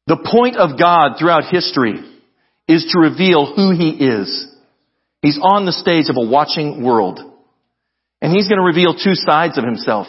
the 0.06 0.16
point 0.16 0.56
of 0.56 0.78
God 0.78 1.18
throughout 1.18 1.50
history 1.50 2.00
is 2.68 2.92
to 2.92 3.00
reveal 3.00 3.54
who 3.54 3.72
He 3.72 3.90
is. 3.90 4.46
He's 5.22 5.38
on 5.42 5.66
the 5.66 5.72
stage 5.72 6.08
of 6.08 6.16
a 6.16 6.28
watching 6.28 6.84
world. 6.84 7.20
And 8.20 8.32
He's 8.32 8.48
going 8.48 8.58
to 8.58 8.64
reveal 8.64 8.94
two 8.94 9.14
sides 9.14 9.58
of 9.58 9.64
Himself. 9.64 10.06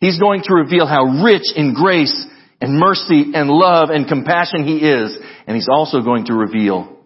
He's 0.00 0.18
going 0.18 0.42
to 0.44 0.54
reveal 0.54 0.86
how 0.86 1.22
rich 1.24 1.52
in 1.54 1.74
grace 1.74 2.26
and 2.60 2.78
mercy 2.78 3.32
and 3.34 3.48
love 3.50 3.90
and 3.90 4.08
compassion 4.08 4.66
He 4.66 4.78
is. 4.78 5.16
And 5.46 5.54
He's 5.56 5.68
also 5.70 6.02
going 6.02 6.26
to 6.26 6.34
reveal 6.34 6.96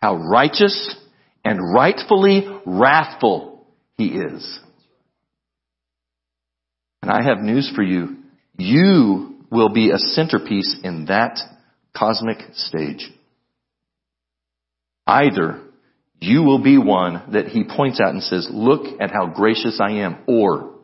how 0.00 0.16
righteous 0.16 0.96
and 1.44 1.58
rightfully 1.74 2.46
wrathful 2.64 3.66
He 3.96 4.06
is. 4.06 4.60
And 7.02 7.10
I 7.10 7.22
have 7.22 7.38
news 7.38 7.70
for 7.74 7.82
you. 7.82 8.18
You 8.56 9.36
will 9.50 9.70
be 9.70 9.90
a 9.90 9.98
centerpiece 9.98 10.76
in 10.84 11.06
that 11.06 11.38
cosmic 11.96 12.38
stage. 12.54 13.10
Either 15.06 15.60
you 16.20 16.42
will 16.42 16.62
be 16.62 16.78
one 16.78 17.32
that 17.32 17.46
he 17.46 17.64
points 17.64 18.00
out 18.00 18.12
and 18.12 18.22
says, 18.22 18.48
look 18.50 19.00
at 19.00 19.10
how 19.10 19.26
gracious 19.26 19.80
I 19.82 19.92
am, 20.02 20.18
or 20.26 20.74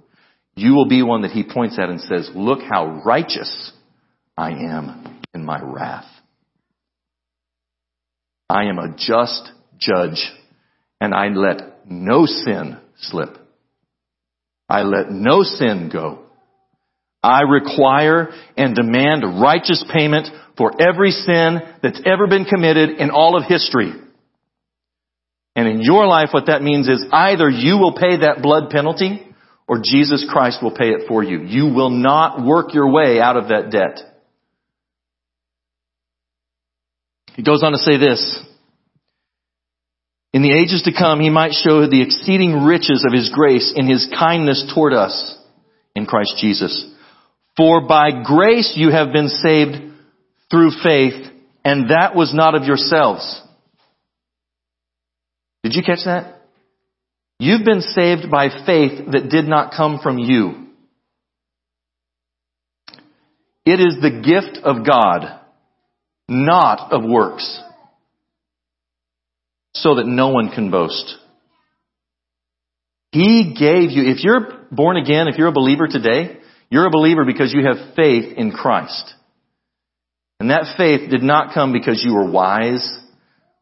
you 0.54 0.74
will 0.74 0.88
be 0.88 1.02
one 1.02 1.22
that 1.22 1.30
he 1.30 1.44
points 1.44 1.78
at 1.78 1.90
and 1.90 2.00
says, 2.00 2.30
look 2.34 2.60
how 2.62 3.02
righteous 3.04 3.72
I 4.36 4.50
am 4.50 5.20
in 5.34 5.44
my 5.44 5.60
wrath. 5.62 6.06
I 8.48 8.64
am 8.64 8.78
a 8.78 8.94
just 8.96 9.50
judge 9.78 10.32
and 11.00 11.14
I 11.14 11.28
let 11.28 11.90
no 11.90 12.26
sin 12.26 12.78
slip. 12.98 13.36
I 14.68 14.82
let 14.82 15.10
no 15.10 15.42
sin 15.42 15.90
go. 15.92 16.22
I 17.22 17.42
require 17.42 18.28
and 18.56 18.74
demand 18.74 19.40
righteous 19.40 19.84
payment 19.92 20.28
for 20.56 20.72
every 20.80 21.10
sin 21.10 21.60
that's 21.82 22.00
ever 22.06 22.26
been 22.28 22.44
committed 22.44 22.98
in 22.98 23.10
all 23.10 23.36
of 23.36 23.44
history. 23.48 23.92
And 25.56 25.66
in 25.66 25.80
your 25.80 26.06
life, 26.06 26.28
what 26.32 26.46
that 26.46 26.62
means 26.62 26.88
is 26.88 27.04
either 27.10 27.48
you 27.48 27.78
will 27.78 27.94
pay 27.94 28.18
that 28.18 28.42
blood 28.42 28.70
penalty 28.70 29.26
or 29.66 29.80
Jesus 29.82 30.26
Christ 30.30 30.62
will 30.62 30.74
pay 30.76 30.90
it 30.90 31.08
for 31.08 31.22
you. 31.22 31.42
You 31.42 31.72
will 31.74 31.90
not 31.90 32.44
work 32.44 32.74
your 32.74 32.92
way 32.92 33.20
out 33.20 33.36
of 33.36 33.48
that 33.48 33.70
debt. 33.70 34.15
He 37.36 37.42
goes 37.42 37.62
on 37.62 37.72
to 37.72 37.78
say 37.78 37.98
this. 37.98 38.40
In 40.32 40.42
the 40.42 40.52
ages 40.52 40.82
to 40.82 40.92
come, 40.92 41.20
he 41.20 41.30
might 41.30 41.52
show 41.52 41.86
the 41.86 42.02
exceeding 42.02 42.64
riches 42.64 43.04
of 43.06 43.12
his 43.12 43.30
grace 43.32 43.72
in 43.74 43.88
his 43.88 44.08
kindness 44.18 44.70
toward 44.74 44.92
us 44.92 45.38
in 45.94 46.06
Christ 46.06 46.34
Jesus. 46.38 46.90
For 47.56 47.86
by 47.86 48.22
grace 48.24 48.72
you 48.76 48.90
have 48.90 49.12
been 49.12 49.28
saved 49.28 49.76
through 50.50 50.70
faith, 50.82 51.30
and 51.64 51.90
that 51.90 52.14
was 52.14 52.34
not 52.34 52.54
of 52.54 52.64
yourselves. 52.64 53.42
Did 55.62 55.74
you 55.74 55.82
catch 55.82 56.04
that? 56.04 56.42
You've 57.38 57.64
been 57.64 57.82
saved 57.82 58.30
by 58.30 58.48
faith 58.48 59.10
that 59.12 59.28
did 59.30 59.46
not 59.46 59.72
come 59.76 60.00
from 60.02 60.18
you. 60.18 60.66
It 63.64 63.80
is 63.80 63.96
the 64.00 64.22
gift 64.22 64.64
of 64.64 64.86
God 64.86 65.40
not 66.28 66.92
of 66.92 67.02
works, 67.04 67.62
so 69.74 69.96
that 69.96 70.06
no 70.06 70.28
one 70.28 70.50
can 70.50 70.70
boast. 70.70 71.16
He 73.12 73.54
gave 73.58 73.90
you, 73.90 74.10
if 74.10 74.22
you're 74.24 74.66
born 74.70 74.96
again, 74.96 75.28
if 75.28 75.38
you're 75.38 75.48
a 75.48 75.52
believer 75.52 75.86
today, 75.86 76.38
you're 76.68 76.86
a 76.86 76.90
believer 76.90 77.24
because 77.24 77.54
you 77.54 77.64
have 77.64 77.94
faith 77.94 78.36
in 78.36 78.50
Christ. 78.50 79.14
And 80.40 80.50
that 80.50 80.74
faith 80.76 81.10
did 81.10 81.22
not 81.22 81.54
come 81.54 81.72
because 81.72 82.02
you 82.04 82.14
were 82.14 82.30
wise, 82.30 82.86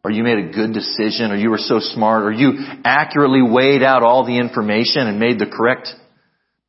or 0.03 0.11
you 0.11 0.23
made 0.23 0.39
a 0.39 0.53
good 0.53 0.73
decision, 0.73 1.31
or 1.31 1.37
you 1.37 1.51
were 1.51 1.59
so 1.59 1.79
smart, 1.79 2.25
or 2.25 2.33
you 2.33 2.53
accurately 2.85 3.43
weighed 3.43 3.83
out 3.83 4.03
all 4.03 4.27
the 4.27 4.39
information 4.39 5.07
and 5.07 5.21
made 5.21 5.39
the 5.39 5.47
correct 5.47 5.89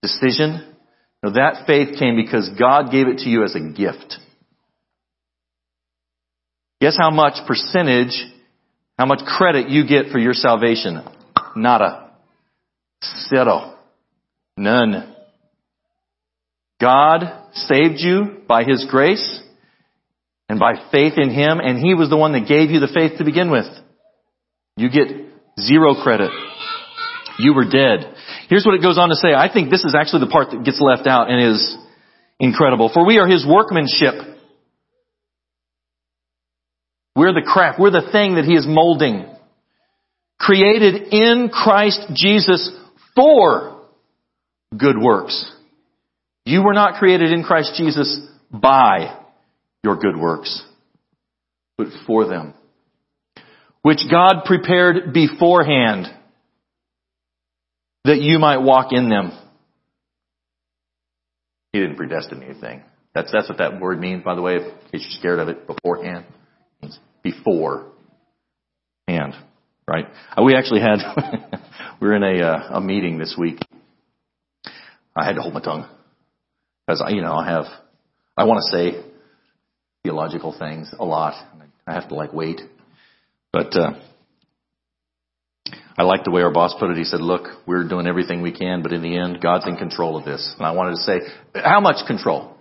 decision. 0.01 0.75
No, 1.23 1.31
that 1.31 1.65
faith 1.65 1.97
came 1.97 2.15
because 2.15 2.49
God 2.59 2.91
gave 2.91 3.07
it 3.07 3.19
to 3.19 3.29
you 3.29 3.43
as 3.43 3.55
a 3.55 3.59
gift. 3.59 4.17
Guess 6.81 6.97
how 6.97 7.09
much 7.09 7.35
percentage, 7.47 8.25
how 8.97 9.05
much 9.05 9.19
credit 9.25 9.69
you 9.69 9.87
get 9.87 10.11
for 10.11 10.19
your 10.19 10.33
salvation? 10.33 11.01
Nada. 11.55 12.11
Zero. 13.29 13.75
None. 14.57 15.15
God 16.79 17.23
saved 17.53 17.99
you 17.99 18.41
by 18.47 18.63
His 18.63 18.85
grace 18.89 19.41
and 20.49 20.59
by 20.59 20.73
faith 20.91 21.13
in 21.17 21.29
Him, 21.29 21.59
and 21.59 21.79
He 21.79 21.93
was 21.93 22.09
the 22.09 22.17
one 22.17 22.33
that 22.33 22.47
gave 22.47 22.69
you 22.69 22.79
the 22.79 22.91
faith 22.93 23.17
to 23.17 23.23
begin 23.23 23.49
with. 23.49 23.65
You 24.75 24.89
get 24.89 25.07
zero 25.59 25.95
credit. 26.03 26.31
You 27.39 27.53
were 27.53 27.65
dead. 27.65 28.13
Here's 28.49 28.65
what 28.65 28.75
it 28.75 28.81
goes 28.81 28.97
on 28.97 29.09
to 29.09 29.15
say. 29.15 29.33
I 29.33 29.51
think 29.51 29.69
this 29.69 29.83
is 29.83 29.95
actually 29.95 30.25
the 30.25 30.31
part 30.31 30.51
that 30.51 30.63
gets 30.63 30.79
left 30.81 31.07
out 31.07 31.29
and 31.29 31.53
is 31.53 31.77
incredible. 32.39 32.91
For 32.93 33.05
we 33.05 33.17
are 33.17 33.27
His 33.27 33.45
workmanship 33.47 34.34
we're 37.15 37.33
the 37.33 37.45
craft. 37.45 37.79
We're 37.79 37.91
the 37.91 38.09
thing 38.11 38.35
that 38.35 38.45
He 38.45 38.53
is 38.53 38.65
molding. 38.67 39.25
Created 40.37 41.13
in 41.13 41.49
Christ 41.49 42.01
Jesus 42.13 42.69
for 43.15 43.85
good 44.77 44.97
works. 44.99 45.49
You 46.43 46.61
were 46.61 46.73
not 46.73 46.99
created 46.99 47.31
in 47.31 47.43
Christ 47.43 47.73
Jesus 47.77 48.19
by 48.51 49.17
your 49.83 49.95
good 49.95 50.17
works, 50.17 50.61
but 51.77 51.87
for 52.05 52.27
them. 52.27 52.53
Which 53.81 54.01
God 54.11 54.43
prepared 54.45 55.13
beforehand 55.13 56.07
that 58.03 58.19
you 58.19 58.39
might 58.39 58.57
walk 58.57 58.87
in 58.91 59.09
them. 59.09 59.31
He 61.71 61.79
didn't 61.79 61.95
predestine 61.95 62.43
anything. 62.43 62.83
That's, 63.13 63.31
that's 63.31 63.47
what 63.47 63.59
that 63.59 63.79
word 63.79 63.99
means, 63.99 64.23
by 64.23 64.35
the 64.35 64.41
way, 64.41 64.57
case 64.59 64.71
you're 64.91 65.01
scared 65.11 65.39
of 65.39 65.47
it 65.47 65.65
beforehand 65.65 66.25
before 67.25 67.91
hand, 69.07 69.33
right? 69.87 70.05
Uh, 70.37 70.43
we 70.43 70.55
actually 70.55 70.79
had, 70.79 70.99
we 71.99 72.07
were 72.07 72.15
in 72.15 72.23
a, 72.23 72.41
uh, 72.41 72.77
a 72.77 72.81
meeting 72.81 73.17
this 73.17 73.35
week 73.37 73.59
I 75.15 75.25
had 75.25 75.35
to 75.35 75.41
hold 75.41 75.53
my 75.53 75.61
tongue 75.61 75.87
because 76.85 77.01
I, 77.01 77.11
you 77.11 77.21
know 77.21 77.33
I 77.33 77.47
have 77.49 77.65
I 78.35 78.43
want 78.43 78.61
to 78.63 78.77
say 78.77 79.01
theological 80.03 80.55
things 80.57 80.93
a 80.99 81.05
lot. 81.05 81.33
I 81.87 81.93
have 81.93 82.09
to 82.09 82.15
like 82.15 82.33
wait, 82.33 82.61
but 83.53 83.75
uh, 83.77 83.91
I 85.97 86.03
like 86.03 86.25
the 86.25 86.31
way 86.31 86.41
our 86.41 86.51
boss 86.51 86.75
put 86.77 86.89
it. 86.89 86.97
He 86.97 87.05
said, 87.05 87.21
"Look, 87.21 87.43
we're 87.65 87.87
doing 87.87 88.07
everything 88.07 88.41
we 88.41 88.51
can, 88.51 88.81
but 88.81 88.91
in 88.91 89.01
the 89.01 89.17
end, 89.17 89.39
God's 89.41 89.67
in 89.67 89.77
control 89.77 90.17
of 90.17 90.25
this." 90.25 90.53
And 90.57 90.67
I 90.67 90.71
wanted 90.71 90.95
to 90.95 91.01
say, 91.01 91.19
"How 91.63 91.79
much 91.79 92.05
control?" 92.07 92.54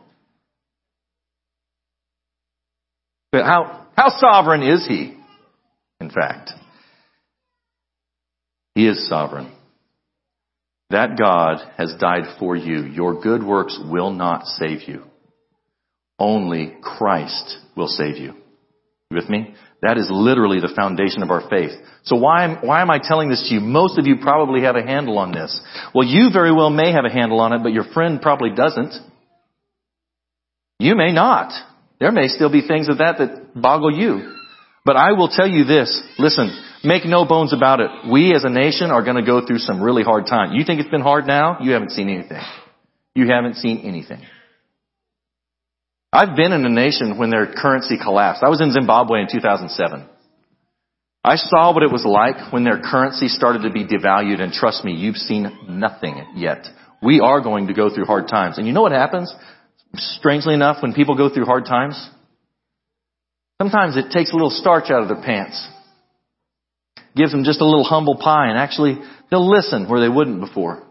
But 3.35 3.47
how 3.47 3.87
how 3.97 4.11
sovereign 4.11 4.63
is 4.63 4.87
He? 4.87 5.13
In 6.01 6.09
fact, 6.09 6.53
He 8.77 8.87
is 8.87 9.09
sovereign. 9.09 9.53
That 10.91 11.19
God 11.19 11.57
has 11.77 11.97
died 11.99 12.37
for 12.39 12.55
you. 12.55 12.85
Your 12.85 13.21
good 13.21 13.43
works 13.43 13.77
will 13.91 14.13
not 14.13 14.47
save 14.47 14.87
you. 14.87 15.03
Only 16.17 16.77
Christ 16.81 17.57
will 17.77 17.89
save 17.89 18.19
you. 18.19 18.35
You 19.11 19.17
with 19.17 19.29
me? 19.29 19.57
That 19.83 19.99
is 19.99 20.09
literally 20.13 20.61
the 20.61 20.73
foundation 20.77 21.25
of 21.25 21.31
our 21.33 21.51
faith. 21.51 21.73
So 22.05 22.15
why 22.15 22.45
am, 22.45 22.59
why 22.65 22.83
am 22.83 22.91
I 22.91 23.01
telling 23.03 23.31
this 23.31 23.49
to 23.49 23.55
you? 23.55 23.61
Most 23.61 23.99
of 23.99 24.07
you 24.07 24.19
probably 24.23 24.63
have 24.63 24.77
a 24.77 24.83
handle 24.83 25.19
on 25.19 25.33
this. 25.33 25.61
Well, 25.93 26.07
you 26.07 26.31
very 26.33 26.53
well 26.53 26.71
may 26.71 26.93
have 26.93 27.05
a 27.05 27.13
handle 27.13 27.41
on 27.41 27.53
it, 27.53 27.65
but 27.65 27.73
your 27.73 27.93
friend 27.93 28.23
probably 28.23 28.51
doesn't. 28.55 28.95
You 30.79 30.95
may 30.95 31.11
not. 31.11 31.53
There 32.01 32.13
may 32.13 32.29
still 32.29 32.51
be 32.51 32.67
things 32.67 32.89
of 32.89 32.99
that 32.99 33.19
that 33.19 33.61
boggle 33.61 33.93
you. 33.93 34.35
But 34.85 34.97
I 34.97 35.13
will 35.13 35.29
tell 35.29 35.47
you 35.47 35.65
this. 35.65 36.03
Listen, 36.19 36.51
make 36.85 37.07
no 37.07 37.25
bones 37.25 37.53
about 37.53 37.81
it. 37.81 37.91
We 38.11 38.35
as 38.35 38.45
a 38.45 38.51
nation 38.51 38.91
are 38.91 39.03
going 39.03 39.17
to 39.17 39.25
go 39.25 39.47
through 39.47 39.59
some 39.59 39.83
really 39.83 40.03
hard 40.03 40.27
time. 40.27 40.53
You 40.53 40.65
think 40.65 40.81
it's 40.81 40.91
been 40.91 41.01
hard 41.01 41.27
now? 41.27 41.59
You 41.61 41.73
haven't 41.73 41.93
seen 41.93 42.11
anything. 42.11 42.43
You 43.15 43.29
haven't 43.29 43.57
seen 43.57 43.81
anything. 43.85 44.21
I've 46.13 46.37
been 46.37 46.53
in 46.53 46.65
a 46.65 46.69
nation 46.69 47.19
when 47.19 47.31
their 47.31 47.53
currency 47.53 47.97
collapsed. 48.01 48.43
I 48.45 48.49
was 48.49 48.61
in 48.61 48.73
Zimbabwe 48.73 49.23
in 49.23 49.29
2007. 49.31 50.09
I 51.25 51.37
saw 51.37 51.73
what 51.73 51.83
it 51.83 51.91
was 51.91 52.05
like 52.05 52.53
when 52.53 52.65
their 52.65 52.81
currency 52.81 53.29
started 53.29 53.63
to 53.63 53.71
be 53.71 53.87
devalued 53.87 54.41
and 54.41 54.53
trust 54.53 54.85
me, 54.85 54.93
you've 54.93 55.17
seen 55.17 55.51
nothing 55.69 56.23
yet. 56.37 56.67
We 57.03 57.21
are 57.21 57.41
going 57.41 57.69
to 57.69 57.75
go 57.75 57.93
through 57.93 58.05
hard 58.05 58.29
times. 58.29 58.59
And 58.59 58.67
you 58.67 58.75
know 58.75 58.83
what 58.83 58.93
happens? 58.93 59.35
Strangely 59.97 60.55
enough, 60.55 60.83
when 60.83 60.93
people 60.93 61.17
go 61.17 61.29
through 61.29 61.45
hard 61.45 61.67
times, 61.67 62.09
sometimes 63.61 63.97
it 63.97 64.11
takes 64.11 64.33
a 64.33 64.35
little 64.35 64.51
starch 64.51 64.91
out 64.91 65.03
of 65.03 65.09
their 65.09 65.23
pants. 65.23 65.69
Gives 67.17 67.33
them 67.33 67.45
just 67.45 67.61
a 67.61 67.65
little 67.65 67.85
humble 67.85 68.17
pie 68.17 68.49
and 68.49 68.59
actually 68.59 68.99
they'll 69.31 69.49
listen 69.49 69.89
where 69.89 70.01
they 70.01 70.09
wouldn't 70.09 70.41
before. 70.41 70.83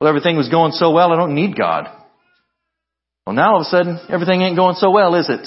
Well, 0.00 0.08
everything 0.08 0.36
was 0.36 0.48
going 0.48 0.72
so 0.72 0.90
well, 0.90 1.12
I 1.12 1.16
don't 1.16 1.34
need 1.34 1.56
God. 1.56 1.86
Well, 3.26 3.36
now 3.36 3.52
all 3.52 3.60
of 3.60 3.66
a 3.66 3.70
sudden, 3.70 4.00
everything 4.08 4.42
ain't 4.42 4.56
going 4.56 4.74
so 4.74 4.90
well, 4.90 5.14
is 5.14 5.28
it? 5.28 5.46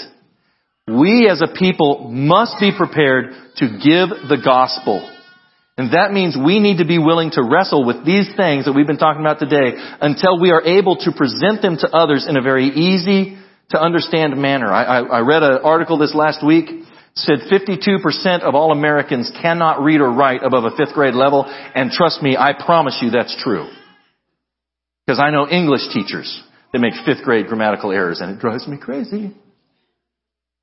We 0.88 1.28
as 1.30 1.42
a 1.42 1.54
people 1.54 2.10
must 2.10 2.56
be 2.60 2.72
prepared 2.76 3.34
to 3.58 3.66
give 3.66 4.30
the 4.30 4.42
gospel. 4.44 5.12
And 5.78 5.92
that 5.92 6.14
means 6.14 6.38
we 6.38 6.60
need 6.60 6.78
to 6.78 6.86
be 6.86 7.00
willing 7.00 7.32
to 7.32 7.44
wrestle 7.44 7.86
with 7.86 8.06
these 8.06 8.28
things 8.38 8.66
that 8.66 8.74
we've 8.74 8.88
been 8.88 8.98
talking 8.98 9.22
about 9.22 9.40
today 9.40 9.76
until 10.00 10.40
we 10.40 10.52
are 10.52 10.62
able 10.62 10.96
to 10.98 11.12
present 11.12 11.62
them 11.62 11.78
to 11.78 11.90
others 11.90 12.26
in 12.28 12.38
a 12.38 12.42
very 12.42 12.68
easy 12.68 13.38
to 13.72 13.82
understand 13.82 14.38
manner. 14.38 14.72
I, 14.72 14.84
I, 14.84 15.00
I 15.00 15.20
read 15.20 15.44
an 15.44 15.60
article 15.64 15.98
this 15.98 16.16
last 16.16 16.46
week 16.46 16.70
said 17.16 17.40
52% 17.50 18.42
of 18.42 18.56
all 18.56 18.72
Americans 18.72 19.32
cannot 19.42 19.82
read 19.82 20.02
or 20.02 20.12
write 20.12 20.44
above 20.44 20.66
a 20.66 20.76
fifth 20.76 20.94
grade 20.94 21.14
level. 21.14 21.46
And 21.46 21.92
trust 21.92 22.22
me, 22.22 22.36
I 22.38 22.52
promise 22.54 23.00
you 23.02 23.10
that's 23.10 23.36
true. 23.42 23.70
Because 25.06 25.20
I 25.20 25.30
know 25.30 25.48
English 25.50 25.94
teachers 25.94 26.44
that 26.74 26.80
make 26.80 26.94
fifth 27.06 27.24
grade 27.24 27.48
grammatical 27.48 27.92
errors 27.92 28.20
and 28.20 28.32
it 28.32 28.40
drives 28.40 28.68
me 28.68 28.78
crazy. 28.78 29.34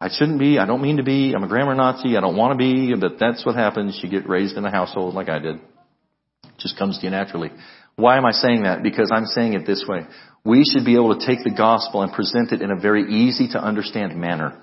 I 0.03 0.09
shouldn't 0.11 0.41
be. 0.41 0.59
I 0.59 0.67
don't 0.67 0.83
mean 0.83 0.97
to 0.97 1.05
be. 1.05 1.33
I'm 1.33 1.45
a 1.45 1.49
grammar 1.49 1.77
Nazi. 1.77 2.17
I 2.17 2.21
don't 2.21 2.37
want 2.37 2.59
to 2.59 2.59
be, 2.59 2.93
but 3.01 3.21
that's 3.21 3.47
what 3.47 3.55
happens. 3.55 4.01
You 4.03 4.11
get 4.11 4.29
raised 4.29 4.57
in 4.57 4.65
a 4.65 4.71
household 4.71 5.15
like 5.15 5.29
I 5.29 5.39
did. 5.39 5.57
It 5.57 6.59
just 6.59 6.77
comes 6.77 6.99
to 6.99 7.05
you 7.05 7.11
naturally. 7.11 7.53
Why 7.95 8.17
am 8.17 8.27
I 8.27 8.33
saying 8.33 8.65
that? 8.65 8.83
Because 8.83 9.13
I'm 9.15 9.27
saying 9.27 9.53
it 9.53 9.65
this 9.65 9.85
way. 9.87 10.01
We 10.45 10.65
should 10.65 10.85
be 10.85 10.97
able 10.97 11.17
to 11.17 11.25
take 11.25 11.45
the 11.45 11.55
gospel 11.57 12.03
and 12.03 12.13
present 12.13 12.51
it 12.51 12.63
in 12.63 12.73
a 12.73 12.81
very 12.81 13.05
easy 13.15 13.47
to 13.53 13.63
understand 13.63 14.21
manner. 14.21 14.61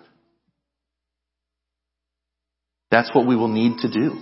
That's 2.92 3.16
what 3.16 3.26
we 3.26 3.38
will 3.38 3.48
need 3.48 3.78
to 3.78 3.90
do. 3.90 4.22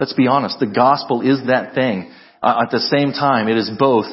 Let's 0.00 0.14
be 0.14 0.26
honest. 0.26 0.58
The 0.58 0.66
gospel 0.66 1.20
is 1.20 1.46
that 1.46 1.76
thing. 1.76 2.10
Uh, 2.42 2.64
at 2.64 2.72
the 2.72 2.80
same 2.80 3.12
time, 3.12 3.46
it 3.46 3.56
is 3.56 3.70
both 3.78 4.06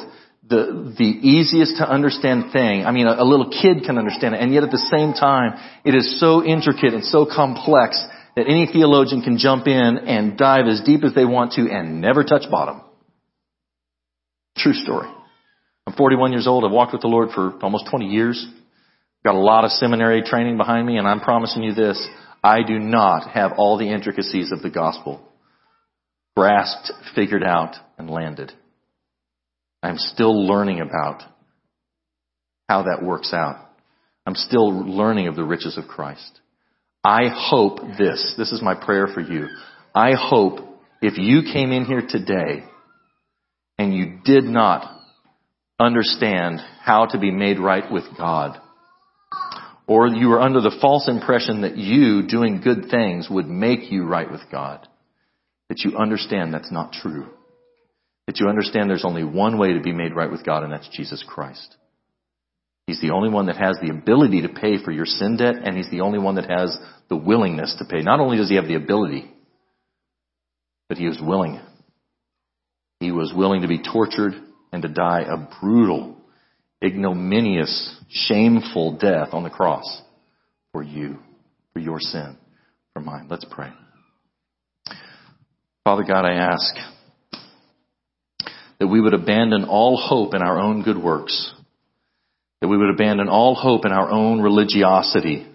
the, 0.50 0.94
the 0.98 1.04
easiest 1.04 1.76
to 1.76 1.88
understand 1.88 2.52
thing. 2.52 2.84
I 2.84 2.90
mean, 2.90 3.06
a, 3.06 3.22
a 3.22 3.24
little 3.24 3.50
kid 3.50 3.84
can 3.86 3.96
understand 3.96 4.34
it, 4.34 4.42
and 4.42 4.52
yet 4.52 4.64
at 4.64 4.70
the 4.70 4.84
same 4.90 5.12
time, 5.12 5.54
it 5.84 5.94
is 5.94 6.18
so 6.18 6.44
intricate 6.44 6.92
and 6.92 7.04
so 7.04 7.24
complex 7.24 8.04
that 8.34 8.46
any 8.48 8.66
theologian 8.66 9.22
can 9.22 9.38
jump 9.38 9.68
in 9.68 9.98
and 9.98 10.36
dive 10.36 10.66
as 10.66 10.82
deep 10.82 11.04
as 11.04 11.14
they 11.14 11.24
want 11.24 11.52
to 11.52 11.70
and 11.70 12.00
never 12.00 12.24
touch 12.24 12.50
bottom. 12.50 12.82
True 14.56 14.74
story. 14.74 15.08
I'm 15.86 15.94
41 15.94 16.32
years 16.32 16.48
old. 16.48 16.64
I've 16.64 16.72
walked 16.72 16.92
with 16.92 17.02
the 17.02 17.08
Lord 17.08 17.30
for 17.30 17.54
almost 17.62 17.86
20 17.88 18.06
years. 18.06 18.44
Got 19.24 19.36
a 19.36 19.38
lot 19.38 19.64
of 19.64 19.70
seminary 19.70 20.22
training 20.22 20.56
behind 20.56 20.86
me, 20.86 20.96
and 20.96 21.06
I'm 21.06 21.20
promising 21.20 21.62
you 21.62 21.74
this. 21.74 22.08
I 22.42 22.62
do 22.62 22.78
not 22.78 23.30
have 23.30 23.52
all 23.56 23.78
the 23.78 23.88
intricacies 23.88 24.50
of 24.50 24.62
the 24.62 24.70
gospel 24.70 25.26
grasped, 26.36 26.92
figured 27.14 27.44
out, 27.44 27.76
and 27.98 28.08
landed. 28.08 28.52
I'm 29.82 29.96
still 29.98 30.46
learning 30.46 30.80
about 30.80 31.22
how 32.68 32.84
that 32.84 33.02
works 33.02 33.32
out. 33.32 33.66
I'm 34.26 34.34
still 34.34 34.68
learning 34.68 35.28
of 35.28 35.36
the 35.36 35.44
riches 35.44 35.78
of 35.78 35.88
Christ. 35.88 36.40
I 37.02 37.28
hope 37.32 37.78
this, 37.98 38.34
this 38.36 38.52
is 38.52 38.62
my 38.62 38.74
prayer 38.74 39.06
for 39.06 39.20
you. 39.20 39.48
I 39.94 40.12
hope 40.12 40.60
if 41.00 41.16
you 41.16 41.52
came 41.52 41.72
in 41.72 41.84
here 41.84 42.02
today 42.06 42.64
and 43.78 43.94
you 43.94 44.20
did 44.24 44.44
not 44.44 45.00
understand 45.78 46.60
how 46.82 47.06
to 47.06 47.18
be 47.18 47.30
made 47.30 47.58
right 47.58 47.90
with 47.90 48.04
God, 48.18 48.60
or 49.86 50.06
you 50.06 50.28
were 50.28 50.40
under 50.40 50.60
the 50.60 50.76
false 50.80 51.08
impression 51.08 51.62
that 51.62 51.76
you 51.76 52.28
doing 52.28 52.60
good 52.62 52.90
things 52.90 53.28
would 53.30 53.48
make 53.48 53.90
you 53.90 54.04
right 54.04 54.30
with 54.30 54.42
God, 54.52 54.86
that 55.68 55.80
you 55.80 55.96
understand 55.96 56.52
that's 56.52 56.70
not 56.70 56.92
true. 56.92 57.28
That 58.26 58.38
you 58.38 58.48
understand 58.48 58.88
there's 58.88 59.04
only 59.04 59.24
one 59.24 59.58
way 59.58 59.72
to 59.74 59.80
be 59.80 59.92
made 59.92 60.14
right 60.14 60.30
with 60.30 60.44
God, 60.44 60.62
and 60.62 60.72
that's 60.72 60.88
Jesus 60.88 61.24
Christ. 61.26 61.76
He's 62.86 63.00
the 63.00 63.10
only 63.10 63.28
one 63.28 63.46
that 63.46 63.56
has 63.56 63.78
the 63.80 63.90
ability 63.90 64.42
to 64.42 64.48
pay 64.48 64.82
for 64.82 64.90
your 64.90 65.06
sin 65.06 65.36
debt, 65.36 65.56
and 65.64 65.76
He's 65.76 65.90
the 65.90 66.00
only 66.00 66.18
one 66.18 66.34
that 66.36 66.50
has 66.50 66.76
the 67.08 67.16
willingness 67.16 67.76
to 67.78 67.84
pay. 67.84 68.02
Not 68.02 68.20
only 68.20 68.36
does 68.36 68.48
He 68.48 68.56
have 68.56 68.66
the 68.66 68.74
ability, 68.74 69.30
but 70.88 70.98
He 70.98 71.06
was 71.06 71.20
willing. 71.22 71.60
He 72.98 73.12
was 73.12 73.32
willing 73.34 73.62
to 73.62 73.68
be 73.68 73.82
tortured 73.82 74.32
and 74.72 74.82
to 74.82 74.88
die 74.88 75.22
a 75.22 75.48
brutal, 75.60 76.16
ignominious, 76.84 77.96
shameful 78.08 78.98
death 78.98 79.28
on 79.32 79.42
the 79.42 79.50
cross 79.50 80.02
for 80.72 80.82
you, 80.82 81.18
for 81.72 81.78
your 81.78 82.00
sin, 82.00 82.36
for 82.92 83.00
mine. 83.00 83.26
Let's 83.30 83.46
pray. 83.48 83.70
Father 85.84 86.04
God, 86.04 86.24
I 86.24 86.34
ask 86.34 86.74
that 88.80 88.88
we 88.88 89.00
would 89.00 89.14
abandon 89.14 89.64
all 89.64 89.96
hope 89.96 90.34
in 90.34 90.42
our 90.42 90.58
own 90.58 90.82
good 90.82 90.98
works, 90.98 91.52
that 92.60 92.68
we 92.68 92.78
would 92.78 92.90
abandon 92.90 93.28
all 93.28 93.54
hope 93.54 93.84
in 93.84 93.92
our 93.92 94.10
own 94.10 94.40
religiosity, 94.40 95.46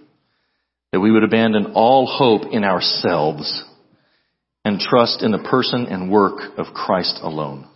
that 0.91 0.99
we 0.99 1.11
would 1.11 1.23
abandon 1.23 1.73
all 1.73 2.05
hope 2.05 2.53
in 2.53 2.63
ourselves 2.63 3.63
and 4.63 4.79
trust 4.79 5.23
in 5.23 5.31
the 5.31 5.39
person 5.49 5.87
and 5.87 6.11
work 6.11 6.57
of 6.57 6.73
Christ 6.73 7.19
alone. 7.21 7.67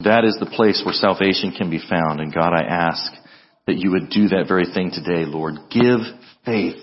That 0.00 0.24
is 0.24 0.36
the 0.38 0.46
place 0.54 0.82
where 0.84 0.94
salvation 0.94 1.52
can 1.56 1.70
be 1.70 1.80
found. 1.80 2.20
And 2.20 2.32
God, 2.32 2.52
I 2.52 2.62
ask 2.62 3.12
that 3.66 3.78
you 3.78 3.90
would 3.90 4.10
do 4.10 4.28
that 4.28 4.44
very 4.46 4.66
thing 4.72 4.90
today, 4.92 5.24
Lord. 5.24 5.54
Give 5.70 5.98
faith 6.44 6.78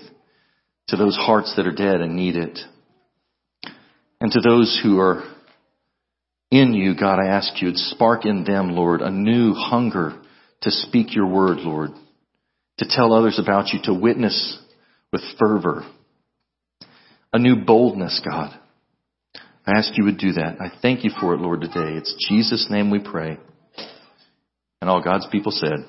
to 0.88 0.96
those 0.96 1.16
hearts 1.16 1.54
that 1.56 1.66
are 1.66 1.74
dead 1.74 2.00
and 2.00 2.14
need 2.14 2.36
it. 2.36 2.58
And 4.20 4.30
to 4.32 4.40
those 4.40 4.78
who 4.82 4.98
are 4.98 5.35
in 6.50 6.72
you, 6.72 6.94
God, 6.98 7.18
I 7.18 7.26
ask 7.28 7.60
you 7.60 7.72
to 7.72 7.78
spark 7.78 8.24
in 8.24 8.44
them, 8.44 8.70
Lord, 8.70 9.00
a 9.00 9.10
new 9.10 9.52
hunger 9.54 10.20
to 10.62 10.70
speak 10.70 11.14
your 11.14 11.26
word, 11.26 11.58
Lord, 11.58 11.90
to 12.78 12.86
tell 12.88 13.12
others 13.12 13.38
about 13.38 13.68
you, 13.68 13.80
to 13.84 13.94
witness 13.94 14.58
with 15.12 15.22
fervor, 15.38 15.84
a 17.32 17.38
new 17.38 17.64
boldness, 17.64 18.20
God. 18.24 18.58
I 19.66 19.78
ask 19.78 19.90
you 19.96 20.04
would 20.04 20.18
do 20.18 20.32
that. 20.34 20.58
I 20.60 20.70
thank 20.80 21.02
you 21.04 21.10
for 21.20 21.34
it, 21.34 21.40
Lord, 21.40 21.60
today. 21.60 21.96
It's 21.96 22.14
Jesus' 22.28 22.68
name 22.70 22.90
we 22.90 23.00
pray. 23.00 23.38
And 24.80 24.88
all 24.88 25.02
God's 25.02 25.26
people 25.32 25.50
said, 25.50 25.84